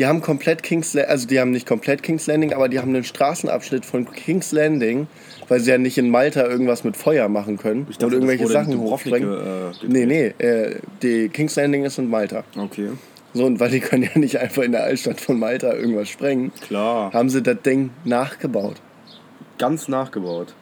Die 0.02 0.08
haben 0.08 0.22
komplett 0.24 0.64
King's 0.64 0.96
Landing, 0.96 1.12
also 1.12 1.28
die 1.28 1.40
haben 1.40 1.52
nicht 1.52 1.68
komplett 1.68 2.02
King's 2.02 2.26
Landing, 2.26 2.54
aber 2.54 2.70
die 2.70 2.80
haben 2.80 2.90
einen 2.90 3.04
Straßenabschnitt 3.04 3.86
von 3.86 4.12
King's 4.12 4.52
Landing, 4.52 5.06
weil 5.48 5.60
sie 5.60 5.70
ja 5.70 5.78
nicht 5.78 5.96
in 6.00 6.10
Malta 6.10 6.44
irgendwas 6.44 6.84
mit 6.84 6.98
Feuer 6.98 7.30
machen 7.30 7.58
können 7.58 7.86
dachte, 7.86 8.08
oder 8.08 8.16
irgendwelche 8.16 8.48
Sachen 8.48 8.80
hochsprengen. 8.80 9.32
äh, 9.32 9.72
nee, 9.88 10.08
nee, 10.08 10.26
äh, 10.44 10.80
die 11.04 11.30
King's 11.30 11.56
Landing 11.56 11.86
ist 11.86 12.00
in 12.00 12.10
Malta. 12.10 12.44
Okay. 12.58 12.90
So, 13.36 13.46
und 13.46 13.60
weil 13.60 13.70
die 13.70 13.80
können 13.80 14.10
ja 14.12 14.18
nicht 14.18 14.40
einfach 14.40 14.64
in 14.64 14.72
der 14.72 14.86
Altstadt 14.86 15.22
von 15.22 15.38
Malta 15.38 15.72
irgendwas 15.72 16.10
sprengen, 16.10 16.52
Klar. 16.62 17.14
haben 17.14 17.30
sie 17.30 17.44
das 17.44 17.62
Ding 17.62 17.92
nachgebaut. 18.04 18.78
Ganz 19.60 19.88
nachgebaut. 19.88 20.56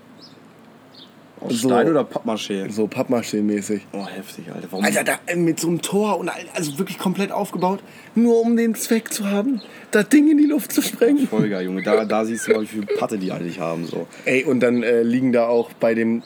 Aus 1.41 1.53
So. 1.53 1.69
Stein 1.69 1.89
oder 1.89 2.01
Pappmaché? 2.03 2.69
So 2.71 2.85
Pappmaché-mäßig. 2.85 3.81
Oh, 3.93 4.05
heftig, 4.05 4.45
Alter. 4.53 4.67
Warum? 4.71 4.83
Alter, 4.83 5.03
da, 5.03 5.19
äh, 5.25 5.35
mit 5.35 5.59
so 5.59 5.67
einem 5.69 5.81
Tor 5.81 6.19
und 6.19 6.29
also 6.53 6.77
wirklich 6.77 6.97
komplett 6.97 7.31
aufgebaut, 7.31 7.79
nur 8.15 8.41
um 8.41 8.57
den 8.57 8.75
Zweck 8.75 9.13
zu 9.13 9.29
haben, 9.29 9.61
das 9.91 10.09
Ding 10.09 10.29
in 10.29 10.37
die 10.37 10.45
Luft 10.45 10.71
zu 10.73 10.81
sprengen. 10.81 11.27
Folger, 11.27 11.61
Junge. 11.61 11.81
Da, 11.83 12.03
da 12.05 12.25
siehst 12.25 12.47
du 12.47 12.53
mal, 12.53 12.61
wie 12.63 12.67
viel 12.67 12.85
Patte 12.85 13.17
die 13.17 13.31
eigentlich 13.31 13.59
haben. 13.59 13.85
So. 13.85 14.07
Ey, 14.25 14.43
und 14.43 14.59
dann 14.59 14.83
äh, 14.83 15.01
liegen 15.03 15.31
da 15.31 15.47
auch 15.47 15.71
bei 15.79 15.93
dem, 15.93 16.23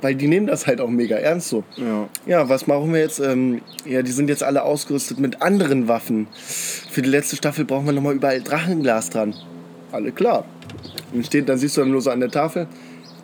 weil 0.00 0.14
die 0.14 0.28
nehmen 0.28 0.46
das 0.46 0.66
halt 0.66 0.80
auch 0.80 0.88
mega 0.90 1.16
ernst 1.16 1.48
so. 1.48 1.62
Ja. 1.76 2.08
Ja, 2.26 2.48
was 2.48 2.66
machen 2.66 2.92
wir 2.92 3.00
jetzt? 3.00 3.20
Ähm, 3.20 3.60
ja, 3.84 4.02
die 4.02 4.12
sind 4.12 4.28
jetzt 4.28 4.42
alle 4.42 4.62
ausgerüstet 4.62 5.18
mit 5.18 5.42
anderen 5.42 5.88
Waffen. 5.88 6.26
Für 6.34 7.02
die 7.02 7.10
letzte 7.10 7.36
Staffel 7.36 7.64
brauchen 7.64 7.86
wir 7.86 7.92
nochmal 7.92 8.14
überall 8.14 8.40
Drachenglas 8.40 9.10
dran. 9.10 9.34
Alle 9.92 10.10
klar. 10.10 10.44
Und 11.12 11.24
steht, 11.26 11.48
dann 11.48 11.58
siehst 11.58 11.76
du 11.76 11.82
dann 11.82 11.90
nur 11.90 12.00
so 12.00 12.10
an 12.10 12.20
der 12.20 12.30
Tafel 12.30 12.66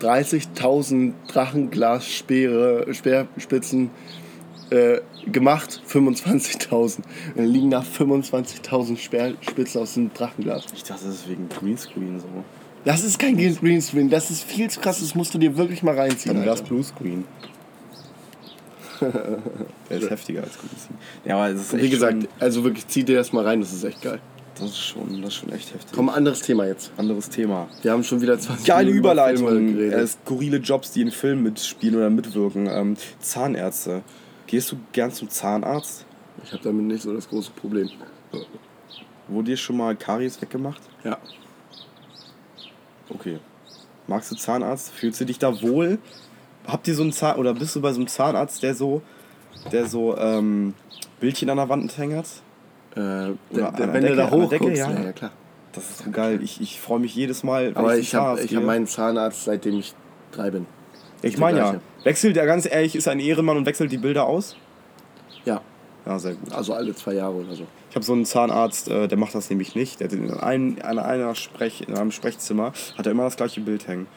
30.000 0.01 1.13
Drachenglasspeere, 1.27 2.93
Speerspitzen 2.93 3.91
äh, 4.71 5.01
gemacht, 5.31 5.81
25.000. 5.87 6.97
Und 6.97 7.05
dann 7.35 7.45
liegen 7.45 7.69
da 7.69 7.81
25.000 7.81 8.97
Speerspitzen 8.97 9.81
aus 9.81 9.93
dem 9.93 10.13
Drachenglas. 10.13 10.65
Ich 10.73 10.83
dachte, 10.83 11.05
das 11.05 11.15
ist 11.15 11.29
wegen 11.29 11.47
Greenscreen 11.49 12.19
so. 12.19 12.27
Das 12.83 13.03
ist 13.03 13.19
kein 13.19 13.37
Greenscreen, 13.37 14.09
das 14.09 14.31
ist 14.31 14.43
viel 14.43 14.69
zu 14.69 14.79
krass, 14.79 15.01
das 15.01 15.13
musst 15.13 15.33
du 15.33 15.37
dir 15.37 15.55
wirklich 15.55 15.83
mal 15.83 15.95
reinziehen. 15.95 16.35
Dann 16.35 16.49
Alter. 16.49 16.63
Bluescreen. 16.63 17.25
Der 19.01 19.97
ist 19.97 20.09
heftiger 20.09 20.41
als 20.41 20.57
Greenscreen. 20.57 20.97
Ja, 21.25 21.35
aber 21.35 21.49
es 21.49 21.61
ist 21.61 21.77
Wie 21.81 21.89
gesagt, 21.89 22.27
also 22.39 22.63
wirklich 22.63 22.87
zieh 22.87 23.03
dir 23.03 23.17
das 23.17 23.33
mal 23.33 23.45
rein, 23.45 23.59
das 23.61 23.71
ist 23.71 23.83
echt 23.83 24.01
geil. 24.01 24.19
Das 24.61 24.71
ist 24.71 24.79
schon, 24.79 25.21
das 25.21 25.29
ist 25.31 25.35
schon 25.39 25.51
echt 25.51 25.73
heftig. 25.73 25.91
Komm, 25.93 26.09
anderes 26.09 26.41
Thema 26.41 26.67
jetzt. 26.67 26.91
Anderes 26.95 27.29
Thema. 27.29 27.67
Wir 27.81 27.91
haben 27.91 28.03
schon 28.03 28.21
wieder 28.21 28.37
20 28.37 28.65
Geile 28.65 28.91
Minuten 28.91 28.99
Überleitung. 28.99 29.79
Äh, 29.79 30.05
skurrile 30.05 30.57
Jobs, 30.57 30.91
die 30.91 31.01
in 31.01 31.11
Filmen 31.11 31.43
mitspielen 31.43 31.95
oder 31.95 32.09
mitwirken. 32.09 32.67
Ähm, 32.67 32.95
Zahnärzte. 33.19 34.03
Gehst 34.45 34.71
du 34.71 34.77
gern 34.91 35.11
zum 35.11 35.29
Zahnarzt? 35.29 36.05
Ich 36.43 36.51
habe 36.53 36.63
damit 36.63 36.85
nicht 36.85 37.01
so 37.01 37.13
das 37.13 37.27
große 37.27 37.51
Problem. 37.51 37.89
Wurde 39.27 39.51
dir 39.51 39.57
schon 39.57 39.77
mal 39.77 39.95
Karies 39.95 40.39
weggemacht? 40.41 40.81
Ja. 41.03 41.17
Okay. 43.09 43.39
Magst 44.05 44.31
du 44.31 44.35
Zahnarzt? 44.35 44.91
Fühlst 44.91 45.19
du 45.21 45.25
dich 45.25 45.39
da 45.39 45.59
wohl? 45.61 45.97
Habt 46.67 46.87
ihr 46.87 46.93
so 46.93 47.01
einen 47.01 47.13
Zahn 47.13 47.37
oder 47.37 47.55
bist 47.55 47.75
du 47.75 47.81
bei 47.81 47.91
so 47.93 47.99
einem 47.99 48.07
Zahnarzt, 48.07 48.61
der 48.61 48.75
so, 48.75 49.01
der 49.71 49.87
so 49.87 50.15
ähm, 50.17 50.75
Bildchen 51.19 51.49
an 51.49 51.57
der 51.57 51.69
Wand 51.69 51.97
hängt? 51.97 52.27
Äh, 52.95 52.99
Oder 52.99 53.71
der, 53.71 53.93
wenn 53.93 54.05
du 54.05 54.15
da 54.15 54.29
hochguckst, 54.29 54.51
Decke, 54.51 54.77
ja. 54.77 54.91
ja. 54.91 55.03
ja, 55.03 55.11
klar. 55.11 55.31
Das 55.73 55.89
ist 55.89 55.97
so 55.99 56.11
geil. 56.11 56.41
Ich, 56.43 56.59
ich 56.59 56.81
freue 56.81 56.99
mich 56.99 57.15
jedes 57.15 57.43
Mal. 57.43 57.67
wenn 57.67 57.77
Aber 57.77 57.91
zum 57.91 57.99
ich 58.01 58.13
habe 58.15 58.25
Zahnarzt 58.25 58.51
ich 58.51 58.55
hab 58.57 58.63
meinen 58.63 58.87
Zahnarzt, 58.87 59.43
seitdem 59.45 59.79
ich 59.79 59.93
drei 60.31 60.51
bin. 60.51 60.65
Ich 61.21 61.37
meine 61.37 61.57
ja. 61.57 61.75
Wechselt 62.03 62.35
er 62.35 62.45
ganz 62.45 62.65
ehrlich, 62.69 62.95
ist 62.95 63.07
ein 63.07 63.19
Ehrenmann 63.19 63.57
und 63.57 63.65
wechselt 63.65 63.91
die 63.91 63.97
Bilder 63.97 64.25
aus? 64.25 64.55
Ja, 65.45 65.61
Ja, 66.05 66.17
sehr 66.19 66.33
gut. 66.33 66.51
also 66.51 66.73
alle 66.73 66.95
zwei 66.95 67.13
Jahre 67.13 67.35
oder 67.35 67.53
so. 67.53 67.65
Ich 67.89 67.95
habe 67.95 68.05
so 68.05 68.13
einen 68.13 68.25
Zahnarzt, 68.25 68.89
äh, 68.89 69.07
der 69.07 69.17
macht 69.17 69.35
das 69.35 69.49
nämlich 69.49 69.75
nicht. 69.75 69.99
Der 69.99 70.07
hat 70.07 70.13
in, 70.13 70.31
ein, 70.33 70.77
in, 70.77 70.99
einer 70.99 71.35
Sprech, 71.35 71.85
in 71.87 71.95
einem 71.95 72.11
Sprechzimmer 72.11 72.73
hat 72.97 73.05
er 73.05 73.11
immer 73.11 73.25
das 73.25 73.37
gleiche 73.37 73.61
Bild 73.61 73.87
hängen. 73.87 74.07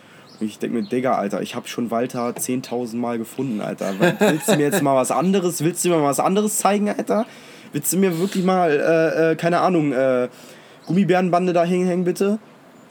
Und 0.40 0.46
ich 0.46 0.58
denke 0.58 0.76
mir, 0.76 0.88
Digga, 0.88 1.16
Alter, 1.16 1.42
ich 1.42 1.54
habe 1.54 1.68
schon 1.68 1.90
Walter 1.90 2.28
10.000 2.30 2.96
Mal 2.96 3.18
gefunden, 3.18 3.60
Alter. 3.60 3.94
Willst 4.18 4.48
du 4.48 4.56
mir 4.56 4.62
jetzt 4.62 4.82
mal 4.82 4.96
was 4.96 5.10
anderes, 5.10 5.62
willst 5.62 5.84
du 5.84 5.90
mir 5.90 5.98
mal 5.98 6.04
was 6.04 6.20
anderes 6.20 6.56
zeigen, 6.56 6.88
Alter? 6.88 7.26
Willst 7.74 7.92
du 7.92 7.98
mir 7.98 8.18
wirklich 8.18 8.42
mal, 8.44 8.70
äh, 8.70 9.32
äh, 9.32 9.36
keine 9.36 9.60
Ahnung, 9.60 9.92
äh, 9.92 10.28
Gummibärenbande 10.86 11.52
da 11.52 11.64
hängen, 11.64 12.04
bitte? 12.04 12.38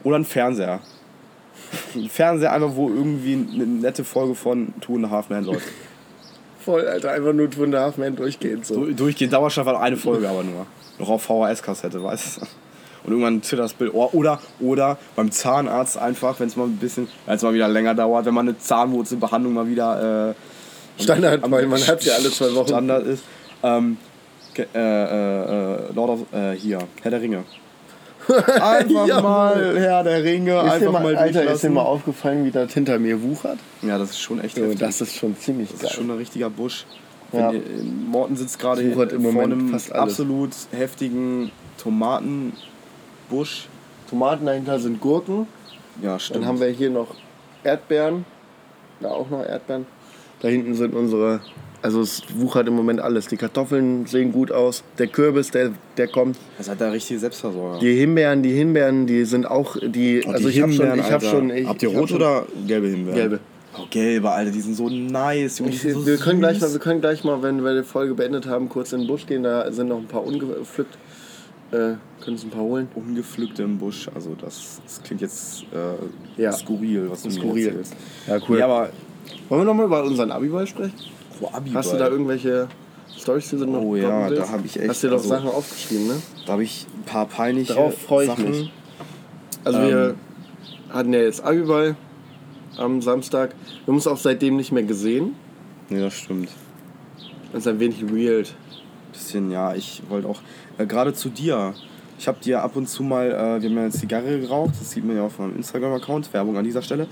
Oder 0.03 0.17
ein 0.17 0.25
Fernseher? 0.25 0.79
Ein 1.95 2.09
Fernseher 2.09 2.51
einfach, 2.53 2.75
wo 2.75 2.89
irgendwie 2.89 3.33
eine 3.33 3.65
nette 3.65 4.03
Folge 4.03 4.35
von 4.35 4.73
Two 4.81 4.95
and 4.95 5.05
a 5.05 5.09
Half 5.09 5.29
Men 5.29 5.45
läuft. 5.45 5.65
Voll, 6.59 6.85
Alter, 6.87 7.11
einfach 7.11 7.33
nur 7.33 7.49
Two 7.49 7.63
and 7.63 7.73
a 7.75 7.79
Half 7.81 7.97
Men 7.97 8.15
durchgehend 8.15 8.65
so. 8.65 8.85
Du- 8.85 8.93
Durchgehend 8.93 9.33
Dauerschleife 9.33 9.69
hat 9.71 9.81
eine 9.81 9.97
Folge 9.97 10.27
aber 10.29 10.43
nur. 10.43 10.65
Noch 10.99 11.09
auf 11.09 11.23
VHS-Kassette, 11.23 12.03
weißt 12.03 12.37
du? 12.37 12.41
Und 13.05 13.11
irgendwann 13.11 13.41
zittert 13.41 13.65
das 13.65 13.73
Bild. 13.73 13.91
Oh, 13.93 14.09
Oder, 14.13 14.39
oder 14.59 14.97
beim 15.15 15.31
Zahnarzt 15.31 15.97
einfach, 15.97 16.39
wenn 16.39 16.47
es 16.47 16.55
mal 16.55 16.65
ein 16.67 16.77
bisschen, 16.77 17.07
wenn 17.25 17.35
es 17.35 17.41
mal 17.41 17.53
wieder 17.53 17.67
länger 17.67 17.95
dauert, 17.95 18.25
wenn 18.25 18.33
man 18.33 18.47
eine 18.47 18.57
Zahnwurzelbehandlung 18.57 19.53
mal 19.53 19.67
wieder 19.67 20.29
äh, 20.99 21.01
Standard, 21.03 21.49
weil 21.49 21.65
man 21.67 21.85
hat 21.87 22.03
ja 22.03 22.13
alle 22.15 22.29
zwei 22.31 22.53
Wochen. 22.53 22.67
Standard 22.67 23.07
ist. 23.07 23.23
Ähm, 23.63 23.97
äh, 24.59 24.63
äh, 24.73 25.75
äh, 25.89 25.93
Lord 25.93 26.09
of, 26.09 26.19
äh, 26.33 26.51
hier, 26.53 26.79
Herr 27.01 27.11
der 27.11 27.21
Ringe. 27.21 27.43
Einfach 28.61 29.05
Ja, 29.07 29.21
mal 29.21 29.77
Herr 29.77 30.03
der 30.03 30.23
Ringe, 30.23 30.51
Ist 30.61 30.71
einfach 30.71 30.91
mal, 30.93 31.03
mal 31.03 31.15
Alter, 31.17 31.43
ist 31.51 31.61
dir 31.63 31.69
mal 31.69 31.81
aufgefallen, 31.81 32.45
wie 32.45 32.51
das 32.51 32.71
hinter 32.73 32.97
mir 32.97 33.21
wuchert? 33.21 33.59
Ja, 33.81 33.97
das 33.97 34.11
ist 34.11 34.19
schon 34.21 34.39
echt 34.39 34.55
heftig. 34.57 34.79
das 34.79 35.01
ist 35.01 35.15
schon 35.15 35.35
ziemlich 35.37 35.69
Das 35.71 35.79
geil. 35.81 35.89
ist 35.89 35.95
schon 35.97 36.09
ein 36.09 36.17
richtiger 36.17 36.49
Busch. 36.49 36.85
Ja. 37.33 37.51
Ihr- 37.51 37.61
Morten 38.09 38.35
sitzt 38.37 38.59
gerade 38.59 38.89
vor 38.93 39.07
einem 39.43 39.75
absolut 39.91 40.51
heftigen 40.71 41.51
Tomatenbusch. 41.77 43.67
Tomaten 44.09 44.45
dahinter 44.45 44.79
sind 44.79 45.01
Gurken. 45.01 45.47
Ja, 46.01 46.17
stimmt. 46.19 46.41
Dann 46.41 46.47
haben 46.47 46.59
wir 46.59 46.67
hier 46.67 46.89
noch 46.91 47.15
Erdbeeren. 47.63 48.25
Da 49.01 49.09
auch 49.09 49.29
noch 49.29 49.43
Erdbeeren. 49.45 49.85
Da 50.41 50.47
hinten 50.47 50.75
sind 50.75 50.93
unsere. 50.93 51.41
Also 51.83 51.99
es 52.01 52.23
wuchert 52.35 52.67
im 52.67 52.75
Moment 52.75 53.01
alles. 53.01 53.27
Die 53.27 53.35
Kartoffeln 53.37 54.05
sehen 54.05 54.31
gut 54.31 54.51
aus. 54.51 54.83
Der 54.97 55.07
Kürbis, 55.07 55.51
der, 55.51 55.71
der 55.97 56.07
kommt. 56.07 56.37
das 56.57 56.69
hat 56.69 56.79
der 56.79 56.93
richtige 56.93 57.19
Selbstversorger. 57.19 57.79
Die 57.79 57.93
Himbeeren, 57.95 58.41
die 58.41 58.53
Himbeeren, 58.53 59.05
die 59.05 59.25
sind 59.25 59.45
auch. 59.45 59.75
Die, 59.81 60.23
Oh, 60.25 60.31
also 60.31 60.47
die 60.47 60.55
ich 60.55 60.61
habe 60.61 60.71
schon. 60.71 60.85
Ich 60.97 61.03
hab 61.03 61.13
Alter. 61.21 61.29
schon 61.29 61.49
ich, 61.49 61.67
Habt 61.67 61.83
ihr 61.83 61.91
schon- 61.91 62.15
oder 62.15 62.45
gelbe 62.65 62.87
Himbeeren? 62.87 63.15
Gelbe. 63.19 63.39
Oh, 63.77 63.81
gelbe, 63.89 64.29
Alter, 64.31 64.51
die 64.51 64.61
sind 64.61 64.75
so 64.75 64.87
nice. 64.87 65.59
Junge, 65.59 65.73
sind 65.73 65.93
so 65.93 66.05
wir, 66.05 66.17
können 66.17 66.39
gleich 66.39 66.61
mal, 66.61 66.71
wir 66.71 66.79
können 66.79 67.01
gleich 67.01 67.23
mal, 67.23 67.41
wenn 67.41 67.63
wir 67.63 67.75
die 67.81 67.83
Folge 67.83 68.13
beendet 68.13 68.47
haben, 68.47 68.69
kurz 68.69 68.93
in 68.93 68.99
den 69.01 69.07
Busch 69.07 69.25
gehen. 69.25 69.43
Da 69.43 69.69
sind 69.71 69.89
noch 69.89 69.97
ein 69.97 70.05
paar 70.07 70.25
ungepflückt. 70.25 70.95
Äh, 71.71 71.75
können 71.75 71.99
uns 72.27 72.43
ein 72.45 72.49
paar 72.51 72.61
holen. 72.61 72.87
Ungepflückte 72.95 73.63
im 73.63 73.77
Busch. 73.79 74.07
Also, 74.15 74.35
das, 74.39 74.79
das 74.85 75.01
klingt 75.03 75.21
jetzt 75.21 75.63
äh, 75.73 76.41
Ja. 76.41 76.51
skurril, 76.53 77.07
was 77.09 77.23
du 77.23 77.29
mir 77.29 77.33
Skurril. 77.33 77.67
erzählst. 77.69 77.93
Ja, 78.27 78.37
cool. 78.47 78.59
Ja, 78.59 78.65
aber 78.67 78.89
Wollen 79.49 79.61
wir 79.61 79.65
nochmal 79.65 79.87
über 79.87 80.03
unseren 80.03 80.31
Abiball 80.31 80.65
sprechen? 80.67 80.93
Vor 81.39 81.53
Abi 81.53 81.71
Hast 81.71 81.93
du 81.93 81.97
da 81.97 82.07
irgendwelche 82.07 82.67
Storys, 83.17 83.49
die 83.49 83.57
du 83.57 83.65
noch 83.65 83.81
Oh 83.81 83.95
ja, 83.95 84.29
da 84.29 84.49
hab 84.49 84.65
ich 84.65 84.79
echt- 84.79 84.89
Hast 84.89 85.03
du 85.03 85.07
dir 85.07 85.11
doch 85.11 85.17
also- 85.19 85.29
Sachen 85.29 85.49
aufgeschrieben, 85.49 86.07
ne? 86.07 86.21
Da 86.45 86.53
habe 86.53 86.63
ich 86.63 86.85
ein 86.97 87.03
paar 87.03 87.25
peinliche 87.27 87.73
Darauf 87.73 87.97
freu 87.97 88.23
ich 88.23 88.29
Sachen. 88.29 88.49
mich. 88.49 88.71
Also 89.63 89.79
Ähm. 89.79 89.87
wir 89.87 90.15
hatten 90.89 91.13
ja 91.13 91.19
jetzt 91.19 91.43
Abiball 91.43 91.95
am 92.77 93.01
Samstag. 93.01 93.51
Wir 93.51 93.87
haben 93.87 93.95
uns 93.95 94.07
auch 94.07 94.17
seitdem 94.17 94.57
nicht 94.57 94.71
mehr 94.71 94.83
gesehen. 94.83 95.35
Nee, 95.89 95.99
das 95.99 96.13
stimmt. 96.13 96.49
Das 97.51 97.61
ist 97.61 97.67
ein 97.67 97.79
wenig 97.79 98.01
weird. 98.11 98.55
bisschen, 99.11 99.51
ja, 99.51 99.75
ich 99.75 100.01
wollte 100.09 100.27
auch, 100.27 100.39
äh, 100.79 100.87
gerade 100.87 101.13
zu 101.13 101.29
dir, 101.29 101.75
ich 102.23 102.27
habe 102.29 102.39
dir 102.39 102.63
ab 102.63 102.77
und 102.77 102.87
zu 102.87 103.03
mal, 103.03 103.27
äh, 103.27 103.33
wir 103.61 103.69
haben 103.69 103.75
ja 103.75 103.81
eine 103.81 103.89
Zigarre 103.91 104.39
geraucht, 104.39 104.75
das 104.79 104.91
sieht 104.91 105.03
man 105.03 105.17
ja 105.17 105.23
auf 105.23 105.39
meinem 105.39 105.57
Instagram-Account, 105.57 106.31
Werbung 106.33 106.55
an 106.55 106.63
dieser 106.63 106.81
Stelle. 106.81 107.05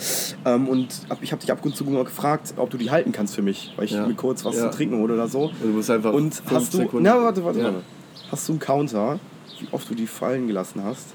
Ähm, 0.45 0.69
und 0.69 0.87
ab, 1.09 1.17
ich 1.19 1.33
habe 1.33 1.41
dich 1.41 1.51
ab 1.51 1.59
und 1.65 1.75
zu 1.75 1.83
mal 1.83 2.05
gefragt, 2.05 2.53
ob 2.55 2.69
du 2.69 2.77
die 2.77 2.89
halten 2.91 3.11
kannst 3.11 3.35
für 3.35 3.41
mich, 3.41 3.73
weil 3.75 3.83
ich 3.85 3.91
Ja. 3.91 4.07
mir 4.07 4.13
kurz 4.13 4.45
was 4.45 4.55
Ja. 4.55 4.71
zu 4.71 4.77
trinken 4.77 4.95
hole 5.01 5.13
oder 5.15 5.27
so. 5.27 5.47
Also 5.49 5.53
du 5.63 5.67
musst 5.67 5.89
einfach 5.91 6.13
Und 6.13 6.35
fünf 6.35 6.49
hast 6.51 6.73
du, 6.73 6.77
Sekunden- 6.77 7.03
na 7.03 7.21
warte, 7.21 7.43
warte, 7.43 7.59
Ja. 7.59 7.65
warte. 7.65 7.81
Hast 8.31 8.47
du 8.47 8.53
einen 8.53 8.59
Counter, 8.61 9.19
wie 9.59 9.67
oft 9.73 9.89
du 9.89 9.95
die 9.95 10.07
fallen 10.07 10.47
gelassen 10.47 10.81
hast? 10.81 11.07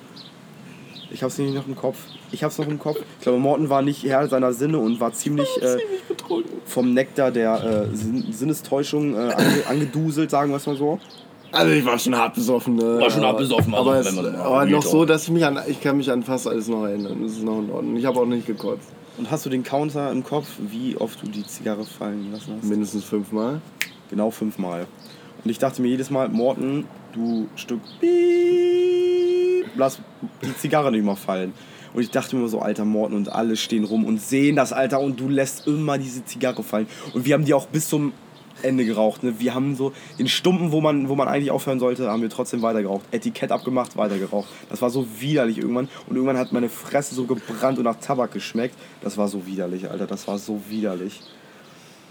Ich 1.11 1.23
hab's 1.23 1.39
nicht 1.39 1.55
noch 1.55 1.67
im 1.67 1.75
Kopf. 1.75 1.97
Ich 2.33 2.45
hab's 2.45 2.59
noch 2.59 2.67
im 2.69 2.79
Kopf. 2.79 2.99
Ich 3.17 3.23
glaube, 3.23 3.39
Morten 3.39 3.71
war 3.71 3.81
nicht 3.81 4.05
Herr 4.05 4.29
seiner 4.29 4.53
Sinne 4.53 4.77
und 4.79 5.01
war 5.01 5.15
ziemlich 5.15 5.49
äh, 5.63 5.79
vom 6.67 6.93
Nektar 6.93 7.31
der 7.31 7.89
äh, 7.91 7.97
Sin 7.97 8.31
Sinnestäuschung 8.31 9.15
äh, 9.15 9.33
ange 9.33 9.67
angeduselt, 9.71 10.31
sagen 10.31 10.51
wir 10.51 10.59
es 10.59 10.67
mal 10.67 10.77
so. 10.77 10.99
Also 11.53 11.73
ich 11.73 11.85
war 11.85 11.99
schon 11.99 12.17
hart 12.17 12.35
besoffen. 12.35 12.77
Ne? 12.77 12.99
War 13.01 13.11
schon 13.11 13.25
hart 13.25 13.39
besoffen, 13.39 13.75
also 13.75 13.91
aber, 13.91 14.05
wenn 14.05 14.19
es, 14.19 14.35
aber 14.41 14.67
noch 14.67 14.83
so, 14.83 15.05
dass 15.05 15.25
ich 15.25 15.31
mich 15.31 15.45
an, 15.45 15.59
ich 15.67 15.81
kann 15.81 15.97
mich 15.97 16.11
an 16.11 16.23
fast 16.23 16.47
alles 16.47 16.69
noch 16.69 16.85
erinnern. 16.85 17.19
Das 17.23 17.33
ist 17.33 17.43
noch 17.43 17.59
in 17.59 17.71
Ordnung. 17.71 17.97
Ich 17.97 18.05
habe 18.05 18.21
auch 18.21 18.27
nicht 18.27 18.47
gekotzt. 18.47 18.89
Und 19.19 19.31
hast 19.31 19.47
du 19.47 19.51
den 19.51 19.63
Counter 19.63 20.13
im 20.13 20.23
Kopf, 20.25 20.47
wie 20.59 20.97
oft 20.97 21.23
du 21.23 21.29
die 21.29 21.47
Zigarre 21.47 21.85
fallen 21.85 22.27
gelassen 22.27 22.55
hast? 22.59 22.69
Mindestens 22.69 23.05
fünfmal. 23.05 23.61
Genau 24.11 24.31
fünfmal. 24.31 24.87
Und 25.43 25.51
ich 25.51 25.59
dachte 25.59 25.81
mir 25.81 25.89
jedes 25.89 26.11
Mal, 26.11 26.29
Morten, 26.29 26.85
du 27.13 27.49
Stück 27.57 27.81
Piep, 28.01 29.67
lass 29.77 30.01
die 30.43 30.57
Zigarre 30.57 30.91
nicht 30.91 31.05
mal 31.05 31.17
fallen. 31.17 31.55
Und 31.95 32.03
ich 32.03 32.11
dachte 32.11 32.37
mir 32.37 32.43
immer 32.43 32.51
so, 32.51 32.61
alter 32.61 32.85
Morten, 32.85 33.15
und 33.15 33.33
alle 33.33 33.57
stehen 33.57 33.85
rum 33.85 34.05
und 34.05 34.21
sehen 34.21 34.57
das, 34.57 34.75
Alter, 34.75 35.01
und 35.01 35.19
du 35.19 35.31
lässt 35.31 35.67
immer 35.67 35.97
diese 35.97 36.25
Zigarre 36.25 36.63
fallen. 36.63 36.87
Und 37.15 37.25
wir 37.25 37.33
haben 37.33 37.47
die 37.47 37.55
auch 37.55 37.67
bis 37.67 37.89
zum 37.89 38.13
Ende 38.63 38.85
geraucht. 38.85 39.23
Ne? 39.23 39.35
Wir 39.39 39.55
haben 39.55 39.75
so 39.77 39.93
den 40.19 40.29
Stumpen, 40.29 40.73
wo 40.73 40.81
man, 40.81 41.09
wo 41.09 41.15
man 41.15 41.29
eigentlich 41.29 41.51
aufhören 41.51 41.79
sollte, 41.79 42.09
haben 42.09 42.23
wir 42.23 42.31
trotzdem 42.31 42.63
weiter 42.63 42.83
geraucht. 42.83 43.05
Etikett 43.11 43.53
abgemacht, 43.53 43.97
weiter 43.97 44.19
geraucht. 44.19 44.49
Das 44.69 44.83
war 44.83 44.91
so 44.91 45.07
widerlich 45.19 45.59
irgendwann. 45.59 45.89
Und 46.09 46.17
irgendwann 46.17 46.39
hat 46.39 46.53
meine 46.53 46.69
Fresse 46.69 47.15
so 47.15 47.25
gebrannt 47.25 47.79
und 47.79 47.85
nach 47.85 47.97
Tabak 48.01 48.33
geschmeckt. 48.33 48.75
Das 49.03 49.17
war 49.19 49.29
so 49.29 49.47
widerlich, 49.47 49.91
Alter. 49.91 50.07
Das 50.07 50.27
war 50.29 50.39
so 50.39 50.61
widerlich. 50.69 51.21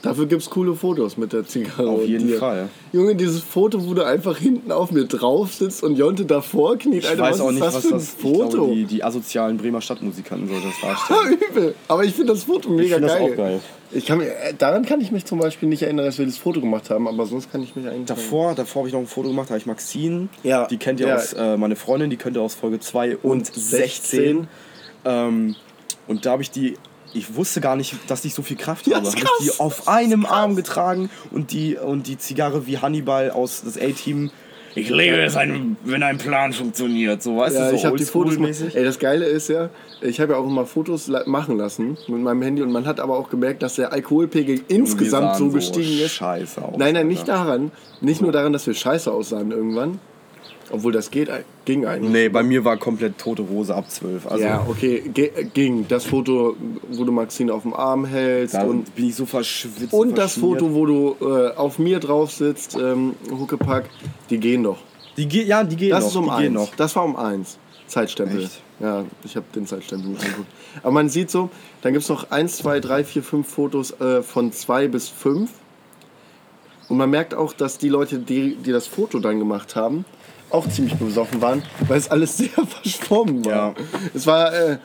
Dafür 0.05 0.27
gibt 0.27 0.43
es 0.43 0.51
coole 0.51 0.75
Fotos 0.75 1.17
mit 1.17 1.33
der 1.33 1.47
Zigarre. 1.47 1.89
Auf 1.89 2.05
jeden 2.05 2.27
dir. 2.27 2.37
Fall. 2.37 2.69
Junge, 2.93 3.15
dieses 3.15 3.41
Foto, 3.41 3.87
wo 3.87 3.95
du 3.95 4.05
einfach 4.05 4.37
hinten 4.37 4.71
auf 4.71 4.91
mir 4.91 5.05
drauf 5.05 5.51
sitzt 5.55 5.81
und 5.83 5.95
Jonte 5.95 6.25
davor 6.25 6.77
kniet. 6.77 7.03
Ich 7.03 7.09
Alter, 7.09 7.23
weiß 7.23 7.33
was 7.33 7.41
auch 7.41 7.51
nicht, 7.51 7.63
das 7.65 7.73
was 7.73 7.81
für 7.81 7.87
ein 7.95 7.99
das 7.99 8.13
ich 8.13 8.21
Foto? 8.21 8.49
glaube, 8.49 8.75
die, 8.75 8.85
die 8.85 9.03
asozialen 9.03 9.57
Bremer 9.57 9.81
Stadtmusikanten 9.81 10.47
soll 10.47 10.61
das 10.61 10.79
darstellen. 10.79 11.39
übel. 11.49 11.75
Aber 11.87 12.03
ich 12.03 12.13
finde 12.13 12.33
das 12.33 12.43
Foto 12.43 12.69
mega 12.69 12.99
das 12.99 13.13
geil. 13.13 13.31
auch 13.33 13.35
geil. 13.35 13.59
Ich 13.91 14.05
kann 14.05 14.19
äh, 14.21 14.53
daran 14.57 14.85
kann 14.85 14.99
ich 15.01 15.11
mich 15.11 15.25
zum 15.25 15.39
Beispiel 15.39 15.69
nicht 15.69 15.83
erinnern, 15.83 16.05
dass 16.05 16.17
wir 16.17 16.25
das 16.25 16.37
Foto 16.37 16.59
gemacht 16.59 16.89
haben, 16.89 17.07
aber 17.07 17.25
sonst 17.25 17.51
kann 17.51 17.61
ich 17.63 17.75
mich 17.75 17.87
eigentlich. 17.87 18.05
Davor, 18.05 18.55
davor 18.55 18.81
habe 18.81 18.87
ich 18.89 18.93
noch 18.93 19.01
ein 19.01 19.07
Foto 19.07 19.29
gemacht, 19.29 19.47
da 19.49 19.51
habe 19.51 19.59
ich 19.59 19.65
Maxine, 19.65 20.27
Ja. 20.43 20.65
die 20.67 20.77
kennt 20.77 20.99
ihr 20.99 21.07
Ja. 21.07 21.15
aus, 21.15 21.33
äh, 21.33 21.55
meine 21.57 21.75
Freundin, 21.75 22.09
die 22.09 22.17
kennt 22.17 22.35
ihr 22.35 22.41
aus 22.41 22.55
Folge 22.55 22.79
2 22.79 23.17
und, 23.17 23.23
Und 23.23 23.45
16. 23.55 23.77
16. 23.79 24.47
Ähm, 25.05 25.55
und 26.07 26.25
da 26.25 26.31
habe 26.31 26.41
ich 26.41 26.51
die, 26.51 26.77
ich 27.13 27.35
wusste 27.35 27.61
gar 27.61 27.75
nicht, 27.75 27.95
dass 28.07 28.25
ich 28.25 28.33
so 28.33 28.41
viel 28.41 28.57
Kraft 28.57 28.85
habe. 28.87 28.95
Habe 28.97 29.07
ich 29.07 29.15
die 29.15 29.21
krass. 29.21 29.59
auf 29.59 29.87
einem 29.87 30.25
Arm 30.25 30.55
getragen 30.55 31.09
und 31.31 31.51
die, 31.51 31.77
und 31.77 32.07
die 32.07 32.17
Zigarre 32.17 32.67
wie 32.67 32.79
Hannibal 32.79 33.31
aus 33.31 33.61
das 33.63 33.77
A-Team 33.77 34.31
ich 34.75 34.89
liebe 34.89 35.21
es, 35.21 35.35
ein, 35.35 35.77
wenn 35.83 36.03
ein 36.03 36.17
Plan 36.17 36.53
funktioniert. 36.53 37.23
So, 37.23 37.37
weißt 37.37 37.55
Ja, 37.55 37.63
du, 37.65 37.69
so 37.71 37.75
ich 37.75 37.85
habe 37.85 37.97
die 37.97 38.03
Fotos 38.05 38.37
oldschool-mäßig. 38.37 38.75
Ey, 38.75 38.83
das 38.83 38.99
Geile 38.99 39.25
ist 39.25 39.47
ja, 39.47 39.69
ich 40.01 40.19
habe 40.19 40.33
ja 40.33 40.39
auch 40.39 40.45
immer 40.45 40.65
Fotos 40.65 41.09
machen 41.25 41.57
lassen 41.57 41.97
mit 42.07 42.21
meinem 42.21 42.41
Handy 42.41 42.61
und 42.61 42.71
man 42.71 42.85
hat 42.85 42.99
aber 42.99 43.17
auch 43.17 43.29
gemerkt, 43.29 43.63
dass 43.63 43.75
der 43.75 43.93
Alkoholpegel 43.93 44.61
insgesamt 44.67 45.37
so 45.37 45.45
sahen 45.45 45.51
so 45.51 45.57
gestiegen 45.57 46.05
ist. 46.05 46.11
scheiße 46.11 46.61
aus, 46.61 46.77
nein, 46.77 46.93
nein, 46.93 47.07
nicht 47.07 47.27
daran. 47.27 47.71
Nicht 48.01 48.21
nur 48.21 48.31
daran, 48.31 48.53
dass 48.53 48.67
wir 48.67 48.73
scheiße 48.73 49.11
aussahen 49.11 49.51
irgendwann. 49.51 49.99
Obwohl 50.71 50.91
das 50.91 51.11
geht, 51.11 51.29
ging 51.65 51.85
eigentlich. 51.85 52.11
Nee, 52.11 52.29
bei 52.29 52.41
mir 52.41 52.65
war 52.65 52.77
komplett 52.77 53.17
tote 53.17 53.47
Hose 53.49 53.75
ab 53.75 53.89
12. 53.89 54.25
Also, 54.27 54.43
Ja, 54.43 54.65
okay, 54.67 55.03
ge 55.13 55.31
ging. 55.53 55.85
Das 55.87 56.05
Foto, 56.05 56.55
wo 56.91 57.03
du 57.03 57.11
Maxine 57.11 57.53
auf 57.53 57.61
dem 57.61 57.73
Arm 57.73 58.05
hältst 58.05 58.55
und, 58.55 58.95
bin 58.95 59.09
ich 59.09 59.15
so 59.15 59.25
verschwitzt. 59.25 59.93
und 59.93 60.17
das. 60.17 60.37
Foto, 60.37 60.73
wo 60.73 60.85
du 60.85 61.15
äh, 61.21 61.51
auf 61.55 61.77
mir 61.79 61.99
drauf 61.99 62.31
sitzt, 62.31 62.75
ähm, 62.75 63.13
Huckepack, 63.31 63.85
die 64.29 64.39
gehen 64.39 64.63
doch. 64.63 64.77
Die 65.17 65.27
ge 65.27 65.43
ja, 65.43 65.63
die 65.63 65.75
gehen 65.75 65.91
Das 65.91 66.03
noch. 66.03 66.09
ist 66.09 66.15
um 66.17 66.23
die 66.25 66.43
gehen 66.43 66.57
eins. 66.57 66.69
noch. 66.71 66.75
Das 66.75 66.95
war 66.95 67.05
um 67.05 67.15
eins. 67.15 67.57
Zeitstempel. 67.87 68.43
Echt? 68.43 68.61
Ja, 68.79 69.05
ich 69.23 69.35
habe 69.35 69.45
den 69.55 69.65
Zeitstempel 69.67 70.09
nicht 70.09 70.21
angeguckt. 70.23 70.47
Aber 70.81 70.91
man 70.91 71.07
sieht 71.09 71.29
so, 71.31 71.49
dann 71.81 71.93
gibt 71.93 72.03
es 72.03 72.09
noch 72.09 72.31
eins, 72.31 72.57
zwei, 72.57 72.79
drei, 72.79 73.03
vier, 73.03 73.23
fünf 73.23 73.47
Fotos 73.47 73.91
äh, 74.01 74.21
von 74.23 74.51
zwei 74.51 74.87
bis 74.87 75.07
fünf. 75.07 75.51
Und 76.89 76.97
man 76.97 77.09
merkt 77.09 77.33
auch, 77.33 77.53
dass 77.53 77.77
die 77.77 77.89
Leute, 77.89 78.19
die, 78.19 78.55
die 78.57 78.71
das 78.71 78.85
Foto 78.87 79.19
dann 79.19 79.39
gemacht 79.39 79.75
haben, 79.75 80.05
auch 80.49 80.67
ziemlich 80.69 80.95
besoffen 80.95 81.41
waren, 81.41 81.63
weil 81.87 81.97
es 81.97 82.09
alles 82.09 82.37
sehr 82.37 82.49
verschwommen 82.49 83.43
war. 83.45 83.51
Ja. 83.51 83.73
Es 84.13 84.25
war, 84.27 84.53
äh, 84.53 84.77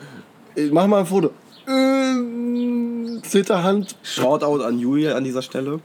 mach 0.71 0.87
mal 0.87 0.99
ein 1.01 1.05
Foto. 1.05 1.31
Äh, 1.67 3.21
Zitterhand. 3.21 3.95
Shoutout 4.03 4.63
an 4.63 4.79
Julia 4.79 5.15
an 5.15 5.23
dieser 5.23 5.41
Stelle. 5.41 5.79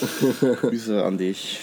Grüße 0.60 1.02
an 1.04 1.18
dich. 1.18 1.58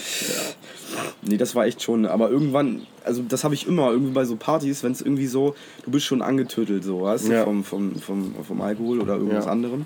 Nee, 1.22 1.38
das 1.38 1.56
war 1.56 1.66
echt 1.66 1.82
schon, 1.82 2.06
aber 2.06 2.30
irgendwann, 2.30 2.86
also 3.04 3.22
das 3.28 3.44
habe 3.44 3.54
ich 3.54 3.68
immer, 3.68 3.92
irgendwie 3.92 4.14
bei 4.14 4.26
so 4.26 4.36
Partys, 4.36 4.84
wenn 4.84 4.92
es 4.92 5.02
irgendwie 5.02 5.28
so, 5.28 5.56
du 5.84 5.92
bist 5.92 6.06
schon 6.06 6.22
angetötelt, 6.22 6.84
so, 6.84 7.02
weißt 7.02 7.28
du, 7.28 7.34
Ja. 7.34 7.44
vom, 7.44 7.64
vom, 7.64 7.96
vom, 7.96 8.34
vom 8.48 8.62
Alkohol 8.62 9.00
oder 9.02 9.16
irgendwas 9.16 9.46
Ja. 9.46 9.52
anderem. 9.52 9.86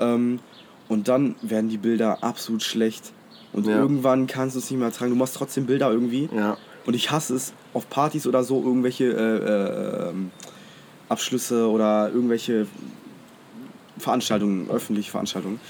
Ähm, 0.00 0.38
und 0.88 1.08
dann 1.08 1.34
werden 1.42 1.68
die 1.68 1.76
Bilder 1.76 2.22
absolut 2.22 2.62
schlecht. 2.62 3.12
Und 3.52 3.66
Ja. 3.66 3.76
irgendwann 3.76 4.26
kannst 4.26 4.56
du 4.56 4.60
es 4.60 4.70
nicht 4.70 4.78
mehr 4.80 4.92
tragen. 4.92 5.10
Du 5.12 5.16
machst 5.16 5.36
trotzdem 5.36 5.66
Bilder 5.66 5.90
irgendwie. 5.90 6.28
Ja. 6.34 6.56
Und 6.88 6.94
ich 6.94 7.10
hasse 7.10 7.34
es, 7.34 7.52
auf 7.74 7.90
Partys 7.90 8.26
oder 8.26 8.42
so 8.42 8.62
irgendwelche 8.62 9.04
äh, 9.12 10.08
äh, 10.08 10.12
Abschlüsse 11.10 11.68
oder 11.68 12.08
irgendwelche 12.10 12.66
Veranstaltungen, 13.98 14.70
öffentliche 14.70 15.10
Veranstaltungen. 15.10 15.60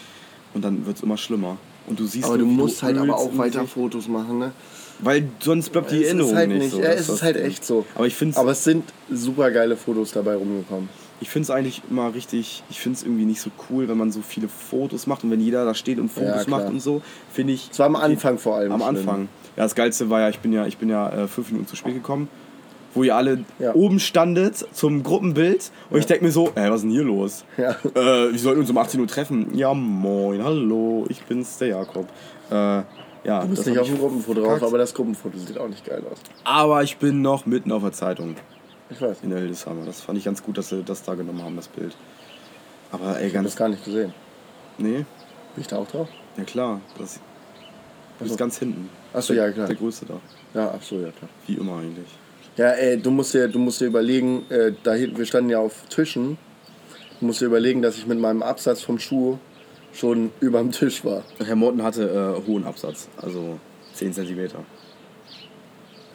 Und 0.55 0.65
dann 0.65 0.87
wird 0.87 0.97
es 0.97 1.03
immer 1.03 1.17
schlimmer. 1.17 1.57
Und 1.89 1.99
du 1.99 2.07
siehst 2.07 2.25
Aber 2.25 2.39
du 2.39 2.47
musst 2.47 2.85
halt 2.85 2.99
aber 2.99 3.17
auch 3.17 3.37
weiter 3.37 3.67
Fotos 3.67 4.07
machen, 4.07 4.39
ne? 4.39 4.53
Weil 5.01 5.29
sonst 5.41 5.73
bleibt 5.73 5.91
die 5.91 6.03
Es 6.03 6.07
Erinnerung 6.07 6.31
ist 6.31 6.37
halt 6.37 6.49
nicht, 6.51 6.59
nicht, 6.61 6.71
so. 6.71 6.81
ja, 6.81 6.91
es 6.91 7.09
ist 7.09 7.23
halt 7.25 7.37
echt 7.37 7.65
so. 7.65 7.85
Aber 7.97 8.07
ich 8.07 8.15
finde 8.15 8.37
Aber 8.37 8.53
es 8.53 8.63
sind 8.63 8.85
super 9.11 9.51
geile 9.51 9.77
Fotos 9.77 10.13
dabei 10.13 10.37
rumgekommen. 10.37 10.89
ich 11.21 11.35
es 11.35 11.51
eigentlich 11.51 11.83
immer 11.91 12.15
richtig, 12.15 12.63
ich 12.71 12.79
finde 12.79 12.97
es 12.97 13.03
irgendwie 13.03 13.25
nicht 13.25 13.41
so 13.41 13.51
cool, 13.71 13.89
wenn 13.89 13.99
man 13.99 14.13
so 14.13 14.21
viele 14.23 14.47
Fotos 14.47 15.09
macht 15.09 15.25
und 15.25 15.33
wenn 15.33 15.41
jeder 15.41 15.65
da 15.65 15.75
steht 15.75 15.99
und 15.99 16.15
Ja, 16.17 16.23
Fotos 16.23 16.47
klar. 16.47 16.61
macht 16.61 16.71
und 16.71 16.81
so, 16.81 17.03
finde 17.33 17.55
ich. 17.55 17.71
Es 17.73 17.79
war 17.81 17.87
am 17.87 17.97
Anfang 17.97 18.39
vor 18.39 18.57
allem. 18.57 18.71
Am 18.71 18.81
schlimm. 18.81 18.97
Anfang. 18.99 19.29
Ja, 19.59 19.65
das 19.65 19.75
Geilste 19.75 20.09
war 20.09 20.21
ja, 20.21 20.29
ich 20.29 20.39
bin 20.39 20.53
ja, 20.53 20.67
ich 20.67 20.79
bin 20.79 20.89
ja 20.89 21.11
äh, 21.11 21.27
fünf 21.27 21.51
Minuten 21.51 21.67
zu 21.69 21.75
spät 21.75 21.93
gekommen, 21.95 22.29
wo 22.95 23.03
ihr 23.03 23.17
alle 23.17 23.45
Ja. 23.59 23.75
oben 23.75 23.99
standet 23.99 24.55
zum 24.73 25.03
Gruppenbild 25.03 25.73
und 25.91 25.99
ich 25.99 26.07
denke 26.07 26.25
mir 26.25 26.31
so, 26.31 26.51
ey, 26.55 26.71
was 26.71 26.77
ist 26.77 26.83
denn 26.83 26.91
hier 26.93 27.03
los? 27.03 27.45
Ja. 27.57 27.71
Äh, 27.73 28.31
wir 28.33 28.39
sollten 28.39 28.61
uns 28.61 28.71
um 28.71 28.79
18 28.79 29.01
Uhr 29.01 29.09
treffen. 29.09 29.53
Ja, 29.57 29.75
moin, 29.75 30.45
hallo, 30.45 31.07
ich 31.09 31.21
bin's, 31.25 31.59
der 31.59 31.69
Jakob. 31.69 32.07
Äh, 32.51 32.55
ja, 32.55 32.85
Du 33.43 33.49
bist 33.49 33.59
das 33.63 33.67
nicht 33.67 33.77
hab 33.77 33.83
auf 33.83 33.89
ich 33.89 33.95
dem 33.95 34.01
Gruppenfoto 34.01 34.43
drauf, 34.45 34.63
aber 34.63 34.79
das 34.79 34.95
Gruppenfoto 34.95 35.37
sieht 35.39 35.59
auch 35.59 35.67
nicht 35.69 35.85
geil 35.85 36.05
aus. 36.09 36.19
Aber 36.45 36.85
ich 36.85 36.97
bin 36.99 37.21
noch 37.21 37.45
mitten 37.45 37.73
auf 37.73 37.83
der 37.83 37.91
Zeitung 37.93 38.37
Ich 38.91 39.01
weiß. 39.03 39.19
in 39.25 39.31
der 39.31 39.41
Hildesheimer. 39.41 39.85
Das 39.85 40.01
fand 40.03 40.19
ich 40.19 40.25
ganz 40.25 40.41
gut, 40.41 40.57
dass 40.57 40.69
sie 40.69 40.85
das 40.85 41.03
da 41.03 41.17
genommen 41.17 41.43
haben, 41.43 41.57
das 41.57 41.67
Bild. 41.67 41.97
Aber 42.93 43.19
ey, 43.21 43.27
Ich 43.27 43.33
ganz. 43.35 43.49
das 43.49 43.57
gar 43.57 43.69
nicht 43.69 43.85
gesehen. 43.85 44.15
Nee, 44.79 44.99
Bin 44.99 45.05
ich 45.63 45.67
da 45.67 45.79
auch 45.79 45.89
drauf? 45.89 46.09
ja 46.37 46.45
klar. 46.45 46.81
Das, 46.97 47.19
du 48.21 48.25
bist 48.25 48.39
ganz 48.39 48.57
hinten. 48.59 48.89
Achso, 49.13 49.33
ja, 49.33 49.51
klar. 49.51 49.67
Der 49.67 49.77
größte 49.77 50.07
da. 50.07 50.21
Ja, 50.55 50.71
absolut, 50.71 51.07
ja 51.07 51.11
klar. 51.13 51.31
Wie 51.47 51.55
immer 51.55 51.79
eigentlich. 51.79 52.07
Ja, 52.57 52.71
ey, 52.71 53.01
du 53.01 53.11
musst 53.11 53.35
dir, 53.35 53.49
du 53.49 53.59
musst 53.59 53.81
dir 53.81 53.87
überlegen, 53.87 54.45
äh, 54.51 54.73
da 54.83 54.93
hinten, 54.95 55.17
wir 55.19 55.27
standen 55.27 55.51
ja 55.51 55.59
auf 55.61 55.75
Tischen. 55.89 56.37
Du 57.21 57.27
musst 57.27 57.41
dir 57.41 57.47
überlegen, 57.47 57.83
dass 57.83 57.97
ich 57.97 58.07
mit 58.07 58.19
meinem 58.19 58.43
Absatz 58.43 58.83
vom 58.83 58.99
Schuh 58.99 59.39
schon 59.93 60.31
überm 60.41 60.71
Tisch 60.73 61.05
war. 61.05 61.23
Herr 61.45 61.57
Morten 61.57 61.83
hatte 61.83 62.05
äh, 62.45 62.47
hohen 62.47 62.65
Absatz, 62.65 63.09
also 63.17 63.59
10 63.95 64.13
cm. 64.13 64.49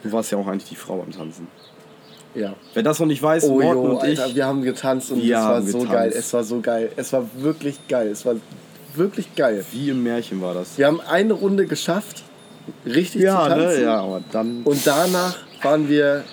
Du 0.02 0.12
warst 0.12 0.30
ja 0.32 0.38
auch 0.38 0.46
eigentlich 0.46 0.68
die 0.68 0.76
Frau 0.76 0.98
beim 0.98 1.10
Tanzen. 1.12 1.48
Ja. 2.34 2.54
Wer 2.74 2.82
das 2.82 2.98
noch 2.98 3.06
nicht 3.06 3.22
weiß, 3.22 3.44
Oh 3.44 3.60
Morten 3.60 3.82
jo, 3.82 3.98
und 3.98 4.08
ich. 4.08 4.20
Alter, 4.20 4.34
wir 4.34 4.46
haben 4.46 4.62
getanzt 4.62 5.10
und 5.12 5.22
es 5.22 5.30
war 5.30 5.62
so 5.62 5.78
getanzt. 5.78 5.92
geil. 5.92 6.12
Es 6.14 6.32
war 6.32 6.44
so 6.44 6.60
geil. 6.60 6.90
Es 6.96 7.12
war 7.12 7.26
wirklich 7.36 7.88
geil. 7.88 8.08
Es 8.08 8.26
war 8.26 8.34
wirklich 8.94 9.34
geil. 9.34 9.64
Wie 9.72 9.90
im 9.90 10.02
Märchen 10.02 10.40
war 10.42 10.52
das. 10.54 10.76
Wir 10.76 10.86
haben 10.86 11.00
eine 11.00 11.32
Runde 11.32 11.66
geschafft, 11.66 12.22
richtig 12.86 13.22
zu 13.22 13.26
tanzen. 13.28 13.58
ne? 13.78 13.82
Ja, 13.82 14.00
aber 14.00 14.20
dann. 14.32 14.62
Und 14.64 14.86
danach 14.86 15.36
waren 15.62 15.88
wir, 15.88 16.24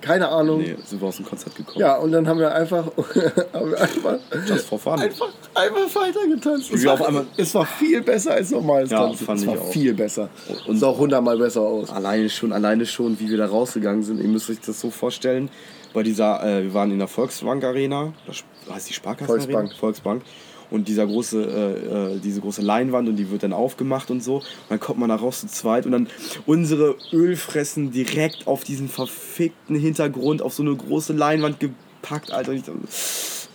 keine 0.00 0.28
Ahnung. 0.28 0.60
nee, 0.60 0.76
sind 0.84 1.00
wir 1.00 1.08
aus 1.08 1.16
dem 1.16 1.26
Konzert 1.26 1.54
gekommen. 1.56 1.80
Ja, 1.80 1.96
und 1.96 2.12
dann 2.12 2.26
haben 2.28 2.38
wir 2.38 2.54
einfach, 2.54 2.86
haben 3.52 3.70
wir 3.70 3.80
einfach, 3.80 4.16
Just 4.46 4.66
for 4.66 4.78
fun. 4.78 4.98
einfach, 5.00 5.28
einfach 5.54 6.00
weiter 6.02 6.26
getanzt. 6.28 6.72
Es 6.72 6.84
war, 6.86 7.04
einmal- 7.06 7.26
es 7.36 7.54
war 7.54 7.66
viel 7.66 8.00
besser 8.02 8.32
als 8.32 8.50
normales 8.50 8.90
Ja, 8.90 9.00
Tanzen. 9.06 9.26
fand 9.26 9.38
es 9.40 9.44
ich 9.44 9.50
war 9.50 9.58
auch. 9.60 9.72
viel 9.72 9.94
besser. 9.94 10.28
Und- 10.48 10.68
Und 10.68 10.76
sah 10.78 10.86
auch 10.86 10.98
hundertmal 10.98 11.36
besser 11.36 11.62
aus. 11.62 11.90
Alleine 11.90 12.30
schon, 12.30 12.52
alleine 12.52 12.86
schon, 12.86 13.18
wie 13.18 13.28
wir 13.28 13.38
da 13.38 13.46
rausgegangen 13.46 14.02
sind. 14.04 14.20
Ihr 14.20 14.28
müsst 14.28 14.48
euch 14.50 14.60
das 14.60 14.78
so 14.80 14.90
vorstellen. 14.90 15.50
Bei 15.92 16.02
dieser, 16.02 16.44
äh, 16.44 16.62
wir 16.64 16.74
waren 16.74 16.92
in 16.92 16.98
der 16.98 17.08
Volksbank 17.08 17.64
Arena, 17.64 18.12
das 18.26 18.44
heißt 18.72 18.90
die 18.90 18.94
Sparkasse 18.94 19.26
Volksbank. 19.26 19.72
Volksbank. 19.74 20.22
Und 20.70 20.88
dieser 20.88 21.06
große, 21.06 21.42
äh, 21.42 22.14
äh, 22.14 22.18
diese 22.18 22.40
große 22.40 22.62
Leinwand 22.62 23.08
und 23.08 23.16
die 23.16 23.30
wird 23.30 23.42
dann 23.42 23.52
aufgemacht 23.52 24.10
und 24.10 24.22
so. 24.22 24.36
Und 24.36 24.44
dann 24.68 24.80
kommt 24.80 24.98
man 24.98 25.08
da 25.08 25.16
raus 25.16 25.40
zu 25.40 25.46
zweit 25.46 25.86
und 25.86 25.92
dann 25.92 26.08
unsere 26.46 26.96
Ölfressen 27.12 27.90
direkt 27.90 28.46
auf 28.46 28.64
diesen 28.64 28.88
verfickten 28.88 29.76
Hintergrund 29.76 30.42
auf 30.42 30.54
so 30.54 30.62
eine 30.62 30.74
große 30.76 31.12
Leinwand 31.14 31.58
gepackt, 31.60 32.32
Alter. 32.32 32.52
Und 32.52 32.56
ich 32.58 32.64
dachte, 32.64 32.78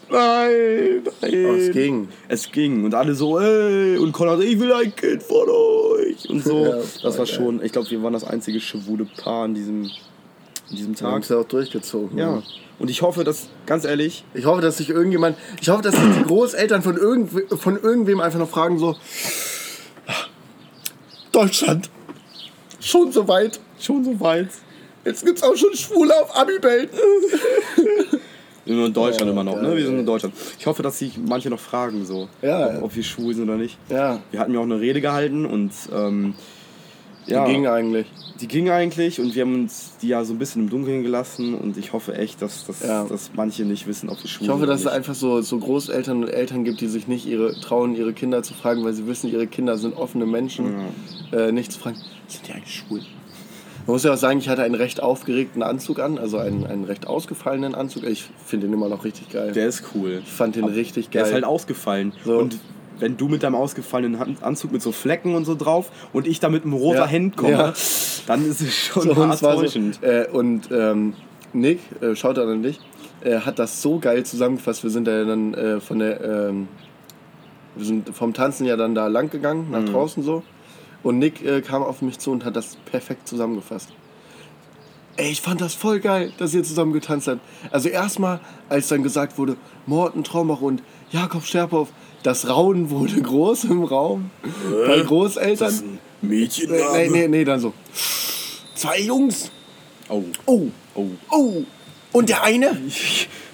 nein, 0.10 1.04
nein. 1.22 1.46
Aber 1.46 1.58
es 1.58 1.72
ging. 1.72 2.08
Es 2.28 2.52
ging 2.52 2.84
und 2.84 2.96
alle 2.96 3.14
so, 3.14 3.40
ey, 3.40 3.98
und 3.98 4.12
Conrad, 4.12 4.42
ich 4.42 4.60
will 4.60 4.74
ein 4.74 4.96
Kind 4.96 5.24
von 5.24 5.48
euch 5.50 6.30
und 6.30 6.44
so. 6.44 6.66
Ja, 6.66 6.76
das 6.78 6.98
voll 7.02 7.12
war 7.12 7.26
geil. 7.26 7.28
schon, 7.28 7.64
ich 7.64 7.72
glaube, 7.72 7.90
wir 7.92 8.02
waren 8.04 8.14
das 8.14 8.24
einzige 8.24 8.60
schwule 8.60 9.06
Paar 9.06 9.46
an 9.46 9.54
diesem, 9.54 9.90
an 10.74 10.78
diesem 10.78 11.08
haben 11.08 11.22
Tag. 11.22 11.30
ja 11.30 11.38
auch 11.38 11.46
durchgezogen. 11.46 12.18
Ja. 12.18 12.42
Und 12.80 12.90
ich 12.90 13.02
hoffe, 13.02 13.24
dass, 13.24 13.48
ganz 13.66 13.86
ehrlich, 13.86 14.24
Ich 14.34 14.46
hoffe, 14.46 14.62
dass 14.62 14.78
sich 14.78 14.90
irgendjemand, 14.90 15.38
ich 15.62 15.70
hoffe, 15.70 15.84
dass 15.84 15.96
sich 15.96 16.04
die 16.18 16.24
Großeltern 16.24 16.82
von, 16.82 16.98
irgendw 16.98 17.56
von 17.56 17.78
irgendwem 17.82 18.20
einfach 18.20 18.40
noch 18.40 18.50
fragen 18.50 18.78
so, 18.80 18.96
Deutschland, 21.32 21.90
schon 22.80 23.12
so 23.12 23.28
weit, 23.28 23.60
schon 23.80 24.04
so 24.04 24.20
weit. 24.20 24.50
jetzt 25.06 25.26
gibt's 25.26 25.42
auch 25.44 25.56
schon 25.56 25.74
Schwule 25.76 26.14
auf 26.22 26.36
Abibel. 26.36 26.90
Wir 28.66 28.72
sind 28.72 28.78
nur 28.78 28.88
in 28.88 28.94
Deutschland 28.94 29.28
Oh, 29.28 29.32
immer 29.34 29.44
noch, 29.44 29.58
ne? 29.58 29.64
geil. 29.68 29.76
Wir 29.78 29.86
sind 29.88 30.00
in 30.00 30.06
Deutschland. 30.06 30.34
Ich 30.58 30.66
hoffe, 30.68 30.82
dass 30.84 30.98
sich 30.98 31.18
manche 31.18 31.50
noch 31.50 31.60
fragen, 31.60 32.06
so, 32.06 32.30
Ja. 32.42 32.78
ob, 32.78 32.84
ob 32.84 32.96
wir 32.96 33.04
schwul 33.04 33.34
sind 33.36 33.44
oder 33.50 33.58
nicht. 33.58 33.78
Ja, 33.90 34.22
Wir 34.32 34.40
hatten 34.40 34.54
ja 34.54 34.60
auch 34.60 34.64
eine 34.64 34.80
Rede 34.80 35.02
gehalten 35.02 35.46
und 35.46 35.72
ähm, 35.94 36.34
ja, 37.28 37.46
ging 37.46 37.68
eigentlich. 37.68 38.08
die 38.42 38.48
ging 38.48 38.70
eigentlich 38.70 39.20
und 39.20 39.34
wir 39.36 39.44
haben 39.44 39.56
uns 39.56 39.92
die 40.02 40.10
ja 40.10 40.24
so 40.26 40.34
ein 40.34 40.40
bisschen 40.40 40.64
im 40.64 40.70
Dunkeln 40.70 41.04
gelassen 41.04 41.54
und 41.56 41.78
ich 41.78 41.94
hoffe 41.94 42.16
echt, 42.16 42.42
dass, 42.42 42.66
dass, 42.66 42.82
Ja. 42.82 43.06
dass 43.06 43.32
manche 43.36 43.64
nicht 43.64 43.88
wissen, 43.88 44.10
ob 44.10 44.22
wir 44.22 44.30
schwul 44.30 44.46
Ich 44.46 44.50
hoffe, 44.50 44.62
sind 44.62 44.70
dass 44.70 44.80
es 44.82 44.86
nicht. 44.86 44.94
einfach 44.96 45.16
so, 45.16 45.42
so 45.42 45.58
Großeltern 45.60 46.24
und 46.24 46.30
Eltern 46.30 46.64
gibt, 46.64 46.82
die 46.82 46.88
sich 46.88 47.08
nicht 47.08 47.26
ihre, 47.26 47.60
trauen, 47.62 47.96
ihre 47.96 48.14
Kinder 48.14 48.44
zu 48.44 48.54
fragen, 48.54 48.84
weil 48.84 48.94
sie 48.94 49.08
wissen, 49.08 49.32
ihre 49.32 49.48
Kinder 49.48 49.78
sind 49.78 49.96
offene 49.96 50.26
Menschen. 50.26 50.74
Äh, 51.32 51.52
nicht 51.52 51.72
zu 51.72 51.80
fragen, 51.80 51.98
sind 52.28 52.48
die 52.48 52.54
eigentlich 52.54 52.76
schwul? 52.76 53.00
Man 53.86 53.96
muss 53.96 54.04
ja 54.06 54.14
auch 54.14 54.18
sagen, 54.18 54.40
ich 54.40 54.48
hatte 54.48 54.64
einen 54.64 54.76
recht 54.76 55.04
aufgeregten 55.04 55.62
Anzug 55.62 56.00
an, 56.00 56.18
also 56.18 56.38
einen, 56.38 56.66
einen 56.66 56.86
recht 56.86 57.06
ausgefallenen 57.06 57.76
Anzug. 57.76 58.04
Ich 58.06 58.24
finde 58.46 58.68
ihn 58.68 58.74
immer 58.74 58.88
noch 58.88 59.04
richtig 59.04 59.30
geil. 59.30 59.52
Der 59.52 59.68
ist 59.68 59.84
cool. 59.94 60.22
ich 60.24 60.32
fand 60.32 60.56
den 60.56 60.64
richtig 60.64 61.10
Der 61.10 61.22
geil. 61.24 61.30
ist 61.30 61.34
halt 61.34 61.44
ausgefallen. 61.44 62.14
So. 62.24 62.38
Und 62.38 62.58
wenn 63.00 63.18
du 63.18 63.28
mit 63.28 63.44
deinem 63.44 63.56
ausgefallenen 63.56 64.38
Anzug 64.42 64.72
mit 64.72 64.82
so 64.82 64.92
Flecken 64.92 65.36
und 65.36 65.46
so 65.46 65.56
drauf 65.56 65.92
und 66.14 66.28
ich 66.28 66.40
da 66.40 66.50
mit 66.50 66.64
einem 66.64 66.74
rosa 66.74 67.00
Ja. 67.00 67.08
Hemd 67.08 67.38
komme, 67.38 67.52
Ja. 67.54 67.74
dann 68.28 68.46
ist 68.50 68.62
es 68.62 68.74
schon 68.74 69.04
So, 69.04 69.12
und, 69.12 69.18
hart 69.28 69.40
so, 69.40 69.82
äh, 70.02 70.28
und 70.32 70.70
ähm, 70.72 71.14
Nick, 71.54 71.80
äh, 72.02 72.16
schaut 72.16 72.38
an 72.40 72.64
dich, 72.64 72.80
äh, 73.24 73.40
hat 73.40 73.60
das 73.60 73.82
so 73.82 74.00
geil 74.00 74.24
zusammengefasst. 74.26 74.84
Wir 74.84 74.90
sind 74.90 75.06
da 75.08 75.24
dann 75.24 75.54
äh, 75.54 75.80
von 75.80 76.00
der, 76.00 76.22
ähm, 76.50 76.68
wir 77.76 77.86
sind 77.86 78.16
vom 78.16 78.34
Tanzen 78.34 78.66
ja 78.66 78.76
dann 78.76 78.96
da 78.96 79.08
lang 79.08 79.30
gegangen, 79.30 79.68
nach 79.72 79.82
Mhm. 79.82 79.88
draußen 79.88 80.24
so. 80.24 80.44
Und 81.04 81.20
Nick 81.20 81.44
äh, 81.46 81.62
kam 81.62 81.84
auf 81.84 82.02
mich 82.02 82.20
zu 82.20 82.32
und 82.32 82.46
hat 82.46 82.56
das 82.56 82.78
perfekt 82.86 83.28
zusammengefasst. 83.28 83.90
Ey, 85.16 85.30
ich 85.32 85.42
fand 85.42 85.62
das 85.62 85.76
voll 85.76 86.00
geil, 86.00 86.32
dass 86.40 86.56
ihr 86.56 86.64
zusammen 86.64 86.92
getanzt 86.92 87.28
habt. 87.28 87.40
Also 87.72 87.90
erstmal, 87.90 88.40
als 88.68 88.88
dann 88.88 89.04
gesagt 89.04 89.38
wurde, 89.38 89.58
Morten 89.86 90.24
Traumach 90.24 90.62
und 90.62 90.82
Jakob 91.12 91.44
Scherpow, 91.46 91.88
das 92.24 92.48
Raunen 92.50 92.90
wurde 92.90 93.22
groß 93.22 93.66
im 93.66 93.84
Raum. 93.84 94.32
Bei 94.88 95.00
Großeltern. 95.02 96.00
Mädchen. 96.22 96.72
Nee, 96.72 96.82
nee, 96.94 97.10
nee, 97.10 97.28
nee, 97.28 97.44
dann 97.44 97.60
so. 97.60 97.74
zwei 98.76 99.00
Jungs. 99.02 99.52
Oh. 100.10 100.24
Oh, 100.46 100.68
Oh. 100.96 101.08
oh. 101.32 101.64
Und 102.12 102.30
der 102.30 102.44
eine? 102.44 102.78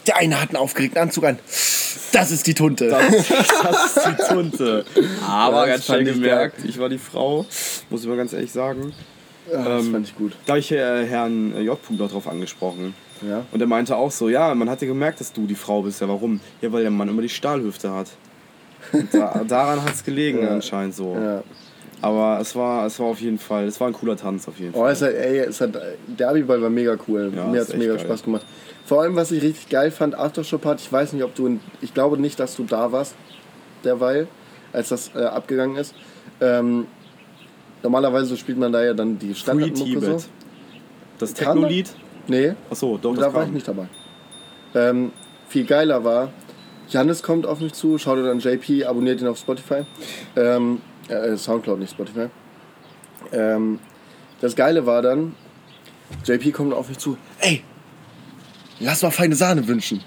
Der 0.08 0.18
eine 0.18 0.42
hat 0.42 0.50
einen 0.50 0.58
aufgeregten 0.58 1.02
Anzug 1.02 1.24
an. 1.26 1.40
Das 2.12 2.32
ist 2.32 2.46
die 2.48 2.54
Tunte. 2.54 2.90
Das, 2.90 3.28
das 3.28 3.86
ist 3.96 4.06
die 4.08 4.34
Tunte. 4.34 4.86
Aber 5.28 5.56
Ja, 5.58 5.66
das 5.66 5.70
ganz 5.70 5.86
schnell 5.86 6.08
ich 6.08 6.14
gemerkt, 6.16 6.66
ich 6.66 6.78
war 6.80 6.90
die 6.90 6.98
Frau, 6.98 7.46
muss 7.90 8.02
ich 8.02 8.08
mal 8.08 8.18
ganz 8.18 8.34
ehrlich 8.34 8.52
sagen. 8.52 8.94
Ja, 9.52 9.64
das 9.64 9.86
Ähm, 9.86 9.92
fand 9.94 10.08
ich 10.08 10.16
gut. 10.16 10.34
Da 10.46 10.54
habe 10.54 10.60
ich 10.60 10.72
äh, 10.72 11.06
Herrn 11.06 11.54
äh, 11.56 11.62
J. 11.62 11.78
noch 11.92 12.12
drauf 12.12 12.28
angesprochen. 12.28 12.94
Ja. 13.28 13.46
Und 13.52 13.62
er 13.62 13.68
meinte 13.68 13.96
auch 13.96 14.12
so, 14.12 14.28
ja, 14.30 14.54
man 14.56 14.70
hat 14.70 14.82
ja 14.82 14.88
gemerkt, 14.88 15.20
dass 15.20 15.32
du 15.34 15.46
die 15.46 15.56
Frau 15.56 15.82
bist. 15.84 16.02
Ja, 16.02 16.08
warum? 16.10 16.40
Ja, 16.62 16.72
weil 16.72 16.82
der 16.82 16.92
Mann 16.92 17.08
immer 17.10 17.22
die 17.22 17.30
Stahlhüfte 17.30 17.92
hat. 17.94 18.08
Da, 19.12 19.42
daran 19.48 19.84
hat 19.84 19.94
es 19.94 20.04
gelegen 20.04 20.42
Ja. 20.42 20.50
anscheinend 20.50 20.96
so. 20.96 21.16
Ja. 21.16 21.44
Aber 22.02 22.40
es 22.40 22.56
war, 22.56 22.86
es 22.86 22.98
war 23.00 23.08
auf 23.08 23.20
jeden 23.20 23.38
Fall, 23.40 23.66
es 23.66 23.80
war 23.80 23.88
ein 23.88 23.94
cooler 23.94 24.16
Tanz 24.16 24.48
auf 24.48 24.58
jeden 24.58 24.74
Oh, 24.74 24.80
Fall. 24.80 24.94
es 24.94 25.02
hat, 25.02 25.14
ey, 25.14 25.40
es 25.40 25.60
hat, 25.60 25.72
der 26.08 26.30
Abiball 26.30 26.62
war 26.62 26.70
mega 26.70 26.96
cool. 27.08 27.32
Ja, 27.36 27.46
Mir 27.46 27.60
hat 27.62 27.68
es 27.70 27.76
mega 27.76 27.96
geil. 27.96 28.06
Spaß 28.06 28.24
gemacht. 28.24 28.46
Vor 28.86 29.02
allem, 29.02 29.16
was 29.16 29.32
ich 29.32 29.44
richtig 29.44 29.70
geil 29.70 29.92
fand, 29.92 30.16
Aftershow-Party, 30.16 30.84
ich 30.86 30.92
weiß 30.92 31.14
nicht, 31.14 31.24
ob 31.24 31.36
du, 31.36 31.46
in, 31.48 31.60
ich 31.82 31.94
glaube 31.94 32.18
nicht, 32.18 32.40
dass 32.40 32.56
du 32.56 32.64
da 32.64 32.92
warst, 32.92 33.16
derweil, 33.84 34.28
als 34.72 34.90
das 34.90 35.12
äh, 35.14 35.20
abgegangen 35.26 35.76
ist. 35.76 35.94
Ähm, 36.42 36.88
normalerweise 37.84 38.38
spielt 38.38 38.58
man 38.58 38.72
da 38.72 38.84
ja 38.84 38.94
dann 38.94 39.20
die 39.20 39.36
Standardmucke 39.36 40.00
so. 40.02 40.18
Das 41.20 41.34
Techno-Lied? 41.34 41.90
Nee, 42.28 42.54
Achso, 42.70 42.98
doch, 43.02 43.16
da 43.18 43.34
war 43.34 43.44
ich 43.44 43.52
nicht 43.52 43.68
dabei. 43.68 43.88
Ähm, 44.74 45.12
viel 45.50 45.66
geiler 45.66 46.04
war, 46.04 46.30
Jannis 46.90 47.22
kommt 47.24 47.46
auf 47.46 47.60
mich 47.60 47.74
zu, 47.74 47.98
schaut 47.98 48.18
dann 48.20 48.40
JP, 48.40 48.86
abonniert 48.86 49.22
ihn 49.22 49.28
auf 49.28 49.38
Spotify. 49.38 49.84
Ähm, 50.36 50.82
äh, 51.08 51.36
Soundcloud, 51.38 51.80
nicht 51.80 51.92
Spotify. 51.92 52.28
Ähm, 53.32 53.80
das 54.42 54.56
Geile 54.56 54.86
war 54.86 55.02
dann, 55.02 55.36
JP 56.26 56.52
kommt 56.52 56.74
auf 56.74 56.90
mich 56.90 56.98
zu, 56.98 57.18
ey, 57.40 57.64
lass 58.80 59.02
mal 59.04 59.12
feine 59.12 59.36
Sahne 59.36 59.68
wünschen. 59.68 60.02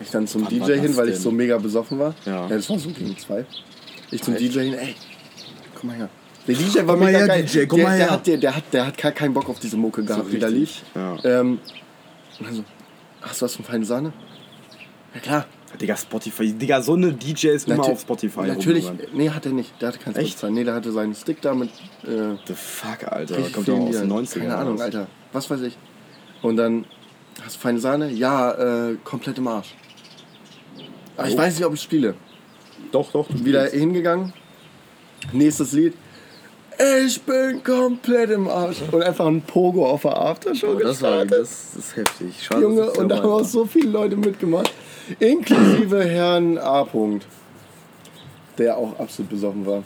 Ich 0.00 0.10
dann 0.10 0.26
zum 0.26 0.42
Wann 0.42 0.50
DJ 0.50 0.74
hin, 0.74 0.96
weil 0.96 1.08
ich 1.08 1.14
denn? 1.14 1.22
so 1.22 1.30
mega 1.30 1.56
besoffen 1.56 1.98
war. 1.98 2.14
Ja. 2.26 2.46
das 2.48 2.68
war 2.68 2.78
so 2.78 2.90
gegen 2.90 3.16
zwei. 3.16 3.46
Ich 4.10 4.22
zum 4.22 4.34
Echt? 4.34 4.54
DJ 4.54 4.60
hin, 4.60 4.74
ey, 4.74 4.94
komm 5.74 5.88
mal 5.90 5.96
her. 5.96 6.08
Der 6.46 6.54
DJ 6.54 6.76
war 6.78 6.94
Komm 6.94 7.00
mega 7.00 7.18
her, 7.18 7.26
geil. 7.26 7.42
DJ, 7.42 7.66
komm 7.66 7.78
der, 7.78 7.88
mal 7.88 7.96
der, 7.96 8.06
her. 8.06 8.14
hat, 8.14 8.26
der, 8.26 8.36
der, 8.36 8.56
hat, 8.56 8.64
der 8.72 8.86
hat 8.86 8.98
gar 8.98 9.12
keinen 9.12 9.34
Bock 9.34 9.48
auf 9.48 9.58
diese 9.58 9.76
Mucke 9.76 10.04
gehabt, 10.04 10.30
die 10.30 10.38
da 10.38 10.46
lief. 10.46 10.82
Ja. 10.94 11.16
Ähm, 11.24 11.58
also, 12.44 12.62
hast 13.22 13.40
du 13.40 13.44
was 13.46 13.56
von 13.56 13.64
feine 13.64 13.84
Sahne? 13.84 14.12
Ja 15.14 15.20
klar. 15.20 15.46
Digga, 15.80 15.96
Spotify. 15.96 16.52
Digga, 16.52 16.80
so 16.82 16.94
eine 16.94 17.12
DJ 17.12 17.48
ist 17.48 17.66
immer 17.68 17.76
Natür- 17.76 17.92
auf 17.92 18.00
Spotify. 18.00 18.42
Natürlich. 18.46 18.86
rumgerannt. 18.88 19.14
Nee, 19.14 19.30
hat 19.30 19.46
er 19.46 19.52
nicht. 19.52 19.80
Der 19.80 19.88
hatte 19.88 19.98
kein 19.98 20.14
Echt? 20.16 20.38
Spotify. 20.38 20.52
Nee, 20.52 20.64
der 20.64 20.74
hatte 20.74 20.92
seinen 20.92 21.14
Stick 21.14 21.40
da 21.42 21.54
mit. 21.54 21.68
Äh, 22.04 22.36
The 22.46 22.54
fuck, 22.54 23.04
Alter. 23.10 23.36
Kommt 23.36 23.56
doch 23.56 23.62
vielen 23.64 23.82
aus 23.82 23.90
den 23.90 24.02
Liedern. 24.08 24.12
90ern. 24.12 24.38
Keine 24.40 24.56
Ahnung. 24.56 24.80
Alter. 24.80 25.06
Was 25.32 25.50
weiß 25.50 25.60
ich. 25.62 25.76
Und 26.42 26.56
dann 26.56 26.84
hast 27.44 27.56
du 27.56 27.60
feine 27.60 27.78
Sahne? 27.78 28.10
Ja, 28.10 28.88
äh, 28.90 28.96
komplett 29.04 29.38
im 29.38 29.48
Arsch. 29.48 29.74
Aber 31.16 31.28
ich 31.28 31.34
Oh. 31.34 31.38
weiß 31.38 31.56
nicht, 31.56 31.64
ob 31.66 31.74
ich 31.74 31.80
spiele. 31.82 32.14
Doch, 32.92 33.10
doch. 33.12 33.26
Wieder 33.30 33.66
spielst. 33.66 33.76
hingegangen. 33.82 34.32
Nächstes 35.32 35.72
Lied. 35.72 35.94
Ich 37.04 37.22
bin 37.22 37.62
komplett 37.64 38.30
im 38.30 38.48
Arsch. 38.48 38.82
Und 38.92 39.02
einfach 39.02 39.26
ein 39.26 39.40
Pogo 39.42 39.86
auf 39.88 40.02
der 40.02 40.16
Aftershow 40.16 40.72
Oh, 40.72 40.78
das, 40.78 41.00
war, 41.00 41.24
gestartet. 41.24 41.40
das 41.40 41.74
ist 41.76 41.96
heftig. 41.96 42.42
Schade, 42.44 42.60
Junge, 42.62 42.90
und 42.90 43.08
da 43.08 43.16
haben 43.16 43.24
war. 43.24 43.34
auch 43.36 43.44
so 43.44 43.64
viele 43.64 43.88
Leute 43.90 44.16
mitgemacht. 44.16 44.72
Inklusive 45.18 46.04
Herrn 46.08 46.58
A. 46.58 46.82
-Punkt, 46.82 47.22
der 48.58 48.76
auch 48.76 48.98
absolut 48.98 49.30
besoffen 49.30 49.64
war. 49.64 49.82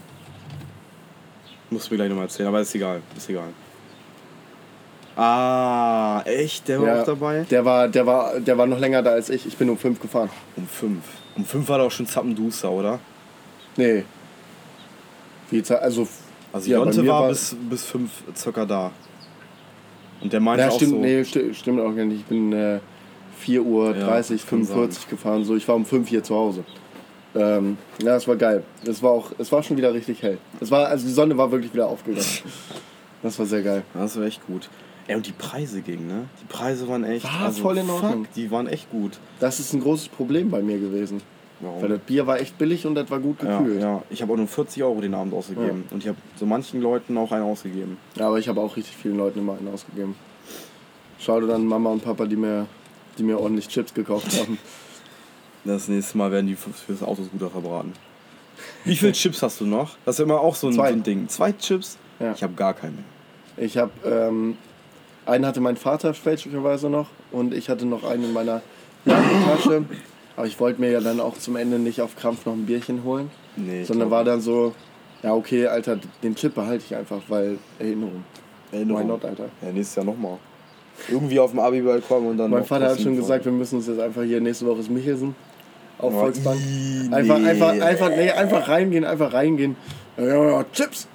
Musst 1.70 1.88
du 1.88 1.94
mir 1.94 1.98
gleich 1.98 2.08
nochmal 2.08 2.24
erzählen, 2.24 2.48
aber 2.48 2.60
ist 2.60 2.74
egal. 2.74 3.00
Ist 3.16 3.28
egal. 3.28 3.48
Ah, 5.16 6.22
echt? 6.24 6.66
Der 6.68 6.80
war 6.80 6.88
Ja, 6.88 7.00
auch 7.02 7.06
dabei? 7.06 7.46
Der 7.50 7.64
war, 7.64 7.88
der, 7.88 8.06
war, 8.06 8.40
der 8.40 8.56
war 8.58 8.66
noch 8.66 8.78
länger 8.78 9.02
da 9.02 9.10
als 9.10 9.28
ich. 9.28 9.46
Ich 9.46 9.56
bin 9.56 9.68
um 9.70 9.76
fünf 9.78 10.00
gefahren. 10.00 10.30
Um 10.56 10.66
fünf. 10.66 11.04
Um 11.36 11.44
fünf 11.44 11.68
war 11.68 11.78
doch 11.78 11.90
schon 11.90 12.06
Zappenduster, 12.06 12.70
oder? 12.70 12.98
Nee. 13.76 14.04
Wie 15.50 15.62
Zeit, 15.62 15.82
also. 15.82 16.08
Also 16.52 16.70
ja, 16.70 16.78
Jonte 16.78 17.02
mir 17.02 17.08
war, 17.10 17.28
bis, 17.28 17.56
bis 17.68 17.84
fünf 17.84 18.10
circa 18.34 18.64
da. 18.64 18.90
Und 20.20 20.32
der 20.32 20.40
meinte 20.40 20.62
Ja, 20.64 20.70
auch 20.70 20.76
stimmt, 20.76 20.92
so... 20.92 20.98
nee, 20.98 21.24
sti 21.24 21.54
stimmt 21.54 21.80
auch 21.80 21.94
gar 21.94 22.04
nicht. 22.04 22.20
Ich 22.20 22.26
bin 22.26 22.52
äh, 22.52 22.80
4 23.38 23.62
Uhr 23.62 23.96
Ja, 23.96 24.06
30, 24.06 24.46
kann 24.46 24.64
45 24.64 25.08
gefahren. 25.08 25.44
So, 25.44 25.56
ich 25.56 25.66
war 25.66 25.74
um 25.74 25.84
5 25.84 26.08
hier 26.08 26.22
zu 26.22 26.34
Hause. 26.34 26.64
Ähm, 27.34 27.78
ja, 28.02 28.16
es 28.16 28.26
war 28.26 28.36
geil. 28.36 28.64
Es 28.84 29.02
war 29.02 29.12
auch, 29.12 29.30
es 29.38 29.50
war 29.52 29.62
schon 29.62 29.76
wieder 29.76 29.94
richtig 29.94 30.22
hell. 30.22 30.38
Es 30.60 30.70
war, 30.70 30.88
also 30.88 31.06
die 31.06 31.12
Sonne 31.12 31.36
war 31.38 31.50
wirklich 31.50 31.72
wieder 31.72 31.88
aufgegangen. 31.88 32.26
Das 33.22 33.38
war 33.38 33.44
sehr 33.44 33.60
geil. 33.60 33.82
Das 33.92 34.16
war 34.16 34.24
echt 34.24 34.46
gut. 34.46 34.70
Ey, 35.06 35.14
und 35.14 35.26
die 35.26 35.32
Preise 35.32 35.82
gingen, 35.82 36.06
ne? 36.06 36.24
Die 36.40 36.46
Preise 36.46 36.88
waren 36.88 37.04
echt... 37.04 37.26
War 37.26 37.48
also, 37.48 37.60
voll 37.60 37.76
in 37.76 37.90
Ordnung. 37.90 38.24
Fuck, 38.24 38.32
die 38.34 38.50
waren 38.50 38.66
echt 38.66 38.90
gut. 38.90 39.18
Das 39.40 39.60
ist 39.60 39.74
ein 39.74 39.80
großes 39.82 40.08
Problem 40.08 40.48
bei 40.48 40.62
mir 40.62 40.78
gewesen. 40.78 41.20
Warum? 41.60 41.82
Weil 41.82 41.88
das 41.90 41.98
Bier 42.00 42.26
war 42.26 42.40
echt 42.40 42.56
billig 42.58 42.86
und 42.86 42.94
das 42.94 43.10
war 43.10 43.18
gut 43.18 43.42
Ja, 43.42 43.58
gekühlt. 43.58 43.82
ja. 43.82 44.02
Ich 44.10 44.22
habe 44.22 44.32
auch 44.32 44.36
nur 44.36 44.46
40 44.48 44.82
Euro 44.82 45.00
den 45.00 45.14
Abend 45.14 45.34
ausgegeben. 45.34 45.84
Und 45.90 46.02
ich 46.02 46.08
habe 46.08 46.18
so 46.36 46.46
manchen 46.46 46.80
Leuten 46.80 47.16
auch 47.18 47.32
einen 47.32 47.44
ausgegeben. 47.44 47.98
Ja, 48.16 48.28
aber 48.28 48.38
ich 48.38 48.48
habe 48.48 48.60
auch 48.60 48.76
richtig 48.76 48.96
vielen 48.96 49.16
Leuten 49.18 49.40
immer 49.40 49.56
einen 49.58 49.68
ausgegeben. 49.72 50.14
Schau 51.18 51.40
dir 51.40 51.48
dann 51.48 51.66
Mama 51.66 51.90
und 51.90 52.02
Papa, 52.02 52.24
die 52.26 52.36
mir, 52.36 52.66
die 53.18 53.22
mir 53.22 53.38
ordentlich 53.38 53.68
Chips 53.68 53.92
gekauft 53.94 54.28
haben. 54.40 54.58
Das 55.62 55.88
nächste 55.88 56.16
Mal 56.16 56.32
werden 56.32 56.46
die 56.46 56.54
für- 56.56 56.70
fürs 56.72 57.02
Autoscooter 57.02 57.50
verbraten. 57.50 57.92
Wie 58.86 58.96
viele 58.96 59.12
Chips 59.12 59.42
hast 59.42 59.60
du 59.60 59.66
noch? 59.66 59.94
Das 60.06 60.18
ist 60.18 60.24
immer 60.24 60.40
auch 60.40 60.54
so 60.54 60.68
ein, 60.68 60.72
Zwei. 60.72 60.92
Ding. 60.94 61.28
Zwei 61.28 61.52
Chips? 61.52 61.98
Ja. 62.18 62.32
Ich 62.32 62.42
habe 62.42 62.54
gar 62.54 62.72
keine. 62.72 62.94
Ich 63.58 63.76
habe, 63.76 63.90
ähm, 64.06 64.56
einen 65.26 65.44
hatte 65.44 65.60
mein 65.60 65.76
Vater 65.76 66.14
fälschlicherweise 66.14 66.88
noch 66.88 67.08
und 67.30 67.52
ich 67.52 67.68
hatte 67.68 67.84
noch 67.84 68.04
einen 68.04 68.24
in 68.24 68.32
meiner 68.32 68.62
Jackentasche. 69.04 69.84
Aber 70.40 70.46
ich 70.48 70.58
wollte 70.58 70.80
mir 70.80 70.90
ja 70.90 71.00
dann 71.00 71.20
auch 71.20 71.36
zum 71.36 71.54
Ende 71.56 71.78
nicht 71.78 72.00
auf 72.00 72.16
Krampf 72.16 72.46
noch 72.46 72.54
ein 72.54 72.64
Bierchen 72.64 73.04
holen. 73.04 73.30
Nee, 73.56 73.84
sondern 73.84 74.10
war 74.10 74.24
dann 74.24 74.40
so, 74.40 74.72
ja 75.22 75.34
okay, 75.34 75.66
Alter, 75.66 75.98
den 76.22 76.34
Chip 76.34 76.54
behalte 76.54 76.82
ich 76.86 76.96
einfach, 76.96 77.20
weil 77.28 77.58
Erinnerung. 77.78 78.24
Erinnerung. 78.72 79.02
Why 79.02 79.06
not, 79.06 79.24
Alter? 79.26 79.50
Ja, 79.60 79.70
nächstes 79.70 79.96
Jahr 79.96 80.06
nochmal. 80.06 80.38
Irgendwie 81.10 81.38
auf 81.38 81.50
dem 81.50 81.60
Abiball 81.60 82.00
kommen 82.00 82.28
und 82.28 82.38
dann. 82.38 82.50
Mein 82.50 82.64
Vater 82.64 82.88
hat 82.88 83.02
schon 83.02 83.16
gesagt, 83.16 83.44
wir 83.44 83.52
müssen 83.52 83.76
uns 83.76 83.86
jetzt 83.86 84.00
einfach 84.00 84.22
hier 84.22 84.40
nächste 84.40 84.64
Woche 84.64 84.80
ist 84.80 84.90
Michelsen 84.90 85.34
auf 85.98 86.14
Oh, 86.14 86.20
Volksbank. 86.20 86.58
Einfach, 87.10 87.38
nee. 87.38 87.48
einfach, 87.48 87.68
einfach, 87.78 88.08
nee, 88.08 88.30
einfach 88.30 88.68
reingehen, 88.68 89.04
einfach 89.04 89.34
reingehen. 89.34 89.76
Ja, 90.16 90.24
ja, 90.24 90.50
ja, 90.52 90.64
Chips, 90.72 91.06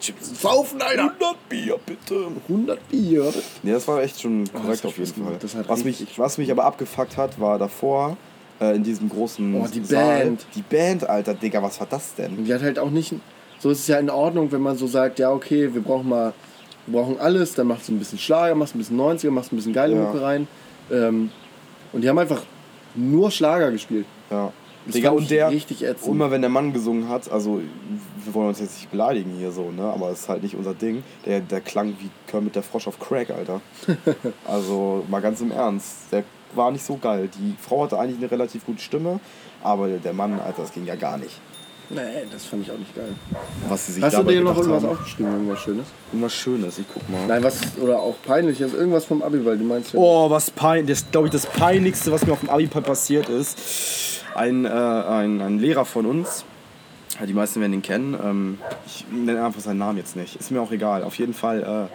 Chips. 0.00 0.42
saufen, 0.42 0.82
Alter. 0.82 1.04
100 1.04 1.48
Bier, 1.48 1.78
bitte. 1.86 2.26
100 2.48 2.88
Bier. 2.88 3.32
Nee, 3.62 3.70
das 3.70 3.86
war 3.86 4.02
echt 4.02 4.20
schon 4.20 4.44
korrekt 4.52 4.70
das 4.70 4.78
hat 4.78 4.86
auf 4.86 4.98
jeden. 4.98 5.24
Fall. 5.24 5.64
Was, 5.68 5.84
mich, 5.84 6.18
was 6.18 6.38
mich 6.38 6.50
aber 6.50 6.64
abgefuckt 6.64 7.16
hat, 7.16 7.38
war 7.38 7.56
davor 7.56 8.16
äh, 8.60 8.74
in 8.76 8.82
diesem 8.82 9.08
großen 9.08 9.54
Oh, 9.54 9.66
die 9.72 9.82
Saal. 9.84 10.20
Band. 10.24 10.46
Die 10.54 10.62
Band, 10.62 11.08
Alter, 11.08 11.34
Digga, 11.34 11.62
was 11.62 11.78
war 11.80 11.86
das 11.88 12.14
denn? 12.14 12.36
Und 12.38 12.44
die 12.44 12.54
hat 12.54 12.62
halt 12.62 12.78
auch 12.78 12.90
nicht, 12.90 13.14
so 13.58 13.70
ist 13.70 13.80
es 13.80 13.86
ja 13.88 13.98
in 13.98 14.10
Ordnung, 14.10 14.50
wenn 14.52 14.60
man 14.62 14.76
so 14.76 14.86
sagt, 14.86 15.18
ja 15.18 15.30
okay, 15.30 15.72
wir 15.74 15.82
brauchen 15.82 16.08
mal, 16.08 16.32
wir 16.86 17.00
brauchen 17.00 17.18
alles, 17.18 17.54
dann 17.54 17.66
machst 17.66 17.88
du 17.88 17.92
ein 17.92 17.98
bisschen 17.98 18.18
Schlager, 18.18 18.54
machst 18.54 18.74
ein 18.74 18.78
bisschen 18.78 18.98
90er, 19.00 19.30
machst 19.30 19.52
ein 19.52 19.56
bisschen 19.56 19.72
geile 19.72 19.94
Ja. 19.94 20.02
Mucke 20.02 20.22
rein. 20.22 20.46
Ähm, 20.90 21.30
und 21.92 22.02
die 22.02 22.08
haben 22.08 22.18
einfach 22.18 22.42
nur 22.94 23.30
Schlager 23.30 23.70
gespielt. 23.70 24.06
Ja. 24.30 24.52
Das 24.86 24.94
Digga, 24.94 25.08
fand 25.10 25.18
und 25.18 25.22
ich 25.24 25.28
der, 25.28 25.50
richtig 25.50 25.82
ätzend. 25.84 26.08
und 26.08 26.14
immer 26.16 26.30
wenn 26.30 26.40
der 26.40 26.48
Mann 26.48 26.72
gesungen 26.72 27.08
hat, 27.10 27.30
also 27.30 27.60
wir 28.24 28.34
wollen 28.34 28.48
uns 28.48 28.60
jetzt 28.60 28.76
nicht 28.76 28.90
beleidigen 28.90 29.30
hier 29.38 29.50
so, 29.52 29.70
ne, 29.70 29.82
aber 29.82 30.10
es 30.10 30.20
ist 30.20 30.28
halt 30.30 30.42
nicht 30.42 30.56
unser 30.56 30.72
Ding. 30.72 31.02
Der, 31.26 31.40
der 31.40 31.60
klang 31.60 31.94
wie 32.00 32.08
Kermit 32.26 32.54
der 32.56 32.62
Frosch 32.62 32.88
auf 32.88 32.98
Crack, 32.98 33.28
Alter. 33.30 33.60
also 34.46 35.04
mal 35.08 35.20
ganz 35.20 35.42
im 35.42 35.50
Ernst, 35.50 36.10
der 36.10 36.24
war 36.54 36.70
nicht 36.70 36.84
so 36.84 36.96
geil. 36.96 37.28
Die 37.34 37.54
Frau 37.60 37.84
hatte 37.84 37.98
eigentlich 37.98 38.18
eine 38.18 38.30
relativ 38.30 38.66
gute 38.66 38.80
Stimme, 38.82 39.20
aber 39.62 39.88
der 39.88 40.12
Mann, 40.12 40.38
Alter, 40.40 40.62
das 40.62 40.72
ging 40.72 40.86
ja 40.86 40.96
gar 40.96 41.18
nicht. 41.18 41.40
Nee, 41.92 42.00
das 42.30 42.44
fand 42.44 42.62
ich 42.62 42.70
auch 42.70 42.78
nicht 42.78 42.94
geil. 42.94 43.12
Was 43.68 43.86
sie 43.86 43.92
sich 43.94 44.02
Hast 44.04 44.16
du 44.16 44.22
dir 44.22 44.40
noch 44.42 44.56
irgendwas 44.56 44.84
haben. 44.84 44.90
aufgeschrieben, 44.92 45.32
irgendwas 45.32 45.58
Schönes? 45.58 45.86
Irgendwas 46.12 46.34
Schönes, 46.34 46.78
ich 46.78 46.86
guck 46.92 47.08
mal. 47.10 47.26
Nein, 47.26 47.42
was, 47.42 47.60
oder 47.80 47.98
auch 47.98 48.14
peinliches, 48.24 48.72
irgendwas 48.74 49.06
vom 49.06 49.22
Abi, 49.22 49.44
weil 49.44 49.58
du 49.58 49.64
meinst 49.64 49.92
ja. 49.92 49.98
Oh, 49.98 50.30
was 50.30 50.52
pein, 50.52 50.86
das 50.86 51.10
glaube 51.10 51.26
ich 51.26 51.32
das 51.32 51.46
peinlichste, 51.46 52.12
was 52.12 52.24
mir 52.24 52.32
auf 52.32 52.40
dem 52.40 52.50
Abiball 52.50 52.82
passiert 52.82 53.28
ist. 53.28 54.22
Ein, 54.36 54.66
äh, 54.66 54.68
ein, 54.68 55.40
ein 55.40 55.58
Lehrer 55.58 55.84
von 55.84 56.06
uns, 56.06 56.44
die 57.26 57.34
meisten 57.34 57.60
werden 57.60 57.72
ihn 57.72 57.82
kennen. 57.82 58.14
Ähm, 58.22 58.58
ich 58.86 59.04
nenne 59.10 59.44
einfach 59.44 59.60
seinen 59.60 59.78
Namen 59.78 59.98
jetzt 59.98 60.14
nicht. 60.14 60.36
Ist 60.36 60.52
mir 60.52 60.62
auch 60.62 60.70
egal. 60.70 61.02
Auf 61.02 61.16
jeden 61.16 61.34
Fall. 61.34 61.88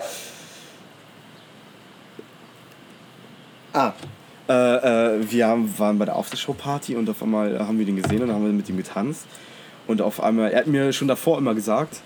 Ah, 3.71 3.93
Äh, 4.47 4.53
äh, 4.53 5.31
wir 5.31 5.47
haben, 5.47 5.73
waren 5.79 5.97
bei 5.97 6.05
der 6.05 6.15
Aftershow-Party 6.15 6.95
und 6.95 7.09
auf 7.09 7.23
einmal 7.23 7.59
haben 7.59 7.79
wir 7.79 7.85
den 7.85 7.95
gesehen 7.95 8.21
und 8.21 8.27
dann 8.27 8.35
haben 8.35 8.45
wir 8.45 8.53
mit 8.53 8.69
ihm 8.69 8.77
getanzt. 8.77 9.25
Und 9.87 10.01
auf 10.01 10.21
einmal, 10.21 10.51
er 10.51 10.59
hat 10.59 10.67
mir 10.67 10.93
schon 10.93 11.07
davor 11.07 11.37
immer 11.37 11.55
gesagt, 11.55 12.01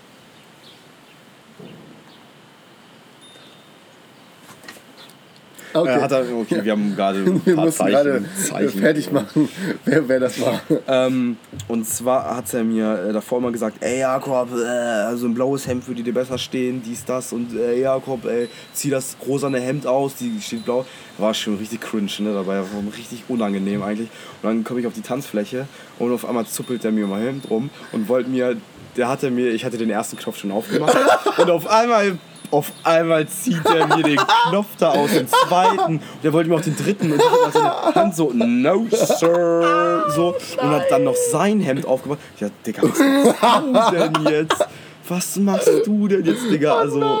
Okay. 5.72 5.98
Äh, 5.98 6.00
hat 6.00 6.12
er, 6.12 6.24
okay, 6.36 6.64
wir 6.64 6.72
haben 6.72 6.94
gerade 6.96 7.18
ein 7.26 7.40
Wir 7.44 7.54
paar 7.54 7.64
mussten 7.64 7.84
Zeichen, 7.84 7.92
gerade 7.92 8.24
Zeichen 8.34 8.80
fertig 8.80 9.12
machen, 9.12 9.48
wer, 9.84 10.08
wer 10.08 10.20
das 10.20 10.40
war. 10.40 10.60
Ähm, 10.88 11.36
und 11.68 11.86
zwar 11.86 12.36
hat 12.36 12.52
er 12.54 12.64
mir 12.64 13.08
äh, 13.08 13.12
davor 13.12 13.38
immer 13.38 13.52
gesagt, 13.52 13.76
ey 13.80 14.00
Jakob, 14.00 14.48
äh, 14.52 15.16
so 15.16 15.26
ein 15.26 15.34
blaues 15.34 15.66
Hemd 15.66 15.86
würde 15.86 16.02
dir 16.02 16.14
besser 16.14 16.38
stehen, 16.38 16.82
dies, 16.84 17.04
das 17.04 17.32
und 17.32 17.56
äh, 17.56 17.80
Jakob, 17.80 18.24
ey, 18.24 18.48
zieh 18.72 18.90
das 18.90 19.16
rosane 19.26 19.60
Hemd 19.60 19.86
aus, 19.86 20.16
die 20.16 20.40
steht 20.40 20.64
blau. 20.64 20.84
War 21.18 21.34
schon 21.34 21.56
richtig 21.58 21.82
cringe, 21.82 22.10
ne, 22.20 22.32
dabei, 22.32 22.58
war 22.58 22.66
richtig 22.96 23.24
unangenehm 23.28 23.82
eigentlich. 23.82 24.08
Und 24.42 24.48
dann 24.48 24.64
komme 24.64 24.80
ich 24.80 24.86
auf 24.86 24.94
die 24.94 25.02
Tanzfläche 25.02 25.66
und 25.98 26.12
auf 26.12 26.26
einmal 26.26 26.46
zuppelt 26.46 26.84
er 26.84 26.92
mir 26.92 27.06
mein 27.06 27.22
Hemd 27.22 27.50
rum 27.50 27.70
und 27.92 28.08
wollte 28.08 28.30
mir, 28.30 28.56
der 28.96 29.08
hatte 29.08 29.30
mir, 29.30 29.52
ich 29.52 29.64
hatte 29.64 29.76
den 29.76 29.90
ersten 29.90 30.16
Knopf 30.16 30.38
schon 30.38 30.50
aufgemacht 30.50 30.96
und 31.38 31.50
auf 31.50 31.68
einmal 31.68 32.18
auf 32.50 32.72
einmal 32.84 33.26
zieht 33.28 33.64
er 33.64 33.86
mir 33.96 34.02
den 34.02 34.18
Knopf 34.48 34.68
da 34.78 34.90
aus, 34.90 35.10
den 35.12 35.28
zweiten. 35.28 35.96
Und 35.96 36.02
er 36.22 36.32
wollte 36.32 36.50
mir 36.50 36.56
auch 36.56 36.60
den 36.60 36.76
dritten. 36.76 37.12
Und 37.12 37.20
ich 37.20 37.52
seine 37.52 37.94
Hand 37.94 38.16
so, 38.16 38.32
no, 38.32 38.86
sir. 38.90 40.04
So. 40.14 40.34
Und 40.60 40.70
hat 40.70 40.90
dann 40.90 41.04
noch 41.04 41.14
sein 41.14 41.60
Hemd 41.60 41.86
aufgemacht. 41.86 42.18
Ja, 42.38 42.48
Digga, 42.66 42.82
was 42.82 42.98
machst 42.98 43.92
du 43.92 44.08
denn 44.10 44.32
jetzt? 44.32 44.64
Was 45.08 45.36
machst 45.36 45.70
du 45.86 46.08
denn 46.08 46.24
jetzt, 46.24 46.50
Digga? 46.50 46.76
Also, 46.76 47.20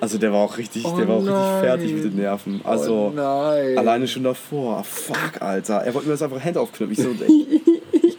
also 0.00 0.18
der 0.18 0.32
war 0.32 0.40
auch 0.40 0.56
richtig, 0.56 0.84
der 0.84 1.08
war 1.08 1.16
auch 1.16 1.20
richtig 1.20 1.34
nein. 1.34 1.62
fertig 1.62 1.92
mit 1.92 2.04
den 2.04 2.16
Nerven. 2.16 2.60
Also, 2.64 3.12
Oh 3.14 3.20
alleine 3.20 4.06
schon 4.06 4.24
davor. 4.24 4.84
Fuck, 4.84 5.40
Alter. 5.40 5.78
Er 5.78 5.92
wollte 5.94 6.06
mir 6.06 6.14
jetzt 6.14 6.22
einfach 6.22 6.40
Hände 6.40 6.60
aufknüpfen. 6.60 6.92
Ich 6.92 7.02
so, 7.02 7.24
ey, 7.24 7.62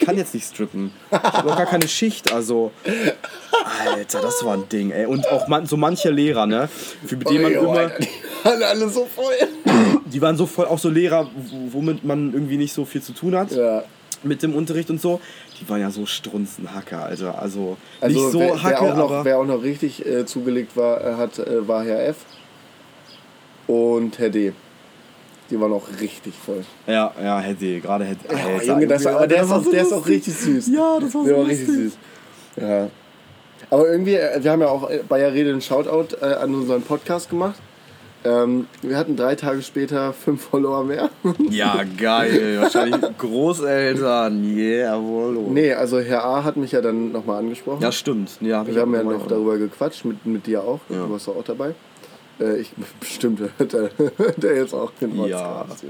kann 0.10 0.18
jetzt 0.18 0.34
nicht 0.34 0.47
strippen. 0.47 0.91
Ich 1.12 1.18
habe 1.18 1.51
auch 1.51 1.57
gar 1.57 1.68
keine 1.68 1.88
Schicht. 1.88 2.34
Also, 2.34 2.72
Alter, 3.95 4.22
das 4.22 4.43
war 4.43 4.55
ein 4.55 4.68
Ding, 4.70 4.89
ey. 4.91 5.05
Und 5.05 5.28
auch 5.30 5.47
man, 5.47 5.68
so 5.68 5.78
manche 5.78 6.10
Lehrer, 6.10 6.47
ne? 6.47 6.68
Für 7.05 7.16
die 7.16 7.38
man 7.38 7.55
Oh, 7.57 7.62
immer. 7.62 7.80
Alter, 7.80 7.99
die 7.99 8.10
waren 8.43 8.64
alle 8.64 8.89
so 8.89 9.05
voll. 9.05 9.36
Die 10.05 10.22
waren 10.22 10.36
so 10.36 10.47
voll, 10.47 10.66
auch 10.66 10.80
so 10.80 10.89
Lehrer, 10.89 11.30
womit 11.72 12.03
man 12.03 12.34
irgendwie 12.34 12.57
nicht 12.57 12.74
so 12.74 12.86
viel 12.86 13.03
zu 13.03 13.14
tun 13.14 13.36
hat. 13.36 13.51
Ja. 13.51 13.84
Mit 14.24 14.41
dem 14.41 14.55
Unterricht 14.55 14.89
und 14.89 14.99
so. 14.99 15.22
Die 15.62 15.70
waren 15.70 15.80
ja 15.80 15.91
so 15.91 16.05
strunzenhacker, 16.05 17.03
Alter. 17.03 17.39
Also, 17.39 17.78
Also 18.01 18.20
nicht 18.20 18.32
so 18.32 18.39
wer, 18.39 18.64
Hacke, 18.64 18.82
wer, 18.82 18.91
auch 18.91 18.97
noch, 18.97 19.26
wer 19.26 19.38
auch 19.38 19.45
noch 19.45 19.62
richtig 19.62 20.05
äh, 20.05 20.26
zugelegt 20.26 20.76
war, 20.76 21.05
äh, 21.05 21.14
hat, 21.16 21.38
äh, 21.38 21.68
war 21.68 21.84
Herr 21.84 22.07
F. 22.07 22.18
Und 23.68 24.18
Herr 24.18 24.30
D. 24.30 24.53
Die 25.50 25.60
waren 25.60 25.74
auch 25.74 25.88
richtig 26.00 26.34
voll. 26.36 26.64
Ja, 26.86 27.12
ja, 27.22 27.39
hätte, 27.39 27.80
gerade 27.80 28.06
hätte. 28.06 28.20
Oh, 28.30 28.62
Junge, 28.62 28.88
das 28.88 29.06
aber 29.06 29.28
der, 29.28 29.43
ist 29.43 29.52
auch, 29.52 29.64
der 29.70 29.82
ist 29.82 29.93
auch 29.93 30.08
richtig 30.08 30.36
süß. 30.36 30.68
Ja, 30.68 31.00
das 31.00 31.14
war 31.16 31.24
Der 31.24 31.36
so 31.36 31.41
war 31.41 31.47
richtig 31.47 31.68
süß. 31.68 31.97
Ja. 32.58 32.89
Aber 33.72 33.89
irgendwie, 33.89 34.16
äh, 34.16 34.43
wir 34.43 34.52
haben 34.52 34.62
ja 34.62 34.70
auch 34.70 34.89
äh, 34.89 35.02
bei 35.08 35.20
der 35.20 35.34
Rede 35.34 35.52
einen 35.52 35.62
Shoutout 35.62 36.16
äh, 36.22 36.26
an 36.26 36.54
unseren 36.54 36.82
Podcast 36.82 37.30
gemacht. 37.30 37.60
Ähm, 38.26 38.68
wir 38.82 38.97
hatten 38.97 39.16
drei 39.16 39.36
Tage 39.36 39.62
später 39.62 40.12
fünf 40.12 40.41
Follower 40.41 40.84
mehr. 40.84 41.10
Ja, 41.50 41.84
geil. 41.97 42.58
Wahrscheinlich 42.60 43.02
Großeltern. 43.18 44.58
Jawohl. 44.58 45.38
nee, 45.50 45.74
also 45.74 46.00
Herr 46.00 46.26
A 46.26 46.43
hat 46.43 46.58
mich 46.58 46.74
ja 46.74 46.82
dann 46.82 47.14
nochmal 47.14 47.39
angesprochen. 47.39 47.82
Ja, 47.82 47.91
stimmt. 47.91 48.38
Ja, 48.41 48.60
hab 48.60 48.68
ich 48.68 48.76
wir 48.76 48.82
haben 48.82 48.93
ja 48.93 49.04
noch 49.04 49.26
darüber 49.26 49.58
gequatscht, 49.58 50.04
mit, 50.04 50.26
mit 50.26 50.47
dir 50.47 50.64
auch. 50.64 50.82
Ja. 50.89 51.06
Du 51.06 51.12
warst 51.12 51.30
auch 51.30 51.43
dabei. 51.45 51.74
Äh, 52.39 52.57
ich, 52.61 52.71
bestimmt 52.99 53.41
hört 53.57 53.73
er, 53.73 53.89
hört 54.17 54.43
er 54.43 54.55
jetzt 54.55 54.73
auch 54.73 54.91
den 54.99 55.25
Ja. 55.25 55.63
Podcast. 55.63 55.85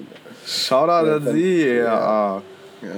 Shoutout 0.46 0.92
an 1.10 1.26
wenn- 1.26 1.36
Sie. 1.36 1.68
Ja. 1.68 2.42
Ja. 2.82 2.90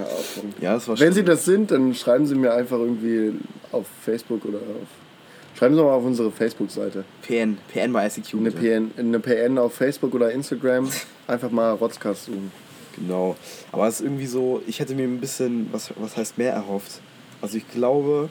Ja, 0.62 0.74
das 0.76 0.88
war 0.88 1.00
Wenn 1.00 1.12
Sie 1.14 1.24
das 1.24 1.44
sind, 1.46 1.72
dann 1.72 1.96
schreiben 1.96 2.28
Sie 2.28 2.36
mir 2.36 2.54
einfach 2.54 2.78
irgendwie 2.78 3.34
auf 3.72 3.86
Facebook 4.06 4.46
oder 4.46 4.60
auf. 4.60 5.58
Schreiben 5.58 5.76
Sie 5.76 5.82
mal 5.82 5.92
auf 5.94 6.04
unsere 6.06 6.32
Facebook-Seite. 6.32 7.04
PN, 7.24 7.58
PN 7.74 7.92
bei 7.92 8.06
ICQ. 8.08 8.34
Eine 8.36 8.52
bitte. 8.52 8.62
PN, 8.62 8.92
eine 8.98 9.20
PN 9.20 9.58
auf 9.58 9.74
Facebook 9.74 10.14
oder 10.14 10.32
Instagram. 10.32 10.90
Einfach 11.28 11.50
mal 11.52 11.72
Rotzcast 11.72 12.26
suchen. 12.26 12.52
Genau. 12.96 13.36
Aber 13.72 13.88
es 13.88 13.96
ist 13.96 14.02
irgendwie 14.06 14.28
so, 14.28 14.62
ich 14.68 14.80
hätte 14.80 14.94
mir 14.96 15.04
ein 15.04 15.20
bisschen, 15.20 15.68
was, 15.72 15.92
was 15.98 16.16
heißt 16.16 16.38
mehr 16.38 16.54
erhofft. 16.54 17.02
Also 17.42 17.58
ich 17.58 17.68
glaube, 17.72 18.30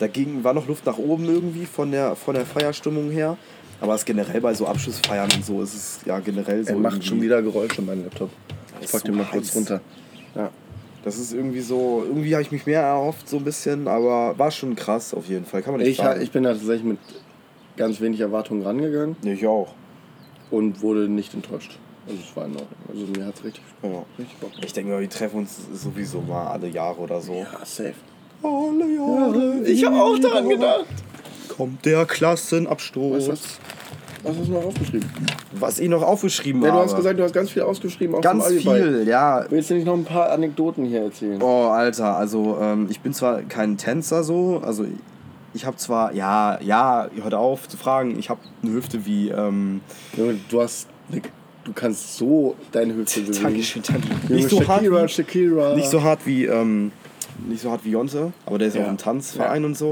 dagegen 0.00 0.44
war 0.44 0.52
noch 0.52 0.68
Luft 0.68 0.84
nach 0.84 0.98
oben 0.98 1.24
irgendwie 1.26 1.64
von 1.64 1.90
der, 1.92 2.14
von 2.16 2.34
der 2.34 2.44
Feierstimmung 2.44 3.10
her. 3.10 3.36
Aber 3.80 3.94
es 3.94 4.02
ist 4.02 4.06
generell 4.06 4.40
bei 4.40 4.52
so 4.54 4.66
Abschlussfeiern 4.66 5.28
und 5.34 5.44
so 5.44 5.62
ist 5.62 5.74
es 5.74 6.00
ja 6.04 6.18
generell 6.20 6.62
so. 6.64 6.70
Er 6.72 6.78
macht 6.78 6.94
irgendwie- 6.94 7.08
schon 7.08 7.22
wieder 7.22 7.40
Geräusche, 7.42 7.80
mein 7.82 8.02
Laptop. 8.04 8.30
Ich 8.80 8.90
pack 8.90 9.04
den 9.04 9.16
mal 9.16 9.24
kurz 9.30 9.54
runter. 9.54 9.80
Ja. 10.34 10.50
Das 11.02 11.16
ist 11.18 11.32
irgendwie 11.32 11.60
so, 11.60 12.04
irgendwie 12.06 12.34
habe 12.34 12.42
ich 12.42 12.50
mich 12.52 12.66
mehr 12.66 12.82
erhofft, 12.82 13.26
so 13.28 13.38
ein 13.38 13.44
bisschen, 13.44 13.88
aber 13.88 14.38
war 14.38 14.50
schon 14.50 14.76
krass 14.76 15.14
auf 15.14 15.26
jeden 15.28 15.46
Fall. 15.46 15.62
Kann 15.62 15.72
man 15.72 15.80
nicht 15.80 15.92
Ich, 15.92 15.96
sagen. 15.96 16.20
ich 16.20 16.30
bin 16.30 16.42
da 16.42 16.52
tatsächlich 16.52 16.84
mit 16.84 16.98
ganz 17.78 18.00
wenig 18.02 18.20
Erwartungen 18.20 18.62
rangegangen 18.62 19.16
ich 19.22 19.46
auch. 19.46 19.72
und 20.50 20.82
wurde 20.82 21.08
nicht 21.08 21.32
enttäuscht. 21.32 21.78
Also 22.06 22.20
es 22.20 22.36
war 22.36 22.44
in 22.44 22.52
Ordnung. 22.52 22.68
Also 22.88 23.06
mir 23.18 23.24
hat 23.26 23.34
es 23.36 23.44
richtig, 23.44 23.62
Ja. 23.82 24.04
richtig 24.18 24.36
Bock. 24.40 24.50
Ich 24.62 24.72
denke 24.74 24.92
mal, 24.92 25.00
wir 25.00 25.08
treffen 25.08 25.38
uns 25.38 25.56
sowieso 25.72 26.20
mal 26.20 26.48
alle 26.48 26.68
Jahre 26.68 27.00
oder 27.00 27.20
so. 27.20 27.32
Ja, 27.34 27.46
safe. 27.64 27.94
Alle 28.42 28.94
Jahre. 28.94 29.62
Ich 29.66 29.84
habe 29.84 29.96
auch 30.02 30.18
daran 30.18 30.48
gedacht. 30.50 30.84
Kommt 31.60 31.84
der 31.84 32.06
Klassenabstoß. 32.06 33.28
Was 33.28 33.32
hast, 33.32 33.60
was 34.22 34.34
hast 34.38 34.48
du 34.48 34.52
noch 34.52 34.64
aufgeschrieben? 34.64 35.10
Was 35.52 35.78
ich 35.78 35.88
noch 35.90 36.00
aufgeschrieben 36.00 36.62
Ja, 36.62 36.68
du 36.68 36.72
habe. 36.76 36.84
hast 36.86 36.96
gesagt, 36.96 37.18
du 37.18 37.22
hast 37.22 37.34
ganz 37.34 37.50
viel 37.50 37.60
ausgeschrieben. 37.60 38.18
Ganz 38.22 38.46
viel, 38.48 39.04
ja. 39.06 39.44
Willst 39.50 39.68
du 39.68 39.74
nicht 39.74 39.84
noch 39.84 39.92
ein 39.92 40.04
paar 40.06 40.30
Anekdoten 40.32 40.86
hier 40.86 41.02
erzählen? 41.02 41.38
Oh, 41.42 41.66
Alter, 41.66 42.16
also 42.16 42.56
ähm, 42.62 42.86
ich 42.88 43.00
bin 43.00 43.12
zwar 43.12 43.42
kein 43.42 43.76
Tänzer 43.76 44.24
so, 44.24 44.62
also 44.64 44.86
ich 45.52 45.66
habe 45.66 45.76
zwar, 45.76 46.14
ja, 46.14 46.58
ja, 46.62 47.10
hört 47.22 47.34
auf 47.34 47.68
zu 47.68 47.76
fragen, 47.76 48.18
ich 48.18 48.30
habe 48.30 48.40
eine 48.62 48.72
Hüfte 48.72 49.04
wie, 49.04 49.28
ähm, 49.28 49.82
Junge, 50.16 50.36
du 50.48 50.62
hast. 50.62 50.88
eine- 51.12 51.20
Du 51.62 51.74
kannst 51.74 52.16
so 52.16 52.56
deine 52.72 52.94
Hüfte 52.94 53.20
bewegen. 53.20 53.42
Dankeschön, 53.44 53.82
danke. 53.86 54.08
Junge, 54.28 54.34
Nicht 54.34 54.48
so 54.48 54.66
hart 54.66 54.78
Shakira, 54.80 55.04
wie, 55.04 55.08
Shakira. 55.08 55.74
nicht 55.76 55.90
so 55.90 56.02
hart 56.02 56.20
wie, 56.24 56.46
ähm, 56.46 56.90
nicht 57.48 57.62
so 57.62 57.70
hart 57.70 57.84
wie 57.84 57.90
Jonte, 57.90 58.32
aber 58.46 58.58
der 58.58 58.68
ist 58.68 58.76
Ja. 58.76 58.84
auch 58.84 58.88
im 58.90 58.96
Tanzverein 58.98 59.64
und 59.64 59.76
so. 59.76 59.90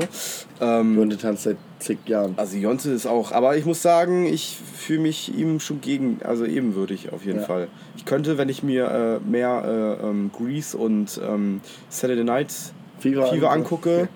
Ähm, 0.61 0.99
Und 0.99 1.11
du 1.11 1.17
tanzt 1.17 1.45
seit 1.45 1.57
zig 1.79 1.99
Jahren. 2.07 2.35
also 2.37 2.57
Jonte 2.57 2.91
ist 2.91 3.07
auch, 3.07 3.33
aber 3.33 3.57
ich 3.57 3.65
muss 3.65 3.83
sagen, 3.83 4.27
ich 4.27 4.59
fühle 4.77 5.01
mich 5.01 5.37
ihm 5.37 5.61
schon 5.61 5.81
gegen, 5.81 6.21
also 6.25 6.45
ebenwürdig 6.45 7.13
auf 7.13 7.25
jeden 7.25 7.41
Ja. 7.41 7.45
Fall. 7.47 7.69
Ich 7.97 8.05
könnte, 8.05 8.39
wenn 8.39 8.49
ich 8.49 8.63
mir 8.63 9.21
äh, 9.25 9.29
mehr 9.31 9.99
äh, 10.03 10.07
ähm, 10.07 10.31
Grease 10.37 10.77
und 10.77 11.21
ähm, 11.27 11.61
Saturday 11.89 12.25
Night 12.25 12.53
Fever 12.99 13.27
Fever, 13.27 13.51
angucke. 13.53 14.09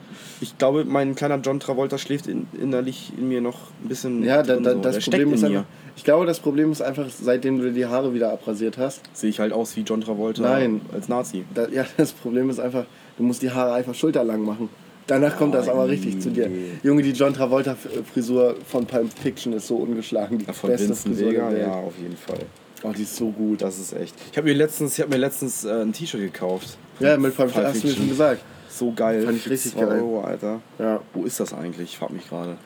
Ich 0.43 0.59
glaube, 0.59 0.84
mein 0.84 1.14
kleiner 1.14 1.38
John 1.38 1.61
Travolta 1.61 1.99
schläft 1.99 2.26
in, 2.26 2.47
innerlich 2.61 3.12
in 3.16 3.28
mir 3.28 3.40
noch 3.40 3.59
ein 3.82 3.88
bisschen. 3.88 4.22
Ja, 4.24 4.43
da, 4.43 4.57
da, 4.57 4.72
so. 4.72 4.80
das 4.80 4.97
Der 4.97 5.03
Problem 5.03 5.32
ist 5.32 5.40
in 5.43 5.49
einfach. 5.49 5.64
Ich 5.95 6.05
glaube, 6.05 6.26
das 6.26 6.40
Problem 6.40 6.72
ist 6.72 6.80
einfach, 6.80 7.07
seitdem 7.11 7.61
du 7.61 7.70
die 7.70 7.86
Haare 7.86 8.14
wieder 8.14 8.32
abrasiert 8.32 8.78
hast. 8.78 9.03
Sehe 9.12 9.30
ich 9.30 9.38
halt 9.40 9.53
aus 9.53 9.76
wie 9.76 9.82
John 9.82 10.01
Travolta 10.01 10.43
Nein. 10.43 10.80
als 10.93 11.09
Nazi. 11.09 11.45
Da, 11.55 11.68
ja, 11.68 11.86
das 11.97 12.12
Problem 12.12 12.51
ist 12.51 12.59
einfach, 12.61 12.84
du 13.16 13.22
musst 13.22 13.43
die 13.43 13.51
Haare 13.51 13.74
einfach 13.74 13.95
schulterlang 13.95 14.43
machen. 14.45 14.68
Danach 15.07 15.36
kommt 15.36 15.55
das 15.55 15.68
aber 15.68 15.88
richtig 15.88 16.20
zu 16.20 16.30
dir. 16.30 16.49
nee. 16.49 16.72
Junge, 16.82 17.03
die 17.03 17.11
John 17.11 17.34
Travolta-Frisur 17.34 18.57
von 18.66 18.86
Pulp 18.86 19.12
Fiction 19.12 19.53
ist 19.53 19.66
so 19.66 19.76
ungeschlagen. 19.76 20.38
Die 20.38 20.45
Von 20.45 20.70
beste 20.70 20.88
Vincent 20.88 21.16
Frisur 21.16 21.32
Vega, 21.32 21.51
der 21.51 21.59
Welt. 21.59 21.66
ja, 21.68 21.74
auf 21.74 21.95
jeden 22.01 22.16
Fall. 22.16 22.38
Oh, 22.84 22.93
die 22.97 23.03
ist 23.03 23.16
so 23.16 23.30
gut. 23.30 23.62
Das 23.62 23.78
ist 23.78 23.93
echt. 23.93 24.14
Ich 24.30 24.38
habe 24.38 24.49
mir 24.49 24.55
letztens, 24.55 24.95
ich 24.95 25.03
hab 25.03 25.11
mir 25.11 25.16
letztens 25.16 25.64
äh, 25.64 25.82
ein 25.82 25.93
T-Shirt 25.93 26.20
gekauft. 26.20 26.76
Ja, 27.01 27.16
mit 27.16 27.36
Pulp 27.36 27.51
Fiction 27.51 27.66
hast 27.66 27.82
du 27.82 27.88
mir 27.88 27.95
schon 27.95 28.09
gesagt. 28.09 28.43
So 28.75 28.93
geil. 28.93 29.23
Fand 29.23 29.37
ich 29.37 29.51
richtig 29.51 29.73
2 29.73 29.81
geil. 29.85 30.01
Euro, 30.01 30.23
Alter. 30.23 30.61
Ja. 30.79 31.01
Wo 31.12 31.25
ist 31.25 31.39
das 31.41 31.53
eigentlich? 31.53 31.91
Ich 31.91 31.99
frag 31.99 32.11
mich 32.11 32.27
gerade. 32.29 32.57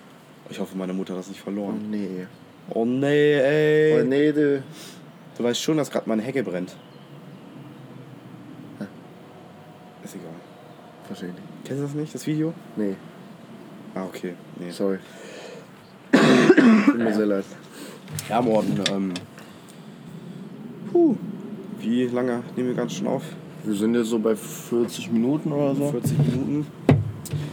Ich 0.49 0.61
hoffe, 0.61 0.77
meine 0.77 0.93
Mutter 0.93 1.15
hat 1.15 1.21
das 1.21 1.29
nicht 1.29 1.41
Oh 1.41 1.45
verloren. 1.45 1.91
nee. 1.91 2.27
Oh 2.71 2.85
nee, 2.85 3.35
ey. 3.35 4.01
Oh 4.01 4.05
nee, 4.05 4.31
du. 4.33 4.63
Du 5.37 5.45
weißt 5.45 5.61
schon, 5.61 5.77
dass 5.77 5.91
gerade 5.91 6.09
meine 6.09 6.23
Hecke 6.23 6.43
brennt. 6.45 6.77
Ist 10.05 10.15
egal. 10.15 10.31
Verstehe 11.07 11.31
nicht. 11.31 11.43
Kennst 11.65 11.83
du 11.83 11.87
das 11.87 11.95
nicht, 11.95 12.15
das 12.15 12.27
Video? 12.27 12.53
Nee, 12.77 12.95
Ah, 13.95 14.05
okay. 14.05 14.35
Nee. 14.61 14.71
sorry. 14.71 14.99
Tut 16.13 16.99
mir 16.99 17.15
sehr 17.15 17.27
leid. 17.27 17.45
Ja, 18.29 18.41
Morten, 18.43 18.79
ähm. 18.93 19.15
Puh. 20.93 21.17
Wie 21.81 22.05
lange 22.07 22.43
nehmen 22.55 22.69
wir 22.69 22.75
ganz 22.77 22.93
schon 22.95 23.07
auf? 23.07 23.23
Wir 23.67 23.75
sind 23.75 23.95
jetzt 23.95 24.09
so 24.11 24.19
bei 24.19 24.37
40 24.37 25.11
Minuten 25.11 25.53
oder 25.53 25.75
so. 25.75 25.91
40 25.91 26.19
Minuten. 26.19 26.67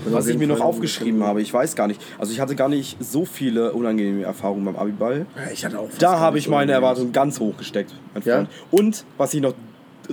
Also 0.06 0.18
Was 0.18 0.28
ich 0.28 0.38
mir 0.38 0.48
noch 0.48 0.60
aufgeschrieben 0.60 1.24
habe, 1.24 1.42
ich 1.42 1.52
weiß 1.52 1.76
gar 1.76 1.88
nicht. 1.88 2.00
Also 2.20 2.32
ich 2.32 2.40
hatte 2.40 2.56
gar 2.56 2.70
nicht 2.70 2.98
so 3.00 3.26
viele 3.26 3.74
unangenehme 3.74 4.24
Erfahrungen 4.24 4.66
beim 4.66 4.76
Abiball. 4.76 5.26
Ja, 5.36 5.52
ich 5.52 5.66
hatte 5.66 5.80
auch 5.80 5.90
Da 5.98 6.20
habe 6.20 6.38
ich 6.38 6.48
meine. 6.48 6.72
Erwartungen 6.74 7.12
ganz 7.14 7.40
hoch 7.40 7.58
gesteckt, 7.58 7.94
mein 8.14 8.24
Ja? 8.24 8.36
Freund. 8.36 8.50
Und 8.70 9.06
was 9.18 9.34
ich 9.34 9.42
noch 9.42 9.54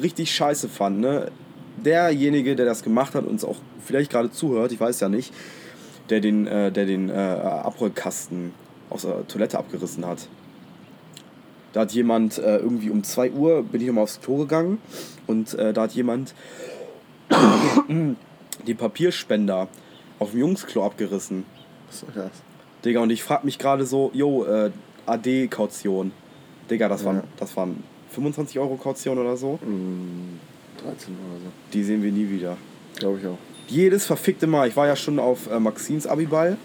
richtig 0.01 0.33
scheiße 0.33 0.69
fand, 0.69 1.01
ne? 1.01 1.31
derjenige, 1.85 2.57
der 2.57 2.67
das 2.67 2.83
gemacht 2.83 3.15
hat, 3.15 3.27
uns 3.27 3.45
auch 3.45 3.57
vielleicht 3.85 4.11
gerade 4.11 4.31
zuhört, 4.31 4.73
ich 4.73 4.81
weiß 4.81 5.01
ja 5.01 5.09
nicht, 5.09 5.33
der 6.09 6.21
den, 6.21 6.47
äh, 6.47 6.71
der 6.73 6.87
den 6.87 7.09
äh, 7.09 7.13
Abrollkasten 7.13 8.53
aus 8.91 9.03
der 9.03 9.27
Toilette 9.29 9.59
abgerissen 9.59 10.07
hat. 10.07 10.29
Da 11.73 11.81
hat 11.81 11.93
jemand 11.93 12.39
äh, 12.39 12.57
irgendwie 12.59 12.91
um 12.91 13.03
2 13.05 13.31
Uhr, 13.33 13.63
bin 13.63 13.81
ich 13.81 13.87
nochmal 13.87 14.05
aufs 14.05 14.21
Klo 14.21 14.39
gegangen 14.39 14.79
und 15.27 15.55
äh, 15.55 15.73
da 15.73 15.83
hat 15.83 15.93
jemand 15.93 16.35
den 17.89 18.77
Papierspender 18.77 19.69
auf 20.19 20.31
dem 20.33 20.41
Jungsklo 20.41 20.85
abgerissen. 20.85 21.45
Was 21.89 22.01
soll 22.01 22.11
das? 22.15 22.31
Digga, 22.85 23.01
und 23.01 23.11
ich 23.11 23.23
frag 23.23 23.45
mich 23.45 23.59
gerade 23.59 23.85
so, 23.85 24.11
jo, 24.15 24.45
äh, 24.45 24.71
AD-Kaution. 25.07 26.13
Digga, 26.71 26.89
das, 26.89 27.05
waren, 27.05 27.17
Ja. 27.17 27.23
das 27.39 27.57
waren 27.57 27.83
25 28.11 28.59
Euro 28.59 28.77
Kaution 28.77 29.19
oder 29.19 29.37
so. 29.37 29.59
13 29.63 29.71
oder 30.85 30.95
so. 30.95 31.51
Die 31.73 31.83
sehen 31.85 32.03
wir 32.03 32.11
nie 32.13 32.29
wieder. 32.31 32.57
Glaube 32.99 33.19
ich 33.21 33.27
auch. 33.27 33.39
Jedes 33.69 34.07
verfickte 34.07 34.47
Mal. 34.47 34.69
Ich 34.69 34.77
war 34.77 34.87
ja 34.87 34.97
schon 34.97 35.19
auf 35.19 35.49
äh, 35.51 35.61
Maxins 35.61 36.07
Abiball 36.07 36.57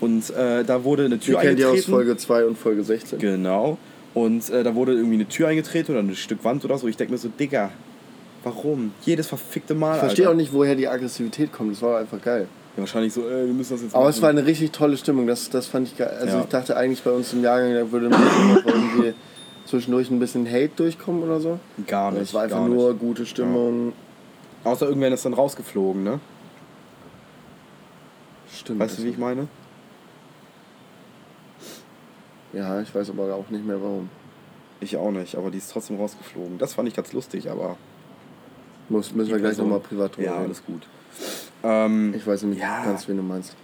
und 0.00 0.30
äh, 0.30 0.62
da 0.64 0.84
wurde 0.84 1.04
eine 1.06 1.16
Wir 1.16 1.20
Tür 1.20 1.40
kennen 1.40 1.56
die 1.56 1.64
aus 1.64 1.70
eingetreten. 1.70 1.92
Folge 1.92 2.16
2 2.16 2.44
und 2.46 2.58
Folge 2.58 2.84
16. 2.84 3.18
Genau. 3.18 3.78
Und 4.14 4.50
äh, 4.50 4.62
da 4.62 4.74
wurde 4.74 4.92
irgendwie 4.92 5.14
eine 5.14 5.28
Tür 5.28 5.48
eingetreten 5.48 5.92
oder 5.92 6.00
ein 6.00 6.14
Stück 6.14 6.44
Wand 6.44 6.64
oder 6.64 6.76
so. 6.78 6.86
Ich 6.88 6.96
denke 6.96 7.12
mir 7.12 7.18
so, 7.18 7.28
Digga, 7.28 7.70
warum? 8.44 8.92
Jedes 9.02 9.26
verfickte 9.28 9.74
Mal. 9.74 9.94
Ich 9.94 10.00
verstehe 10.00 10.28
auch 10.28 10.34
nicht, 10.34 10.52
woher 10.52 10.74
die 10.74 10.86
Aggressivität 10.88 11.52
kommt. 11.52 11.72
Das 11.72 11.82
war 11.82 11.98
einfach 12.00 12.20
geil. 12.20 12.46
Ja, 12.76 12.80
wahrscheinlich 12.80 13.12
so, 13.12 13.22
äh, 13.22 13.46
wir 13.46 13.52
müssen 13.54 13.72
das 13.74 13.82
jetzt 13.82 13.94
Aber 13.94 14.04
machen. 14.04 14.14
es 14.14 14.22
war 14.22 14.30
eine 14.30 14.44
richtig 14.46 14.72
tolle 14.72 14.96
Stimmung. 14.96 15.26
Das, 15.26 15.48
das 15.50 15.66
fand 15.66 15.88
ich 15.88 15.96
geil. 15.96 16.14
Also 16.20 16.36
Ja. 16.36 16.42
ich 16.42 16.48
dachte 16.48 16.76
eigentlich 16.76 17.02
bei 17.02 17.10
uns 17.10 17.32
im 17.32 17.42
Jahrgang, 17.42 17.74
da 17.74 17.90
würde 17.90 18.10
irgendwie 18.66 19.14
zwischendurch 19.66 20.10
ein 20.10 20.18
bisschen 20.18 20.46
Hate 20.46 20.70
durchkommen 20.76 21.22
oder 21.22 21.40
so. 21.40 21.58
Gar 21.86 22.12
nicht. 22.12 22.22
Es 22.22 22.34
war 22.34 22.42
einfach 22.42 22.66
nur 22.66 22.90
Nicht. 22.90 23.00
gute 23.00 23.24
Stimmung. 23.26 23.92
Außer 24.64 24.86
irgendwann 24.88 25.12
ist 25.12 25.24
dann 25.24 25.34
rausgeflogen, 25.34 26.04
ne? 26.04 26.20
Stimmt. 28.54 28.78
Weißt 28.80 28.98
du, 28.98 29.04
wie 29.04 29.08
ich 29.08 29.18
meine? 29.18 29.48
Ja, 32.52 32.80
ich 32.80 32.94
weiß 32.94 33.10
aber 33.10 33.34
auch 33.34 33.48
nicht 33.50 33.64
mehr 33.66 33.80
warum. 33.80 34.08
Ich 34.80 34.96
auch 34.96 35.10
nicht, 35.12 35.36
aber 35.36 35.50
die 35.50 35.58
ist 35.58 35.70
trotzdem 35.72 35.96
rausgeflogen. 35.96 36.58
Das 36.58 36.74
fand 36.74 36.88
ich 36.88 36.94
ganz 36.94 37.12
lustig, 37.12 37.50
aber. 37.50 37.76
Muss, 38.88 39.14
müssen 39.14 39.30
wir 39.30 39.38
gleich 39.38 39.56
nochmal 39.58 39.80
privat 39.80 40.16
drüber 40.16 40.26
Ja, 40.26 40.32
reden. 40.34 40.44
alles 40.46 40.64
gut. 40.64 40.82
Ähm, 41.62 42.12
Ich 42.16 42.26
weiß 42.26 42.42
nämlich 42.42 42.60
Ja. 42.60 42.84
ganz, 42.84 43.06
wen 43.08 43.16
du 43.16 43.22
meinst. 43.22 43.54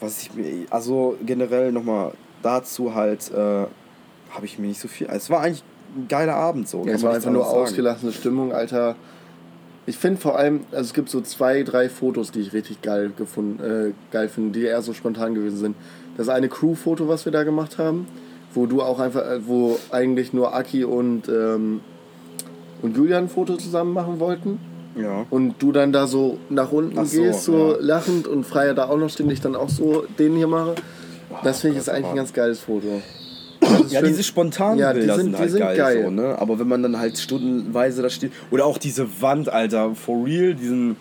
was 0.00 0.22
ich 0.22 0.34
mir. 0.34 0.66
Also 0.70 1.16
generell 1.24 1.72
nochmal 1.72 2.12
dazu 2.42 2.94
halt. 2.94 3.30
Äh, 3.32 3.66
habe 4.30 4.44
ich 4.44 4.58
mir 4.58 4.66
nicht 4.66 4.80
so 4.80 4.88
viel. 4.88 5.06
Es 5.10 5.30
war 5.30 5.40
eigentlich 5.40 5.62
ein 5.96 6.06
geiler 6.06 6.34
Abend 6.34 6.68
so. 6.68 6.84
Ja, 6.84 6.92
es 6.92 7.02
war 7.02 7.14
einfach 7.14 7.30
nur 7.30 7.44
sagen. 7.44 7.56
ausgelassene 7.60 8.12
Stimmung, 8.12 8.52
Alter. 8.52 8.94
Ich 9.86 9.96
finde 9.96 10.20
vor 10.20 10.36
allem, 10.38 10.60
also 10.70 10.82
es 10.82 10.92
gibt 10.92 11.08
so 11.08 11.22
zwei, 11.22 11.62
drei 11.62 11.88
Fotos, 11.88 12.30
die 12.30 12.40
ich 12.40 12.52
richtig 12.52 12.82
geil 12.82 13.10
gefunden, 13.16 13.62
äh, 13.62 13.92
geil 14.12 14.28
finde, 14.28 14.58
die 14.58 14.66
eher 14.66 14.82
so 14.82 14.92
spontan 14.92 15.34
gewesen 15.34 15.56
sind. 15.56 15.76
Das 16.18 16.28
eine 16.28 16.48
Crew-Foto, 16.48 17.08
was 17.08 17.24
wir 17.24 17.32
da 17.32 17.44
gemacht 17.44 17.78
haben, 17.78 18.06
wo 18.52 18.66
du 18.66 18.82
auch 18.82 18.98
einfach, 18.98 19.22
äh, 19.22 19.46
wo 19.46 19.78
eigentlich 19.90 20.34
nur 20.34 20.54
Aki 20.54 20.84
und, 20.84 21.28
ähm, 21.28 21.80
und 22.82 22.96
Julian 22.96 23.24
ein 23.24 23.28
Foto 23.30 23.56
zusammen 23.56 23.94
machen 23.94 24.20
wollten. 24.20 24.58
Ja. 25.00 25.24
Und 25.30 25.54
du 25.60 25.72
dann 25.72 25.92
da 25.92 26.06
so 26.06 26.38
nach 26.50 26.72
unten 26.72 27.04
so, 27.06 27.22
gehst, 27.22 27.44
so 27.44 27.72
ja. 27.72 27.76
lachend 27.80 28.26
und 28.26 28.44
Freier 28.44 28.74
da 28.74 28.88
auch 28.88 28.98
noch 28.98 29.08
stehen, 29.08 29.30
ich 29.30 29.40
dann 29.40 29.54
auch 29.54 29.68
so 29.70 30.04
den 30.18 30.34
hier 30.36 30.48
mache. 30.48 30.74
Das 31.44 31.60
finde 31.60 31.76
ich 31.76 31.82
ist 31.82 31.88
eigentlich 31.88 32.06
ein 32.10 32.16
ganz 32.16 32.32
geiles 32.32 32.60
Foto. 32.60 33.00
Ja, 33.90 34.02
diese 34.02 34.22
spontanen 34.22 34.78
Ja, 34.78 34.92
die 34.92 35.00
Bilder 35.00 35.16
sind- 35.16 35.24
sind, 35.24 35.32
die 35.34 35.38
halt 35.38 35.50
sind 35.50 35.60
geil, 35.60 35.76
geil. 35.76 36.02
So, 36.04 36.10
ne? 36.10 36.36
Aber 36.38 36.58
wenn 36.58 36.68
man 36.68 36.82
dann 36.82 36.98
halt 36.98 37.18
stundenweise 37.18 38.02
da 38.02 38.10
steht. 38.10 38.32
Oder 38.50 38.64
auch 38.66 38.78
diese 38.78 39.06
Wand, 39.20 39.48
Alter, 39.48 39.94
for 39.94 40.24
real, 40.24 40.54
diesen. 40.54 40.96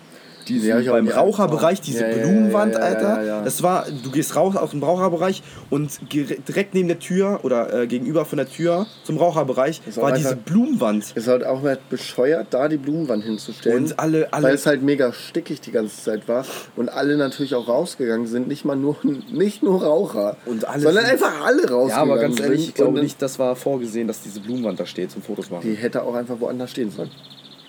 Diesen 0.47 0.83
Ja, 0.83 0.91
beim 0.91 1.07
Raucherbereich, 1.07 1.81
diese 1.81 2.07
Ja, 2.07 2.17
Blumenwand, 2.17 2.75
Alter. 2.75 3.43
Das 3.43 3.63
war, 3.63 3.85
du 4.03 4.11
gehst 4.11 4.35
raus 4.35 4.55
aus 4.55 4.71
dem 4.71 4.83
Raucherbereich 4.83 5.43
und 5.69 5.99
direkt 6.13 6.73
neben 6.73 6.87
der 6.87 6.99
Tür 6.99 7.39
oder 7.43 7.73
äh, 7.81 7.87
gegenüber 7.87 8.25
von 8.25 8.37
der 8.37 8.47
Tür 8.49 8.85
zum 9.03 9.17
Raucherbereich 9.17 9.81
war 9.95 10.07
einfach- 10.07 10.17
diese 10.17 10.35
Blumenwand. 10.35 11.11
Ist 11.15 11.27
halt 11.27 11.45
auch 11.45 11.61
halt 11.63 11.87
bescheuert, 11.89 12.47
da 12.51 12.67
die 12.67 12.77
Blumenwand 12.77 13.23
hinzustellen. 13.23 13.83
Und 13.85 13.99
alle- 13.99 14.31
alle- 14.33 14.43
Weil 14.47 14.55
es 14.55 14.65
halt 14.65 14.81
mega 14.83 15.13
stickig 15.13 15.61
die 15.61 15.71
ganze 15.71 16.01
Zeit 16.01 16.27
war. 16.27 16.45
Und 16.75 16.89
alle 16.89 17.17
natürlich 17.17 17.55
auch 17.55 17.67
rausgegangen 17.67 18.27
sind. 18.27 18.47
Nicht 18.47 18.65
mal 18.65 18.75
nur, 18.75 18.95
nicht 19.31 19.63
nur 19.63 19.83
Raucher. 19.83 20.37
Und 20.45 20.65
alle 20.65 20.81
sondern 20.81 21.05
einfach 21.05 21.43
alle 21.45 21.69
rausgegangen 21.69 21.89
Ja, 21.89 21.97
aber 22.13 22.17
ganz 22.21 22.39
ehrlich, 22.39 22.69
ich 22.69 22.73
glaube 22.73 22.99
nicht, 23.01 23.21
das 23.21 23.39
war 23.39 23.55
vorgesehen, 23.55 24.07
dass 24.07 24.21
diese 24.21 24.39
Blumenwand 24.39 24.79
da 24.79 24.85
steht 24.85 25.11
zum 25.11 25.21
Fotos 25.21 25.49
machen. 25.49 25.61
Die 25.63 25.75
hätte 25.75 26.03
auch 26.03 26.15
einfach 26.15 26.39
woanders 26.39 26.71
stehen 26.71 26.91
sollen. 26.91 27.09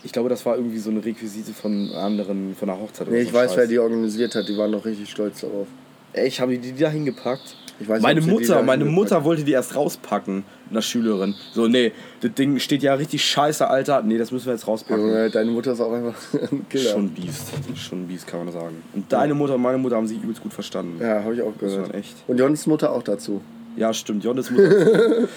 Ich 0.05 0.13
glaube, 0.13 0.29
das 0.29 0.47
war 0.47 0.57
irgendwie 0.57 0.79
so 0.79 0.91
eine 0.91 1.05
Requisite 1.05 1.53
von 1.53 1.91
anderen, 1.93 2.55
von 2.55 2.69
der 2.69 2.79
Hochzeit 2.79 3.09
oder 3.09 3.17
Nee, 3.17 3.23
so 3.23 3.29
ich 3.29 3.35
weiß, 3.35 3.51
Scheiß. 3.51 3.57
wer 3.59 3.67
die 3.67 3.79
organisiert 3.79 4.35
hat. 4.35 4.49
Die 4.49 4.57
waren 4.57 4.71
noch 4.71 4.85
richtig 4.85 5.11
stolz 5.11 5.41
darauf. 5.41 5.67
Ich 6.15 6.41
habe 6.41 6.57
die 6.57 6.73
da 6.75 6.89
hingepackt. 6.89 7.57
Ich 7.81 7.89
weiß, 7.89 8.03
meine 8.03 8.21
Mutter, 8.21 8.61
meine 8.63 8.85
Mutter 8.85 9.23
wollte 9.25 9.45
die 9.45 9.53
erst 9.53 9.77
rauspacken, 9.77 10.43
eine 10.71 10.83
Schülerin. 10.83 11.35
So, 11.53 11.69
nee, 11.69 11.93
das 12.21 12.33
Ding 12.35 12.59
steht 12.59 12.83
ja 12.83 12.95
richtig 12.95 13.25
scheiße, 13.25 13.69
Alter. 13.69 14.03
Nee, 14.03 14.19
das 14.19 14.33
müssen 14.33 14.47
wir 14.47 14.53
jetzt 14.55 14.67
rauspacken. 14.67 15.01
Junge, 15.05 15.31
deine 15.31 15.51
Mutter 15.53 15.73
ist 15.73 15.81
auch 15.81 15.93
einfach 15.93 16.15
ein 16.53 16.67
Killer. 16.69 16.91
Schon 16.91 17.11
Biest. 17.11 17.53
Schon 17.77 18.09
Biest, 18.09 18.27
kann 18.27 18.45
man 18.45 18.53
sagen. 18.53 18.83
Und 18.95 19.13
deine 19.13 19.35
Mutter 19.35 19.55
und 19.55 19.63
meine 19.63 19.79
Mutter 19.79 19.95
haben 19.97 20.09
sich 20.09 20.21
übelst 20.21 20.43
gut 20.43 20.53
verstanden. 20.53 21.01
Ja, 21.01 21.23
habe 21.23 21.35
ich 21.35 21.43
auch 21.43 21.57
gehört. 21.57 21.95
echt. 21.95 22.17
Und 22.27 22.39
Jons 22.39 22.67
Mutter 22.67 22.91
auch 22.93 23.03
dazu. 23.05 23.43
Ja, 23.77 23.93
stimmt. 23.95 24.25
Jonnes 24.25 24.51
Mutter. 24.51 25.29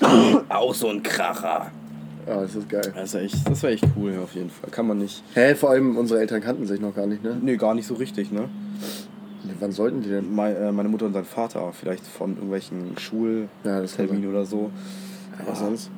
auch 0.48 0.74
so 0.74 0.88
ein 0.88 1.02
Kracher. 1.02 1.70
Ja, 2.28 2.42
das 2.42 2.54
ist 2.54 2.68
geil. 2.68 2.92
Das, 2.94 3.14
ist 3.14 3.20
echt, 3.20 3.48
das 3.48 3.62
war 3.62 3.70
echt 3.70 3.84
cool, 3.96 4.12
ja, 4.12 4.20
auf 4.20 4.34
jeden 4.34 4.50
Fall. 4.50 4.70
Kann 4.70 4.86
man 4.86 4.98
nicht. 4.98 5.22
Hä, 5.34 5.54
vor 5.54 5.70
allem 5.70 5.96
unsere 5.96 6.20
Eltern 6.20 6.40
kannten 6.42 6.66
sich 6.66 6.80
noch 6.80 6.94
gar 6.94 7.06
nicht, 7.06 7.22
ne? 7.24 7.36
Nee, 7.40 7.56
gar 7.56 7.74
nicht 7.74 7.86
so 7.86 7.94
richtig, 7.94 8.30
ne? 8.30 8.48
Wann 9.60 9.72
sollten 9.72 10.02
die 10.02 10.10
denn? 10.10 10.24
Äh, 10.38 10.72
Meine 10.72 10.88
Mutter 10.88 11.06
und 11.06 11.14
sein 11.14 11.24
Vater, 11.24 11.72
vielleicht 11.72 12.06
von 12.06 12.34
irgendwelchen 12.34 12.92
Ja, 13.64 13.86
Schulterminen 13.88 14.28
oder 14.30 14.44
so. 14.44 14.70
Was 15.46 15.60
sonst? 15.60 15.90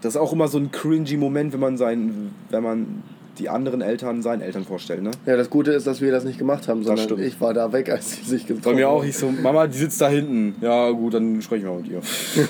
Das 0.00 0.14
ist 0.14 0.20
auch 0.20 0.32
immer 0.32 0.48
so 0.48 0.58
ein 0.58 0.70
cringy 0.70 1.16
Moment, 1.16 1.52
wenn 1.52 1.60
man 1.60 1.76
sein, 1.76 2.30
wenn 2.50 2.62
man 2.62 3.02
die 3.38 3.48
anderen 3.48 3.80
Eltern 3.82 4.22
seinen 4.22 4.40
Eltern 4.40 4.64
vorstellt, 4.64 5.02
ne? 5.02 5.10
Ja, 5.26 5.36
das 5.36 5.50
Gute 5.50 5.72
ist, 5.72 5.86
dass 5.86 6.00
wir 6.00 6.10
das 6.10 6.24
nicht 6.24 6.38
gemacht 6.38 6.68
haben, 6.68 6.84
sondern 6.84 7.18
ich 7.20 7.40
war 7.40 7.52
da 7.54 7.72
weg, 7.72 7.90
als 7.90 8.16
sie 8.16 8.22
sich 8.24 8.46
getroffen 8.46 8.64
Bei 8.64 8.74
mir 8.74 8.88
auch, 8.88 9.00
haben. 9.02 9.08
ich 9.08 9.16
so, 9.16 9.30
Mama, 9.30 9.66
die 9.66 9.78
sitzt 9.78 10.00
da 10.00 10.08
hinten. 10.08 10.54
Ja, 10.60 10.90
gut, 10.90 11.14
dann 11.14 11.40
sprechen 11.42 11.64
wir 11.66 11.74
mit 11.74 11.88
ihr. 11.88 11.98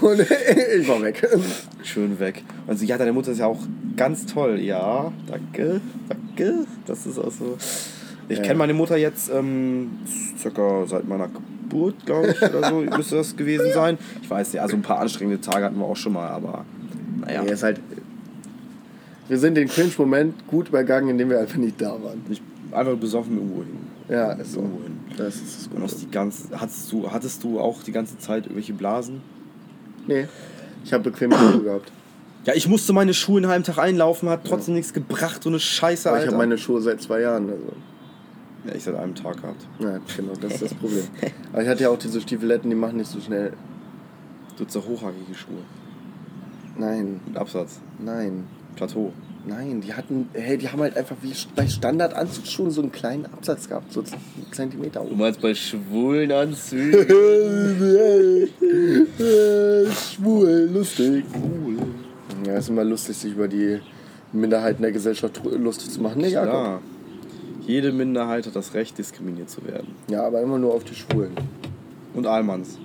Und 0.00 0.20
ich 0.80 0.88
war 0.88 1.02
weg. 1.02 1.26
Schön 1.82 2.18
weg. 2.20 2.42
Und 2.66 2.78
sie, 2.78 2.86
ja, 2.86 2.96
deine 2.98 3.12
Mutter 3.12 3.32
ist 3.32 3.38
ja 3.38 3.46
auch 3.46 3.58
ganz 3.96 4.26
toll. 4.26 4.58
Ja, 4.60 5.12
danke, 5.26 5.80
danke. 6.08 6.66
Das 6.86 7.06
ist 7.06 7.18
auch 7.18 7.30
so. 7.32 7.56
Ich 8.28 8.38
Ja. 8.38 8.42
kenne 8.44 8.58
meine 8.58 8.74
Mutter 8.74 8.96
jetzt 8.96 9.30
ähm, 9.32 9.90
circa 10.38 10.84
seit 10.86 11.06
meiner 11.08 11.28
Geburt, 11.28 12.04
glaube 12.06 12.28
ich, 12.32 12.42
oder 12.42 12.68
so 12.68 12.80
müsste 12.96 13.16
das 13.16 13.36
gewesen 13.36 13.72
sein. 13.72 13.98
Ich 14.22 14.28
weiß 14.30 14.52
nicht, 14.52 14.60
also 14.62 14.76
ein 14.76 14.82
paar 14.82 14.98
anstrengende 14.98 15.40
Tage 15.40 15.64
hatten 15.64 15.78
wir 15.78 15.84
auch 15.86 15.96
schon 15.96 16.12
mal, 16.12 16.28
aber 16.28 16.64
naja. 17.20 17.44
Ja. 17.44 17.52
ist 17.52 17.62
halt, 17.62 17.80
wir 19.28 19.38
sind 19.38 19.54
den 19.56 19.68
Cringe-Moment 19.68 20.46
gut 20.46 20.68
übergangen, 20.68 21.08
indem 21.10 21.30
wir 21.30 21.40
einfach 21.40 21.56
nicht 21.56 21.80
da 21.80 21.90
waren. 22.02 22.22
Ich 22.28 22.40
einfach 22.72 22.96
besoffen 22.96 23.36
irgendwo 23.36 23.62
hin. 23.62 23.76
Ja, 24.08 24.32
ist 24.32 24.52
so. 24.52 24.60
Irgendwo 24.60 24.82
hin. 24.82 24.98
Das 25.16 25.36
ist 25.36 25.56
das 25.56 25.66
Und 25.74 25.80
Gute. 25.80 25.96
die 25.96 26.10
ganze, 26.10 26.60
hattest, 26.60 26.92
du, 26.92 27.10
hattest 27.10 27.42
du 27.42 27.58
auch 27.60 27.82
die 27.82 27.92
ganze 27.92 28.18
Zeit 28.18 28.44
irgendwelche 28.44 28.72
Blasen? 28.74 29.22
Nee, 30.06 30.26
ich 30.84 30.92
habe 30.92 31.04
bequeme 31.10 31.34
Schuhe 31.36 31.60
gehabt. 31.64 31.90
Ja, 32.44 32.54
ich 32.54 32.68
musste 32.68 32.92
meine 32.92 33.12
Schuhe 33.14 33.38
einen 33.38 33.48
halben 33.50 33.64
Tag 33.64 33.78
einlaufen, 33.78 34.28
hat 34.28 34.44
trotzdem 34.44 34.74
nichts 34.74 34.92
gebracht, 34.92 35.42
so 35.42 35.48
eine 35.48 35.58
Scheiße, 35.58 36.08
Aber 36.08 36.16
Alter. 36.18 36.26
ich 36.28 36.32
habe 36.34 36.42
meine 36.44 36.58
Schuhe 36.58 36.80
seit 36.80 37.00
zwei 37.02 37.22
Jahren. 37.22 37.48
Also. 37.50 37.72
ja, 38.68 38.74
ich 38.74 38.84
seit 38.84 38.94
einem 38.94 39.14
Tag 39.16 39.40
gehabt. 39.42 39.66
Ja, 39.80 39.98
genau, 40.16 40.32
das 40.40 40.52
ist 40.52 40.62
das 40.62 40.74
Problem. 40.80 41.02
Aber 41.52 41.62
ich 41.62 41.68
hatte 41.68 41.82
ja 41.82 41.88
auch 41.90 41.98
diese 41.98 42.20
Stiefeletten, 42.20 42.70
die 42.70 42.76
machen 42.76 42.98
nicht 42.98 43.10
so 43.10 43.20
schnell. 43.20 43.52
Du 44.56 44.64
hast 44.64 44.72
so 44.72 44.84
hochhackige 44.84 45.34
Schuhe. 45.34 45.62
Nein, 46.78 47.20
Mit 47.26 47.36
Absatz. 47.36 47.80
nein, 47.98 48.44
Plateau. 48.76 49.12
nein. 49.46 49.80
Die 49.80 49.92
hatten, 49.94 50.28
hey, 50.34 50.56
die 50.58 50.68
haben 50.68 50.80
halt 50.80 50.96
einfach 50.96 51.16
wie 51.22 51.32
bei 51.54 51.66
Standardanzugsschuhen 51.66 52.70
so 52.70 52.82
einen 52.82 52.92
kleinen 52.92 53.26
Absatz 53.26 53.68
gehabt, 53.68 53.92
so 53.92 54.00
einen 54.00 54.52
Zentimeter 54.52 55.00
Du 55.00 55.06
oben. 55.08 55.18
meinst 55.18 55.40
bei 55.40 55.54
schwulen 55.54 56.30
Anzügen? 56.32 56.92
Schwul, 59.92 60.70
lustig. 60.72 61.24
Ja, 62.46 62.54
ist 62.58 62.68
immer 62.68 62.84
lustig, 62.84 63.16
sich 63.16 63.32
über 63.32 63.48
die 63.48 63.80
Minderheiten 64.32 64.82
der 64.82 64.92
Gesellschaft 64.92 65.40
lustig 65.44 65.90
zu 65.90 66.00
machen. 66.00 66.20
Nee, 66.20 66.28
Jakob. 66.28 66.52
Ja. 66.52 66.80
Jede 67.66 67.92
Minderheit 67.92 68.46
hat 68.46 68.54
das 68.54 68.74
Recht, 68.74 68.96
diskriminiert 68.98 69.50
zu 69.50 69.64
werden. 69.64 69.88
Ja, 70.08 70.24
aber 70.26 70.40
immer 70.40 70.58
nur 70.58 70.74
auf 70.74 70.84
die 70.84 70.94
Schwulen. 70.94 71.32
Und 72.14 72.26
Allmanns. 72.26 72.78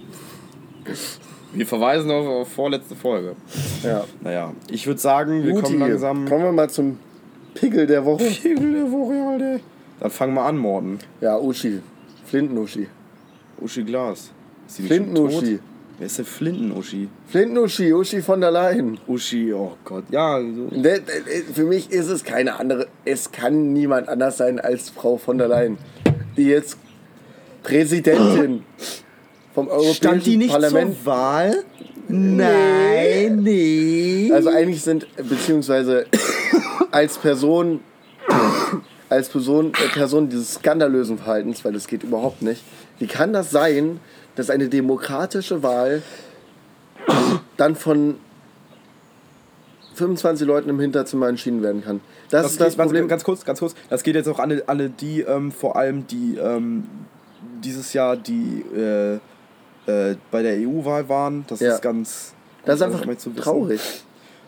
Wir 1.54 1.66
verweisen 1.68 2.10
auf, 2.12 2.26
auf 2.28 2.48
vorletzte 2.54 2.96
Folge. 2.96 3.36
Ja. 3.84 4.06
Naja, 4.22 4.54
ich 4.70 4.88
würde 4.88 5.00
sagen, 5.00 5.44
wir 5.44 5.52
Guti, 5.54 5.64
kommen 5.64 5.80
langsam. 5.80 6.26
Kommen 6.28 6.44
wir 6.46 6.52
mal 6.52 6.70
zum 6.70 6.98
Pickel 7.54 7.86
der 7.88 8.06
Woche. 8.06 8.24
Pickel 8.24 8.74
der 8.74 8.92
Woche, 8.92 9.14
Alter. 9.30 9.60
Dann 10.00 10.12
fangen 10.12 10.34
wir 10.34 10.44
an, 10.44 10.58
Morten. 10.58 11.00
Ja, 11.20 11.38
Uschi. 11.38 11.82
Flinten-Uschi. 12.26 12.88
Uschi 13.60 13.84
Glas. 13.84 14.32
Flinten-Uschi. 14.68 15.60
Wer 15.98 16.08
ist 16.08 16.18
denn 16.18 16.26
Flinten-Uschi? 16.26 17.10
Flinten-Uschi, 17.28 17.94
Uschi 17.94 18.22
von 18.22 18.42
der 18.42 18.50
Leyen. 18.52 18.98
Uschi, 19.08 19.54
oh 19.54 19.74
Gott. 19.84 20.06
Ja, 20.10 20.40
so. 20.40 20.68
Der- 20.76 21.00
der- 21.00 21.22
Für 21.54 21.66
mich 21.66 21.92
ist 21.92 22.08
es 22.08 22.24
keine 22.24 22.58
andere. 22.60 22.88
Es 23.06 23.32
kann 23.32 23.74
niemand 23.74 24.08
anders 24.10 24.38
sein 24.38 24.60
als 24.60 24.90
Frau 24.90 25.18
von 25.18 25.38
der 25.38 25.50
Leyen, 25.50 25.78
die 26.38 26.46
jetzt 26.46 26.78
Präsidentin 27.62 28.64
vom 29.54 29.68
Europäischen 29.68 29.96
Stand 29.96 30.26
die 30.26 30.38
nicht 30.38 30.52
Parlament. 30.52 30.96
zur 30.98 31.06
Wahl? 31.06 31.64
Nein, 32.08 33.40
nee. 33.44 34.32
Also 34.34 34.50
eigentlich 34.50 34.82
sind 34.82 35.08
beziehungsweise 35.18 36.06
als 36.92 37.18
Person 37.18 37.82
als 39.10 39.30
Person 39.30 39.74
äh, 39.74 39.90
Person 39.90 40.30
dieses 40.30 40.56
skandalösen 40.56 41.18
Verhaltens, 41.18 41.64
weil 41.66 41.74
das 41.74 41.88
geht 41.88 42.04
überhaupt 42.04 42.42
nicht. 42.42 42.64
Wie 43.00 43.08
kann 43.08 43.34
das 43.34 43.52
sein, 43.52 44.00
dass 44.36 44.50
eine 44.50 44.70
demokratische 44.70 45.64
Wahl 45.64 46.02
dann 47.58 47.76
von 47.76 48.16
25 49.96 50.48
Leuten 50.48 50.70
im 50.70 50.80
Hinterzimmer 50.80 51.28
entschieden 51.28 51.62
werden 51.62 51.84
kann. 51.84 52.02
Das, 52.30 52.44
Das, 52.44 52.52
ist 52.54 52.62
das 52.62 52.70
geht, 52.76 52.78
Problem. 52.78 53.08
Ganz 53.08 53.24
kurz, 53.24 53.46
ganz 53.46 53.60
kurz. 53.60 53.76
Das 53.90 54.04
geht 54.04 54.16
jetzt 54.16 54.28
auch 54.28 54.40
an 54.40 54.52
alle, 54.52 54.64
alle 54.68 54.90
die, 54.90 55.22
ähm, 55.22 55.52
vor 55.52 55.76
allem 55.76 56.08
die 56.08 56.38
ähm, 56.38 56.86
dieses 57.64 57.94
Jahr 57.94 58.18
die 58.18 58.62
äh, 58.76 59.20
äh, 59.88 60.16
bei 60.30 60.42
der 60.42 60.58
EU-Wahl 60.60 61.10
waren. 61.10 61.46
Das 61.48 61.60
Ja. 61.60 61.76
ist 61.76 61.82
ganz. 61.82 62.34
Das 62.66 62.76
ist 62.76 62.82
einfach 62.84 63.04
traurig. 63.38 63.82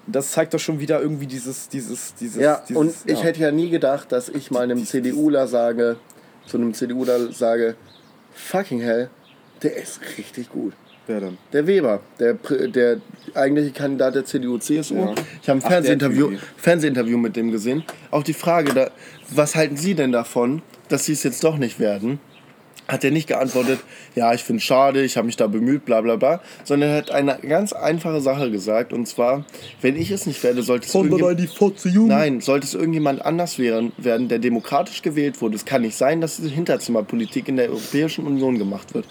Das 0.05 0.31
zeigt 0.31 0.53
doch 0.53 0.59
schon 0.59 0.79
wieder 0.79 1.01
irgendwie 1.01 1.27
dieses, 1.27 1.69
dieses, 1.69 2.13
dieses. 2.15 2.41
Ja, 2.41 2.61
dieses, 2.67 2.75
und 2.77 2.93
ich 3.05 3.19
ja. 3.19 3.23
hätte 3.23 3.39
ja 3.39 3.51
nie 3.51 3.69
gedacht, 3.69 4.11
dass 4.11 4.27
ich 4.29 4.51
mal 4.51 4.61
einem 4.63 4.85
CDUler 4.85 5.47
sage, 5.47 5.95
zu 6.45 6.57
einem 6.57 6.73
CDUler 6.73 7.31
sage, 7.31 7.75
fucking 8.33 8.81
hell, 8.81 9.09
der 9.61 9.77
ist 9.77 10.01
richtig 10.17 10.49
gut. 10.49 10.73
Wer 11.07 11.19
denn? 11.19 11.37
Der 11.51 11.67
Weber, 11.67 11.99
der, 12.19 12.33
der 12.67 12.97
eigentliche 13.33 13.71
Kandidat 13.71 14.15
der 14.15 14.25
CDU-CSU. 14.25 14.95
Ja. 14.95 15.15
Ich 15.41 15.49
habe 15.49 15.59
ein 15.59 15.63
Ach, 15.63 15.69
Fernsehinterview. 15.69 16.31
Fernsehinterview 16.57 17.17
mit 17.17 17.35
dem 17.35 17.51
gesehen. 17.51 17.83
Auch 18.11 18.23
die 18.23 18.33
Frage, 18.33 18.73
da, 18.73 18.91
was 19.29 19.55
halten 19.55 19.75
Sie 19.75 19.95
denn 19.95 20.11
davon, 20.13 20.61
dass 20.87 21.05
Sie 21.05 21.13
es 21.13 21.23
jetzt 21.23 21.43
doch 21.43 21.57
nicht 21.57 21.79
werden? 21.79 22.19
Hat 22.87 23.03
er 23.05 23.11
nicht 23.11 23.27
geantwortet, 23.29 23.79
ja, 24.13 24.33
ich 24.33 24.43
finde 24.43 24.57
es 24.57 24.65
schade, 24.65 25.03
ich 25.03 25.15
habe 25.15 25.25
mich 25.25 25.37
da 25.37 25.47
bemüht, 25.47 25.85
bla 25.85 26.01
bla 26.01 26.17
bla, 26.17 26.41
sondern 26.65 26.89
er 26.89 26.97
hat 26.97 27.11
eine 27.11 27.37
ganz 27.39 27.71
einfache 27.71 28.19
Sache 28.19 28.51
gesagt. 28.51 28.91
Und 28.91 29.07
zwar, 29.07 29.45
wenn 29.81 29.95
ich 29.95 30.11
es 30.11 30.25
nicht 30.25 30.43
werde, 30.43 30.63
sollte 30.63 30.85
es 30.87 30.91
Jugend. 30.93 32.09
Nein, 32.09 32.41
sollte 32.41 32.67
es 32.67 32.73
irgendjemand 32.73 33.23
anders 33.25 33.57
werden, 33.57 33.93
werden, 33.97 34.27
der 34.27 34.39
demokratisch 34.39 35.01
gewählt 35.01 35.41
wurde. 35.41 35.55
Es 35.55 35.63
kann 35.63 35.81
nicht 35.83 35.95
sein, 35.97 36.19
dass 36.19 36.35
diese 36.37 36.49
Hinterzimmerpolitik 36.49 37.47
in 37.47 37.55
der 37.55 37.69
Europäischen 37.69 38.27
Union 38.27 38.57
gemacht 38.57 38.93
wird. 38.93 39.05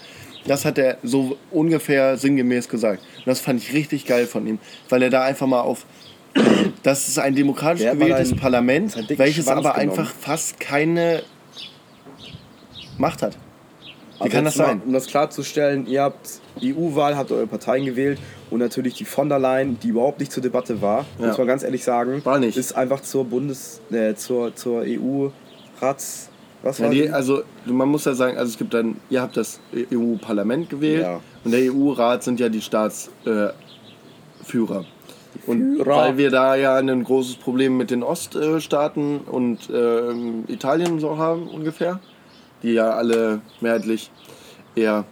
Das 0.45 0.65
hat 0.65 0.77
er 0.77 0.97
so 1.01 1.37
ungefähr 1.49 2.17
sinngemäß 2.17 2.69
gesagt. 2.69 3.01
Und 3.17 3.27
das 3.27 3.39
fand 3.39 3.59
ich 3.61 3.73
richtig 3.73 4.05
geil 4.05 4.27
von 4.27 4.45
ihm, 4.45 4.59
weil 4.89 5.01
er 5.01 5.09
da 5.09 5.23
einfach 5.23 5.47
mal 5.47 5.61
auf. 5.61 5.85
Das 6.83 7.07
ist 7.07 7.17
ein 7.17 7.33
demokratisch 7.33 7.81
Der 7.83 7.95
gewähltes 7.95 8.31
einen- 8.31 8.39
Parlament, 8.39 8.95
welches 9.17 9.45
Schwanz 9.45 9.65
aber 9.65 9.79
genommen. 9.79 9.99
einfach 9.99 10.13
fast 10.13 10.59
keine 10.59 11.23
Macht 12.97 13.21
hat. 13.21 13.37
Wie 14.23 14.27
Also 14.27 14.35
kann 14.35 14.45
das 14.45 14.53
jetzt 14.55 14.59
mal, 14.59 14.67
sein? 14.67 14.81
Um 14.85 14.93
das 14.93 15.07
klarzustellen, 15.07 15.87
ihr 15.87 16.01
habt 16.01 16.41
EU-Wahl, 16.61 17.17
habt 17.17 17.31
eure 17.31 17.47
Parteien 17.47 17.85
gewählt 17.85 18.19
und 18.49 18.59
natürlich 18.59 18.93
die 18.95 19.05
von 19.05 19.29
der 19.29 19.39
Leyen, 19.39 19.77
die 19.81 19.89
überhaupt 19.89 20.19
nicht 20.19 20.31
zur 20.31 20.41
Debatte 20.43 20.81
war, 20.81 21.05
Ja. 21.19 21.27
muss 21.27 21.37
man 21.37 21.47
ganz 21.47 21.63
ehrlich 21.63 21.83
sagen, 21.83 22.21
War 22.23 22.39
nicht. 22.39 22.57
ist 22.57 22.75
einfach 22.75 23.01
zur 23.01 23.25
Bundes, 23.25 23.81
äh, 23.91 24.13
zur, 24.15 24.55
zur 24.55 24.83
EU-Rats, 24.85 26.29
was 26.61 26.77
Ja, 26.79 26.85
war 26.85 26.91
die, 26.93 27.01
die? 27.03 27.09
also 27.09 27.43
man 27.65 27.89
muss 27.89 28.05
ja 28.05 28.13
sagen, 28.13 28.37
also 28.37 28.49
es 28.51 28.57
gibt 28.57 28.73
dann, 28.73 28.95
ihr 29.09 29.21
habt 29.21 29.35
das 29.37 29.59
EU-Parlament 29.91 30.69
gewählt 30.69 31.01
Ja. 31.01 31.19
und 31.43 31.51
der 31.51 31.61
EU-Rat 31.73 32.23
sind 32.23 32.39
ja 32.39 32.49
die 32.49 32.61
Staatsführer. 32.61 33.49
Äh, 33.49 33.53
Führer. 34.45 34.85
Und 35.47 35.77
Führer. 35.77 35.95
weil 35.97 36.17
wir 36.17 36.29
da 36.29 36.55
ja 36.55 36.75
ein 36.75 37.03
großes 37.03 37.37
Problem 37.37 37.77
mit 37.77 37.91
den 37.91 38.03
Oststaaten 38.03 39.19
und 39.19 39.69
ähm, 39.73 40.43
Italien 40.47 40.99
so 40.99 41.17
haben 41.17 41.47
ungefähr, 41.47 41.99
die 42.63 42.73
ja 42.73 42.91
alle 42.91 43.41
mehrheitlich 43.61 44.11
eher 44.75 45.05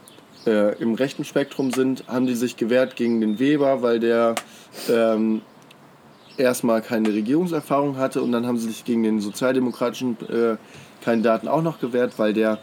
äh, 0.45 0.75
im 0.81 0.95
rechten 0.95 1.23
Spektrum 1.23 1.71
sind, 1.71 2.05
haben 2.07 2.25
die 2.25 2.35
sich 2.35 2.57
gewehrt 2.57 2.95
gegen 2.95 3.21
den 3.21 3.37
Weber, 3.39 3.81
weil 3.81 3.99
der 3.99 4.35
ähm, 4.89 5.41
erstmal 6.37 6.81
keine 6.81 7.09
Regierungserfahrung 7.13 7.97
hatte 7.97 8.21
und 8.21 8.31
dann 8.31 8.47
haben 8.47 8.57
sie 8.57 8.67
sich 8.67 8.85
gegen 8.85 9.03
den 9.03 9.21
sozialdemokratischen 9.21 10.17
äh, 10.29 10.57
Kandidaten 11.03 11.47
auch 11.47 11.61
noch 11.61 11.79
gewehrt, 11.79 12.13
weil 12.17 12.33
der 12.33 12.51
ähm, 12.51 12.57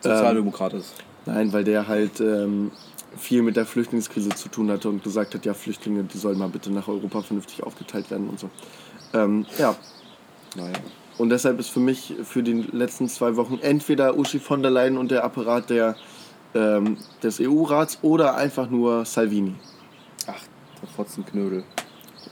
Sozialdemokrat 0.00 0.74
ist. 0.74 0.94
nein, 1.26 1.52
weil 1.52 1.64
der 1.64 1.88
halt 1.88 2.20
ähm, 2.20 2.72
viel 3.16 3.42
mit 3.42 3.56
der 3.56 3.66
Flüchtlingskrise 3.66 4.30
zu 4.30 4.48
tun 4.48 4.70
hatte 4.70 4.88
und 4.88 5.04
gesagt 5.04 5.34
hat, 5.34 5.44
ja 5.44 5.54
Flüchtlinge, 5.54 6.04
die 6.04 6.18
sollen 6.18 6.38
mal 6.38 6.48
bitte 6.48 6.70
nach 6.72 6.88
Europa 6.88 7.22
vernünftig 7.22 7.62
aufgeteilt 7.62 8.10
werden 8.10 8.28
und 8.28 8.40
so. 8.40 8.50
Ähm, 9.14 9.46
ja, 9.58 9.76
Naja. 10.56 10.72
Und 11.18 11.30
deshalb 11.30 11.60
ist 11.60 11.68
für 11.68 11.80
mich 11.80 12.14
für 12.24 12.42
die 12.42 12.62
letzten 12.72 13.08
zwei 13.08 13.36
Wochen 13.36 13.58
entweder 13.60 14.16
Uschi 14.16 14.38
von 14.38 14.62
der 14.62 14.70
Leyen 14.70 14.96
und 14.96 15.10
der 15.10 15.24
Apparat 15.24 15.70
der, 15.70 15.96
ähm, 16.54 16.96
des 17.22 17.40
EU-Rats 17.40 17.98
oder 18.02 18.36
einfach 18.36 18.68
nur 18.70 19.04
Salvini 19.04 19.54
Ach, 20.26 20.40
der 20.80 20.88
Fotzenknödel. 20.88 21.64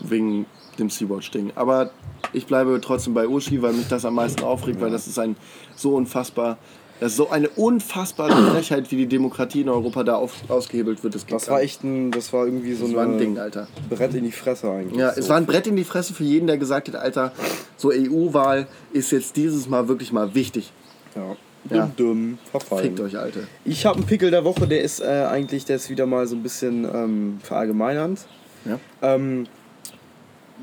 wegen 0.01 0.47
dem 0.79 0.91
Sea-Watch-Ding. 0.91 1.53
Aber 1.57 1.91
ich 2.33 2.47
bleibe 2.47 2.81
trotzdem 2.81 3.15
bei 3.15 3.29
Uschi, 3.29 3.61
weil 3.61 3.73
mich 3.73 3.89
das 3.89 4.05
am 4.05 4.15
meisten 4.15 4.43
aufregt, 4.45 4.81
weil 4.81 4.91
das 4.91 5.07
ist 5.07 5.19
ein 5.19 5.37
so 5.75 5.95
unfassbar, 5.95 6.59
das 7.01 7.13
ist 7.13 7.17
so 7.17 7.31
eine 7.31 7.49
unfassbare 7.49 8.31
Frechheit, 8.53 8.91
wie 8.91 8.97
die 8.97 9.07
Demokratie 9.07 9.63
in 9.63 9.69
Europa 9.69 10.05
da 10.05 10.17
auf, 10.17 10.35
ausgehebelt 10.49 11.03
wird. 11.03 11.15
Das, 11.15 11.27
Das 11.27 11.49
war 11.49 11.63
echt 11.63 11.83
ein, 11.83 12.11
das 12.11 12.33
war 12.33 12.45
irgendwie 12.45 12.75
so 12.75 12.87
das 12.87 12.95
war 12.95 13.05
ein 13.05 13.19
Ding, 13.19 13.39
Alter. 13.39 13.67
Brett 13.89 14.15
in 14.15 14.25
die 14.25 14.33
Fresse 14.33 14.71
eigentlich. 14.71 14.99
Ja, 14.99 15.13
so. 15.15 15.21
es 15.21 15.29
war 15.29 15.39
ein 15.39 15.47
Brett 15.47 15.67
in 15.67 15.77
die 15.77 15.85
Fresse 15.85 16.13
für 16.15 16.25
jeden, 16.25 16.47
der 16.47 16.59
gesagt 16.59 16.89
hat, 16.89 16.97
Alter, 16.97 17.33
so 17.77 17.91
EU-Wahl 17.91 18.67
ist 18.93 19.11
jetzt 19.13 19.37
dieses 19.37 19.69
Mal 19.69 19.89
wirklich 19.89 20.13
mal 20.13 20.35
wichtig. 20.35 20.73
Ja. 21.17 21.37
Ja. 21.69 21.85
Dumm, 21.85 21.93
dumm, 21.97 22.39
verfallen. 22.51 22.85
Fickt 22.85 23.01
euch, 23.01 23.19
Alter. 23.19 23.41
Ich 23.67 23.85
habe 23.85 23.99
einen 23.99 24.07
Pickel 24.07 24.31
der 24.31 24.45
Woche, 24.45 24.67
der 24.67 24.81
ist 24.81 25.01
äh, 25.01 25.27
eigentlich, 25.31 25.67
der 25.67 25.77
ist 25.77 25.91
wieder 25.91 26.07
mal 26.07 26.27
so 26.27 26.35
ein 26.35 26.43
bisschen 26.43 26.85
ähm, 26.85 27.39
verallgemeinernd. 27.43 28.21
Ja? 28.65 28.79
Ähm, 29.03 29.47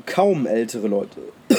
kaum 0.06 0.46
ältere 0.46 0.88
Leute. 0.88 1.20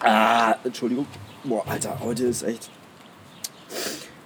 ah, 0.00 0.56
Entschuldigung. 0.64 1.06
Boah, 1.44 1.64
Alter, 1.66 1.98
heute 2.02 2.24
ist 2.24 2.42
echt 2.42 2.70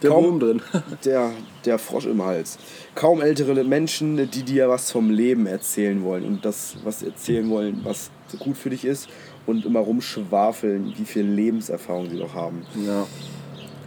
Der 0.02 0.10
Kaum- 0.10 0.24
Wurm 0.24 0.40
drin. 0.40 0.62
der, 1.04 1.30
der 1.64 1.78
Frosch 1.78 2.06
im 2.06 2.22
Hals. 2.24 2.58
Kaum 2.94 3.20
ältere 3.20 3.64
Menschen, 3.64 4.30
die 4.30 4.42
dir 4.42 4.68
was 4.68 4.90
vom 4.90 5.10
Leben 5.10 5.46
erzählen 5.46 6.02
wollen 6.04 6.24
und 6.24 6.44
das, 6.44 6.76
was 6.84 7.02
erzählen 7.02 7.48
wollen, 7.50 7.80
was 7.84 8.10
gut 8.38 8.56
für 8.56 8.70
dich 8.70 8.84
ist 8.84 9.08
und 9.46 9.64
immer 9.64 9.80
rumschwafeln, 9.80 10.94
wie 10.96 11.04
viel 11.04 11.24
Lebenserfahrung 11.26 12.10
sie 12.10 12.18
doch 12.18 12.34
haben. 12.34 12.64
Ja. 12.86 13.06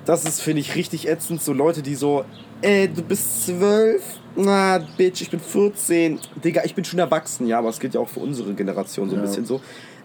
Das 0.06 0.26
ist, 0.26 0.42
finde 0.42 0.62
ich, 0.62 0.76
richtig 0.76 1.08
ätzend. 1.08 1.42
So 1.44 1.54
Leute, 1.54 1.82
die 1.84 1.94
so, 1.96 2.26
ey, 2.62 2.88
du 2.90 3.04
bist 3.04 3.46
zwölf? 3.46 4.02
Na, 4.36 4.80
Bitch, 4.98 5.22
ich 5.22 5.30
bin 5.30 5.40
14. 5.40 6.20
Digga, 6.44 6.64
ich 6.66 6.74
bin 6.74 6.84
schon 6.84 7.00
erwachsen, 7.00 7.46
ja, 7.46 7.60
aber 7.60 7.70
es 7.70 7.80
gilt 7.80 7.94
ja 7.94 8.00
auch 8.00 8.10
für 8.10 8.22
unsere 8.22 8.54
Generation 8.54 9.10
so 9.10 9.16
ein 9.16 9.22
Ja. 9.22 9.28
bisschen 9.28 9.46
so. 9.46 9.62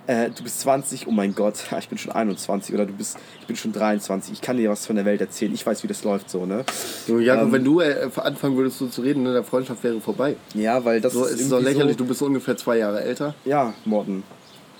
Äh, 0.06 0.30
du 0.30 0.42
bist 0.44 0.60
20, 0.60 1.06
oh 1.08 1.10
mein 1.10 1.34
Gott, 1.34 1.54
ich 1.78 1.88
bin 1.88 1.98
schon 1.98 2.12
21 2.12 2.74
oder 2.74 2.86
du 2.86 2.92
bist, 2.92 3.18
ich 3.40 3.46
bin 3.46 3.56
schon 3.56 3.72
23, 3.72 4.32
ich 4.34 4.40
kann 4.40 4.56
dir 4.56 4.70
was 4.70 4.86
von 4.86 4.94
der 4.96 5.04
Welt 5.04 5.20
erzählen, 5.20 5.52
ich 5.52 5.66
weiß, 5.66 5.82
wie 5.82 5.88
das 5.88 6.04
läuft 6.04 6.30
so, 6.30 6.46
ne? 6.46 6.64
So, 7.06 7.18
Jakob, 7.18 7.46
Ähm, 7.46 7.52
wenn 7.52 7.64
du 7.64 7.80
äh, 7.80 8.08
anfangen 8.16 8.56
würdest 8.56 8.78
so 8.78 8.86
zu 8.86 9.00
reden, 9.02 9.24
ne, 9.24 9.32
der 9.32 9.42
Freundschaft 9.44 9.82
wäre 9.82 10.00
vorbei. 10.00 10.36
Ja, 10.54 10.84
weil 10.84 11.00
das 11.00 11.12
So 11.12 11.24
ist 11.24 11.32
ist 11.40 11.40
irgendwie 11.50 11.64
lächerlich, 11.64 11.92
So, 11.94 12.04
du 12.04 12.06
bist 12.06 12.22
ungefähr 12.22 12.56
zwei 12.56 12.78
Jahre 12.78 13.02
älter. 13.02 13.34
ja, 13.44 13.74
Morten, 13.84 14.22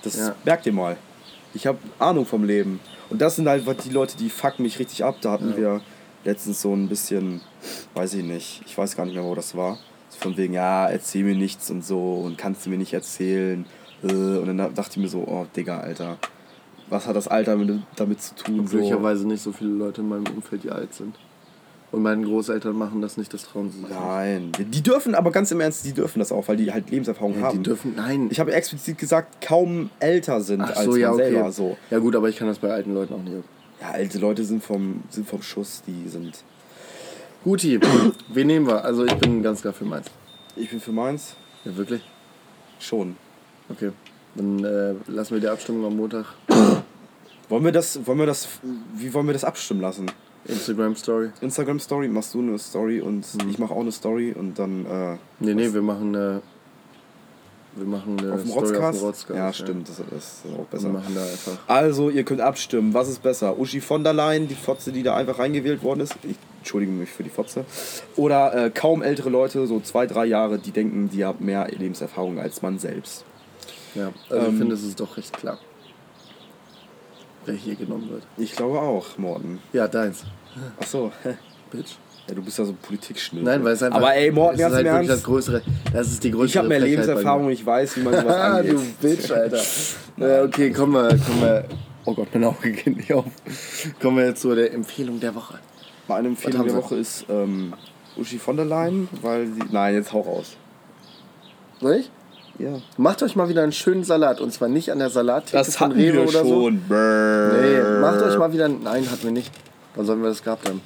das 0.03 0.15
Ja. 0.17 0.35
merkt 0.45 0.65
ihr 0.65 0.73
mal. 0.73 0.95
Ich 1.53 1.67
habe 1.67 1.77
Ahnung 1.99 2.25
vom 2.25 2.43
Leben. 2.43 2.79
Und 3.09 3.21
das 3.21 3.35
sind 3.37 3.47
halt 3.47 3.63
die 3.85 3.89
Leute, 3.89 4.15
die 4.17 4.29
fucken 4.29 4.63
mich 4.63 4.79
richtig 4.79 5.03
ab. 5.03 5.15
Da 5.21 5.31
hatten 5.31 5.51
Ja. 5.51 5.57
wir 5.57 5.81
letztens 6.23 6.61
so 6.61 6.73
ein 6.73 6.87
bisschen, 6.89 7.41
weiß 7.95 8.13
ich 8.15 8.23
nicht, 8.23 8.61
ich 8.65 8.77
weiß 8.77 8.95
gar 8.95 9.05
nicht 9.05 9.15
mehr, 9.15 9.23
wo 9.23 9.33
das 9.35 9.55
war. 9.55 9.77
So 10.09 10.19
von 10.19 10.37
wegen, 10.37 10.53
ja, 10.53 10.87
erzähl 10.87 11.23
mir 11.23 11.35
nichts 11.35 11.69
und 11.71 11.83
so 11.85 12.15
und 12.15 12.37
kannst 12.37 12.65
du 12.65 12.69
mir 12.69 12.77
nicht 12.77 12.93
erzählen. 12.93 13.65
Äh, 14.03 14.07
Und 14.07 14.47
dann 14.57 14.57
dachte 14.73 14.91
ich 14.91 14.97
mir 14.97 15.07
so, 15.07 15.19
oh, 15.19 15.45
Digga, 15.55 15.79
Alter, 15.79 16.17
was 16.89 17.07
hat 17.07 17.15
das 17.15 17.27
Alter 17.27 17.55
mit, 17.55 17.79
damit 17.95 18.21
zu 18.21 18.35
tun? 18.35 18.57
So. 18.67 18.71
Glücklicherweise 18.77 19.27
nicht 19.27 19.41
so 19.41 19.51
viele 19.51 19.71
Leute 19.71 20.01
in 20.01 20.09
meinem 20.09 20.25
Umfeld, 20.35 20.63
die 20.63 20.71
alt 20.71 20.93
sind. 20.93 21.15
Und 21.89 22.01
meine 22.01 22.25
Großeltern 22.25 22.75
machen 22.75 23.01
das 23.01 23.15
nicht, 23.15 23.33
das 23.33 23.43
trauen 23.43 23.71
sie 23.71 23.79
sich 23.79 23.87
nicht. 23.87 23.97
Nein, 23.99 24.51
die 24.59 24.83
dürfen, 24.83 25.15
aber 25.15 25.31
ganz 25.31 25.51
im 25.51 25.61
Ernst, 25.61 25.85
die 25.85 25.93
dürfen 25.93 26.19
das 26.19 26.33
auch, 26.33 26.45
weil 26.49 26.57
die 26.57 26.71
halt 26.73 26.89
Lebenserfahrung 26.89 27.35
Ja, 27.39 27.43
haben. 27.43 27.57
die 27.59 27.63
dürfen, 27.63 27.93
nein. 27.95 28.27
ich 28.29 28.41
habe 28.41 28.51
explizit 28.53 28.97
gesagt, 28.97 29.39
kaum 29.45 29.89
älter 30.01 30.41
sind 30.41 30.61
Ach 30.61 30.75
als 30.75 30.83
so, 30.83 30.97
ja, 30.97 31.13
okay. 31.13 31.31
selber. 31.31 31.51
So. 31.53 31.77
Ja 31.89 31.99
gut, 31.99 32.13
aber 32.17 32.27
ich 32.27 32.35
kann 32.35 32.47
das 32.49 32.59
bei 32.59 32.71
alten 32.73 32.93
Leuten 32.93 33.13
auch 33.13 33.23
nicht. 33.23 33.37
Ja, 33.79 33.91
alte 33.91 34.19
Leute 34.19 34.43
sind 34.43 34.63
vom, 34.63 35.01
sind 35.09 35.29
vom 35.29 35.41
Schuss, 35.41 35.81
die 35.87 36.09
sind. 36.09 36.43
Guti, 37.45 37.79
wen 38.33 38.47
nehmen 38.47 38.67
wir? 38.67 38.83
Also 38.83 39.05
ich 39.05 39.13
bin 39.15 39.41
ganz 39.41 39.61
klar 39.61 39.73
für 39.73 39.85
meins. 39.85 40.07
Ich 40.57 40.69
bin 40.69 40.81
für 40.81 40.91
meins 40.91 41.35
Ja, 41.63 41.75
wirklich? 41.77 42.01
schon. 42.79 43.15
Okay. 43.69 43.91
Dann 44.35 44.63
äh, 44.63 44.93
lassen 45.07 45.33
wir 45.33 45.41
die 45.41 45.47
Abstimmung 45.47 45.85
am 45.85 45.95
Montag. 45.97 46.25
Wollen 47.49 47.63
wir 47.63 47.71
das, 47.71 48.05
wollen 48.05 48.19
wir 48.19 48.25
das, 48.25 48.47
wie 48.95 49.13
wollen 49.13 49.25
wir 49.25 49.31
das 49.33 49.45
abstimmen 49.45 49.79
lassen? 49.79 50.11
Instagram 50.45 50.95
Story. 50.97 51.29
Instagram 51.39 51.79
Story, 51.79 52.09
machst 52.09 52.33
du 52.33 52.39
eine 52.39 52.59
Story 52.59 52.99
und 52.99 53.25
ich 53.49 53.57
mache 53.57 53.73
auch 53.73 53.79
eine 53.79 53.91
Story 53.93 54.33
und 54.37 54.59
dann 54.59 54.85
äh, 54.85 55.17
Nee, 55.39 55.53
nee, 55.53 55.73
wir 55.73 55.81
machen 55.81 56.13
eine. 56.15 56.41
Wir 57.75 57.85
machen 57.85 58.17
eine 58.19 58.33
auf 58.33 58.41
dem 58.41 58.49
Story 58.49 58.65
Rotzcast. 58.65 58.83
auf 58.83 58.99
dem 58.99 59.05
Rotzcast. 59.05 59.37
ja, 59.37 59.53
stimmt, 59.53 59.87
das, 59.87 59.97
das 59.97 60.23
ist 60.23 60.41
auch 60.53 60.57
Wir 60.57 60.65
besser. 60.71 60.89
machen 60.89 61.13
da 61.15 61.21
einfach. 61.21 61.57
Also, 61.67 62.09
ihr 62.09 62.23
könnt 62.23 62.41
abstimmen. 62.41 62.93
Was 62.93 63.07
ist 63.07 63.21
besser? 63.23 63.57
Uschi 63.57 63.79
von 63.81 64.03
der 64.03 64.13
Leyen, 64.13 64.47
die 64.49 64.55
Fotze, 64.55 64.91
die 64.91 65.03
da 65.03 65.15
einfach 65.15 65.39
reingewählt 65.39 65.83
worden 65.83 66.01
ist. 66.01 66.15
Ich 66.23 66.35
entschuldige 66.59 66.91
mich 66.91 67.09
für 67.09 67.23
die 67.23 67.29
Fotze. 67.29 67.63
Oder 68.17 68.65
äh, 68.65 68.69
kaum 68.71 69.03
ältere 69.03 69.29
Leute, 69.29 69.65
so 69.67 69.79
zwei, 69.79 70.05
drei 70.07 70.25
Jahre, 70.25 70.57
die 70.59 70.71
denken, 70.71 71.09
die 71.09 71.23
haben 71.23 71.45
mehr 71.45 71.67
Lebenserfahrung 71.69 72.39
als 72.39 72.61
man 72.61 72.77
selbst. 72.79 73.23
Ja, 73.97 74.11
also 74.29 74.43
ich 74.45 74.51
Ähm, 74.53 74.57
finde, 74.57 74.75
es 74.75 74.83
ist 74.83 74.99
doch 74.99 75.17
recht 75.17 75.33
klar, 75.37 75.57
wer 77.45 77.55
hier 77.55 77.75
genommen 77.75 78.09
wird. 78.09 78.23
Ich 78.37 78.53
glaube 78.55 78.79
auch, 78.79 79.17
Morten. 79.17 79.59
Ja, 79.73 79.87
deins. 79.87 80.23
Ach 80.79 80.85
so. 80.87 81.11
Bitch. 81.71 81.91
Ja, 82.27 82.35
du 82.35 82.41
bist 82.43 82.57
ja 82.59 82.65
so 82.65 82.71
ein 82.73 82.77
Politikschnee. 82.77 83.41
Nein, 83.41 83.63
weil 83.63 83.73
es 83.73 83.81
einfach. 83.83 83.99
Aber 83.99 84.13
ey, 84.13 84.31
Morten, 84.31 84.57
ganz 84.57 84.73
halt 84.75 84.85
im 84.85 84.91
wirklich 84.91 85.07
das 85.07 85.15
Ernst. 85.17 85.25
größere. 85.25 85.61
Das 85.93 86.07
ist 86.07 86.23
die 86.23 86.31
größere. 86.31 86.45
Ich 86.47 86.57
habe 86.57 86.67
mehr 86.67 86.79
Frechheit 86.81 87.05
Lebenserfahrung 87.05 87.49
ich 87.49 87.65
weiß, 87.65 87.95
wie 87.97 88.01
man 88.01 88.13
sowas 88.21 88.35
Ah, 88.35 88.57
angeht. 88.57 88.73
du 88.73 88.81
Bitch, 89.07 89.31
Alter. 89.31 89.61
Ja, 90.17 90.43
okay, 90.43 90.71
kommen 90.71 90.93
wir, 90.93 91.09
kommen 91.09 91.41
wir. 91.41 91.65
Oh 92.03 92.13
Gott, 92.13 92.27
mein 92.33 92.43
Auge 92.45 92.71
geht 92.71 92.97
nicht 92.97 93.13
auf. 93.13 93.25
Kommen 94.01 94.17
wir 94.17 94.25
jetzt 94.25 94.41
zu 94.41 94.53
der 94.55 94.73
Empfehlung 94.73 95.19
der 95.19 95.35
Woche. 95.35 95.59
Meine 96.07 96.29
Empfehlung 96.29 96.65
der? 96.65 96.75
Woche 96.75 96.95
ist 96.95 97.25
ähm, 97.29 97.73
Uschi 98.17 98.39
von 98.39 98.55
der 98.57 98.65
Leyen, 98.65 99.07
weil 99.21 99.45
sie. 99.45 99.61
Nein, 99.71 99.93
jetzt 99.93 100.11
hau 100.11 100.21
raus. 100.21 100.57
Ich? 101.81 102.09
Ja. 102.59 102.79
Macht 102.97 103.21
euch 103.21 103.35
mal 103.35 103.49
wieder 103.49 103.61
einen 103.63 103.71
schönen 103.71 104.03
Salat 104.03 104.41
und 104.41 104.51
zwar 104.51 104.67
nicht 104.67 104.91
an 104.91 104.99
der 104.99 105.09
Salattheke 105.09 105.57
Das 105.57 105.75
von 105.75 105.89
hatten 105.89 105.99
Rewe 105.99 106.13
wir 106.13 106.21
oder 106.23 106.43
so. 106.43 106.63
schon. 106.63 106.81
Brrr. 106.87 107.53
Nee, 107.61 107.99
macht 108.01 108.21
euch 108.23 108.37
mal 108.37 108.51
wieder. 108.51 108.67
Nein, 108.67 109.09
hatten 109.11 109.23
wir 109.23 109.31
nicht. 109.31 109.51
Wann 109.95 110.05
sollen 110.05 110.21
wir 110.21 110.29
das 110.29 110.43
gehabt 110.43 110.67
haben? 110.67 110.81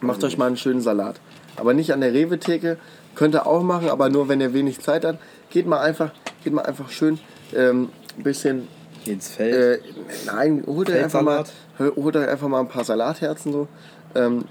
Macht 0.00 0.24
euch 0.24 0.38
mal 0.38 0.46
einen 0.46 0.56
schönen 0.56 0.80
Salat. 0.80 1.16
Aber 1.56 1.74
nicht 1.74 1.92
an 1.92 2.00
der 2.00 2.12
Rewe-Theke. 2.12 2.78
Könnt 3.14 3.34
ihr 3.34 3.46
auch 3.46 3.62
machen, 3.62 3.90
aber 3.90 4.08
nur 4.08 4.28
wenn 4.28 4.40
ihr 4.40 4.54
wenig 4.54 4.80
Zeit 4.80 5.04
habt. 5.04 5.18
Geht 5.50 5.66
mal 5.66 5.80
einfach, 5.80 6.12
geht 6.44 6.52
mal 6.52 6.62
einfach 6.62 6.88
schön 6.88 7.18
ähm, 7.54 7.90
ein 8.16 8.22
bisschen. 8.22 8.68
Ins 9.04 9.28
Feld. 9.28 9.82
Äh, 9.82 9.84
nein, 10.26 10.62
holt 10.66 10.90
euch, 10.90 11.02
einfach 11.02 11.22
mal, 11.22 11.44
holt 11.78 12.16
euch 12.16 12.28
einfach 12.28 12.48
mal 12.48 12.60
ein 12.60 12.68
paar 12.68 12.84
Salatherzen 12.84 13.52
so. 13.52 13.68
Ähm, 14.14 14.44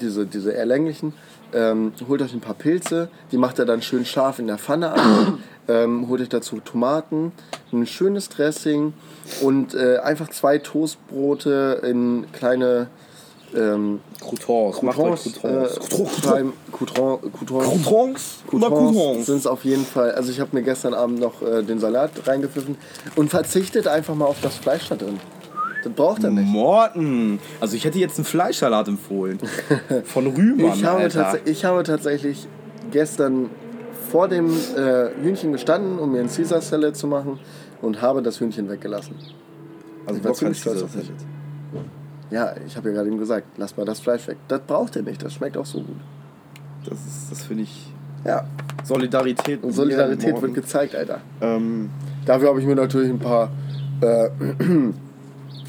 diese, 0.00 0.26
diese 0.26 0.52
eher 0.52 0.66
länglichen. 0.66 1.12
Ähm, 1.52 1.92
holt 2.08 2.22
euch 2.22 2.32
ein 2.34 2.40
paar 2.40 2.54
Pilze, 2.54 3.08
die 3.32 3.38
macht 3.38 3.58
ihr 3.58 3.64
dann 3.64 3.80
schön 3.82 4.04
scharf 4.04 4.38
in 4.38 4.46
der 4.46 4.58
Pfanne 4.58 4.92
an. 4.92 5.38
Ähm, 5.68 6.08
holt 6.08 6.20
euch 6.20 6.28
dazu 6.28 6.60
Tomaten, 6.60 7.32
ein 7.72 7.86
schönes 7.86 8.28
Dressing 8.28 8.94
und 9.42 9.74
äh, 9.74 9.98
einfach 9.98 10.28
zwei 10.30 10.58
Toastbrote 10.58 11.82
in 11.84 12.26
kleine 12.32 12.88
ähm, 13.54 14.00
Croutons. 14.20 14.76
Croutons. 14.76 15.22
Croutons. 15.22 15.76
Äh, 15.76 15.88
Croutons, 15.88 16.52
Croutons, 16.72 17.20
Croutons? 17.32 18.42
Croutons 18.46 18.68
Croutons? 18.68 19.26
sind 19.26 19.36
es 19.38 19.46
auf 19.46 19.64
jeden 19.64 19.86
Fall. 19.86 20.12
Also 20.12 20.30
ich 20.30 20.40
habe 20.40 20.54
mir 20.54 20.62
gestern 20.62 20.94
Abend 20.94 21.20
noch 21.20 21.40
äh, 21.42 21.62
den 21.62 21.78
Salat 21.78 22.10
reingepfiffen 22.26 22.76
und 23.16 23.30
verzichtet 23.30 23.86
einfach 23.86 24.14
mal 24.14 24.26
auf 24.26 24.40
das 24.42 24.56
Fleisch 24.56 24.88
da 24.88 24.96
drin. 24.96 25.20
Das 25.84 25.92
braucht 25.92 26.24
er 26.24 26.30
nicht. 26.30 26.46
Morten! 26.46 27.38
Also 27.60 27.76
ich 27.76 27.84
hätte 27.84 27.98
jetzt 27.98 28.18
einen 28.18 28.24
Fleischsalat 28.24 28.88
empfohlen. 28.88 29.38
Von 30.04 30.26
Rühmann, 30.26 30.74
Ich 30.74 30.84
habe, 30.84 31.40
ich 31.44 31.64
habe 31.64 31.82
tatsächlich 31.84 32.46
gestern 32.90 33.48
vor 34.10 34.28
dem 34.28 34.46
äh, 34.50 35.10
Hühnchen 35.22 35.52
gestanden, 35.52 35.98
um 35.98 36.12
mir 36.12 36.20
einen 36.20 36.28
Caesar 36.28 36.60
Salad 36.60 36.96
zu 36.96 37.06
machen 37.06 37.38
und 37.82 38.00
habe 38.02 38.22
das 38.22 38.40
Hühnchen 38.40 38.68
weggelassen. 38.68 39.14
Also 40.06 40.18
Ich 40.18 40.24
war 40.24 40.30
was 40.32 40.38
ziemlich 40.38 40.60
stolz 40.60 40.76
das 40.80 40.84
auf 40.84 40.94
mich. 40.96 41.08
jetzt? 41.08 41.26
Ja, 42.30 42.54
ich 42.66 42.76
habe 42.76 42.88
ja 42.90 42.94
gerade 42.96 43.08
ihm 43.08 43.18
gesagt, 43.18 43.46
lass 43.56 43.76
mal 43.76 43.84
das 43.86 44.00
Fleisch 44.00 44.26
weg. 44.28 44.36
Das 44.48 44.60
braucht 44.66 44.96
er 44.96 45.02
nicht, 45.02 45.22
das 45.22 45.32
schmeckt 45.34 45.56
auch 45.56 45.66
so 45.66 45.78
gut. 45.80 45.96
Das, 46.88 46.98
ist- 46.98 47.30
das 47.30 47.44
finde 47.44 47.62
ich. 47.64 47.92
Ja, 48.24 48.44
Solidarität. 48.84 49.62
und 49.62 49.72
Solidarität 49.72 50.40
wird 50.42 50.54
gezeigt, 50.54 50.94
Alter. 50.94 51.20
ähm, 51.40 51.90
Dafür 52.26 52.48
habe 52.48 52.60
ich 52.60 52.66
mir 52.66 52.74
natürlich 52.74 53.10
ein 53.10 53.18
paar, 53.18 53.50
äh, 54.00 54.28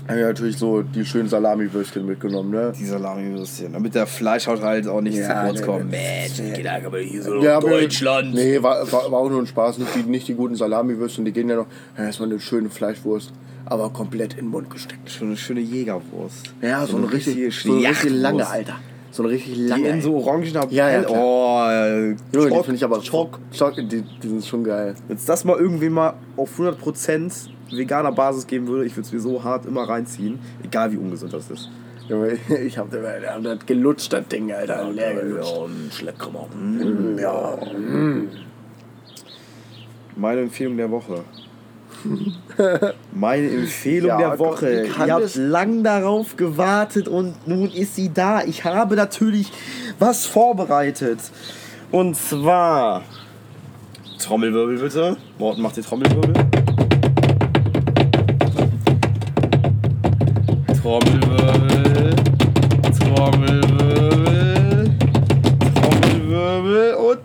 hab 0.09 0.15
ich 0.17 0.23
natürlich 0.23 0.57
so 0.57 0.81
die 0.81 1.05
schönen 1.05 1.29
Salami-Würstchen 1.29 2.05
mitgenommen, 2.05 2.51
ne? 2.51 2.73
die 2.77 2.85
Salami-Würstchen. 2.85 3.73
Damit 3.73 3.95
der 3.95 4.07
Fleischhaut 4.07 4.61
halt 4.61 4.87
auch 4.87 5.01
nicht 5.01 5.17
Ja, 5.17 5.27
zu 5.27 5.45
kurz 5.45 5.59
nee, 5.59 5.65
kommt. 5.65 5.89
nee, 5.91 6.29
Mensch, 6.37 6.55
geht 6.57 6.67
aber 6.67 6.99
hier 6.99 7.23
so 7.23 7.35
Ja, 7.41 7.59
Deutschland. 7.59 8.33
Nee, 8.33 8.61
war, 8.61 8.91
war, 8.91 9.11
war 9.11 9.19
auch 9.19 9.29
nur 9.29 9.39
ein 9.41 9.47
Spaß. 9.47 9.77
Nicht 9.77 9.95
die, 9.95 10.03
nicht 10.03 10.27
die 10.27 10.33
guten 10.33 10.55
Salami-Würstchen, 10.55 11.23
die 11.25 11.31
gehen 11.31 11.47
ja 11.49 11.55
noch. 11.57 11.67
Ja, 11.97 12.05
erstmal 12.05 12.29
eine 12.29 12.39
schöne 12.39 12.69
Fleischwurst, 12.69 13.31
aber 13.65 13.89
komplett 13.91 14.33
in 14.33 14.45
den 14.45 14.47
Mund 14.49 14.69
gesteckt. 14.69 15.09
Schon 15.11 15.27
eine 15.27 15.37
schöne 15.37 15.61
Jägerwurst. 15.61 16.53
Ja, 16.61 16.85
so, 16.87 16.97
eine 16.97 17.11
richtig, 17.11 17.37
richtige 17.37 17.51
so 17.51 17.77
eine 17.77 17.89
richtig 17.89 18.11
lange, 18.11 18.47
Alter. 18.49 18.75
So 19.11 19.23
eine 19.23 19.31
richtig 19.31 19.53
Die 19.55 19.61
lange. 19.65 19.87
in 19.89 20.01
so 20.03 20.15
orangener 20.17 20.67
Ja, 20.69 20.89
ja, 20.89 21.01
Pell- 21.01 21.07
Oh, 21.09 21.65
äh, 21.67 22.09
Junge, 22.31 22.49
die 22.51 22.63
finde 22.63 22.75
ich 22.75 22.83
aber 22.83 23.01
Schock. 23.01 23.39
Schock, 23.51 23.75
die, 23.75 23.85
die 24.03 24.27
sind 24.27 24.45
schon 24.45 24.63
geil. 24.63 24.93
Es 25.07 25.25
das 25.25 25.45
mal 25.45 25.57
irgendwie 25.57 25.89
mal 25.89 26.13
auf 26.37 26.59
100% 26.59 27.49
veganer 27.71 28.11
Basis 28.11 28.47
geben 28.47 28.67
würde, 28.67 28.85
ich 28.85 28.95
würde 28.95 29.07
es 29.07 29.13
mir 29.13 29.19
so 29.19 29.43
hart 29.43 29.65
immer 29.65 29.87
reinziehen. 29.87 30.39
Egal 30.63 30.91
wie 30.91 30.97
ungesund 30.97 31.33
das 31.33 31.49
ist. 31.49 31.69
Junge, 32.07 32.37
ich 32.65 32.77
hab 32.77 32.89
das 32.91 33.65
gelutscht, 33.65 34.11
das 34.13 34.27
Ding, 34.27 34.51
Alter. 34.51 34.89
Leer 34.91 35.13
gelutscht. 35.15 35.55
Mm, 36.55 37.17
Ja. 37.19 37.57
Meine 40.15 40.41
Empfehlung 40.41 40.75
der 40.77 40.89
Woche. 40.91 41.23
Meine 43.11 43.49
Empfehlung 43.49 44.09
Ja, 44.09 44.17
der 44.17 44.29
Gott, 44.29 44.39
Woche. 44.39 44.87
kann 44.93 45.07
Ihr 45.07 45.13
habt 45.15 45.35
lang 45.35 45.83
darauf 45.83 46.35
gewartet 46.37 47.07
und 47.07 47.47
nun 47.47 47.69
ist 47.69 47.95
sie 47.95 48.09
da. 48.13 48.43
Ich 48.43 48.63
habe 48.63 48.95
natürlich 48.95 49.51
was 49.99 50.25
vorbereitet. 50.25 51.19
Und 51.91 52.15
zwar. 52.15 53.03
Trommelwirbel 54.19 54.79
bitte. 54.79 55.17
Morten 55.37 55.61
macht 55.61 55.77
die 55.77 55.81
Trommelwirbel. 55.81 56.33
Trommelwirbel. 60.89 62.15
Trommelwirbel. 62.97 64.89
Trommelwirbel 65.75 66.93
und. 66.95 67.19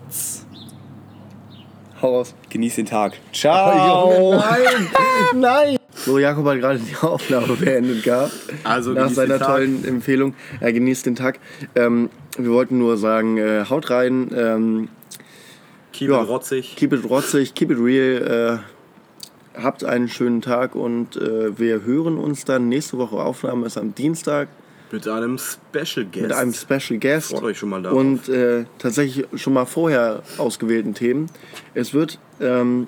Hau 1.99 2.17
raus. 2.17 2.35
Genieß 2.51 2.75
den 2.75 2.85
Tag. 2.85 3.13
Ciao. 3.33 4.13
Junge, 4.13 4.37
nein! 4.37 4.87
nein! 5.41 5.77
So, 5.95 6.19
Jakob 6.19 6.45
hat 6.45 6.59
gerade 6.59 6.77
die 6.77 6.95
Aufnahme 6.95 7.55
beendet 7.55 8.03
gehabt. 8.03 8.33
Also 8.63 8.91
nach 8.91 9.09
seiner 9.09 9.39
tollen 9.39 9.83
Empfehlung. 9.83 10.35
Er 10.59 10.71
genießt 10.71 11.07
den 11.07 11.15
Tag. 11.15 11.39
Ähm, 11.73 12.11
wir 12.37 12.51
wollten 12.51 12.77
nur 12.77 12.97
sagen, 12.97 13.39
äh, 13.39 13.65
haut 13.67 13.89
rein. 13.89 14.29
Ähm, 14.37 14.89
Keep 15.91 16.11
Ja. 16.11 16.21
it 16.21 16.29
rotzig. 16.29 16.75
keep 16.75 16.93
it 16.93 17.09
rotzig, 17.09 17.55
keep 17.55 17.71
it 17.71 17.79
real. 17.79 18.61
Äh, 18.61 18.74
habt 19.61 19.83
einen 19.83 20.07
schönen 20.09 20.41
Tag 20.41 20.75
und 20.75 21.15
äh, 21.17 21.57
wir 21.57 21.83
hören 21.83 22.17
uns 22.17 22.45
dann 22.45 22.69
nächste 22.69 22.97
Woche. 22.97 23.15
Aufnahme 23.17 23.65
ist 23.65 23.77
am 23.77 23.93
Dienstag 23.95 24.47
Mit 24.91 25.07
einem 25.07 25.37
Special 25.37 26.05
Guest. 26.05 26.21
mit 26.21 26.31
einem 26.33 26.53
Special 26.53 26.99
Guest. 26.99 27.31
Freut 27.31 27.43
euch 27.43 27.57
schon 27.59 27.69
mal 27.69 27.81
darauf. 27.81 27.97
Und 27.99 28.29
äh, 28.29 28.65
tatsächlich 28.79 29.25
schon 29.39 29.53
mal 29.53 29.65
vorher 29.65 30.21
ausgewählten 30.37 30.93
Themen. 30.93 31.27
Es 31.73 31.93
wird 31.93 32.19
ähm, 32.39 32.87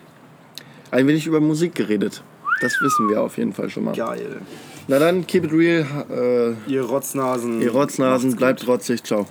ein 0.91 1.07
wenig 1.07 1.28
über 1.28 1.39
Musik 1.39 1.76
geredet. 1.76 2.24
Das 2.61 2.74
wissen 2.82 3.09
wir 3.09 3.22
auf 3.22 3.38
jeden 3.38 3.53
Fall 3.53 3.70
schon 3.70 3.84
mal. 3.84 3.95
Geil. 3.95 4.41
Na 4.88 4.99
dann, 4.99 5.28
keep 5.28 5.43
it 5.43 5.51
real. 5.51 5.86
Äh, 6.09 6.72
Ihr 6.72 6.82
Rotznasen. 6.84 7.61
ihr 7.61 7.72
Rotznasen, 7.72 8.36
bleibt 8.36 8.65
rotzig. 8.68 9.03
Ciao. 9.03 9.28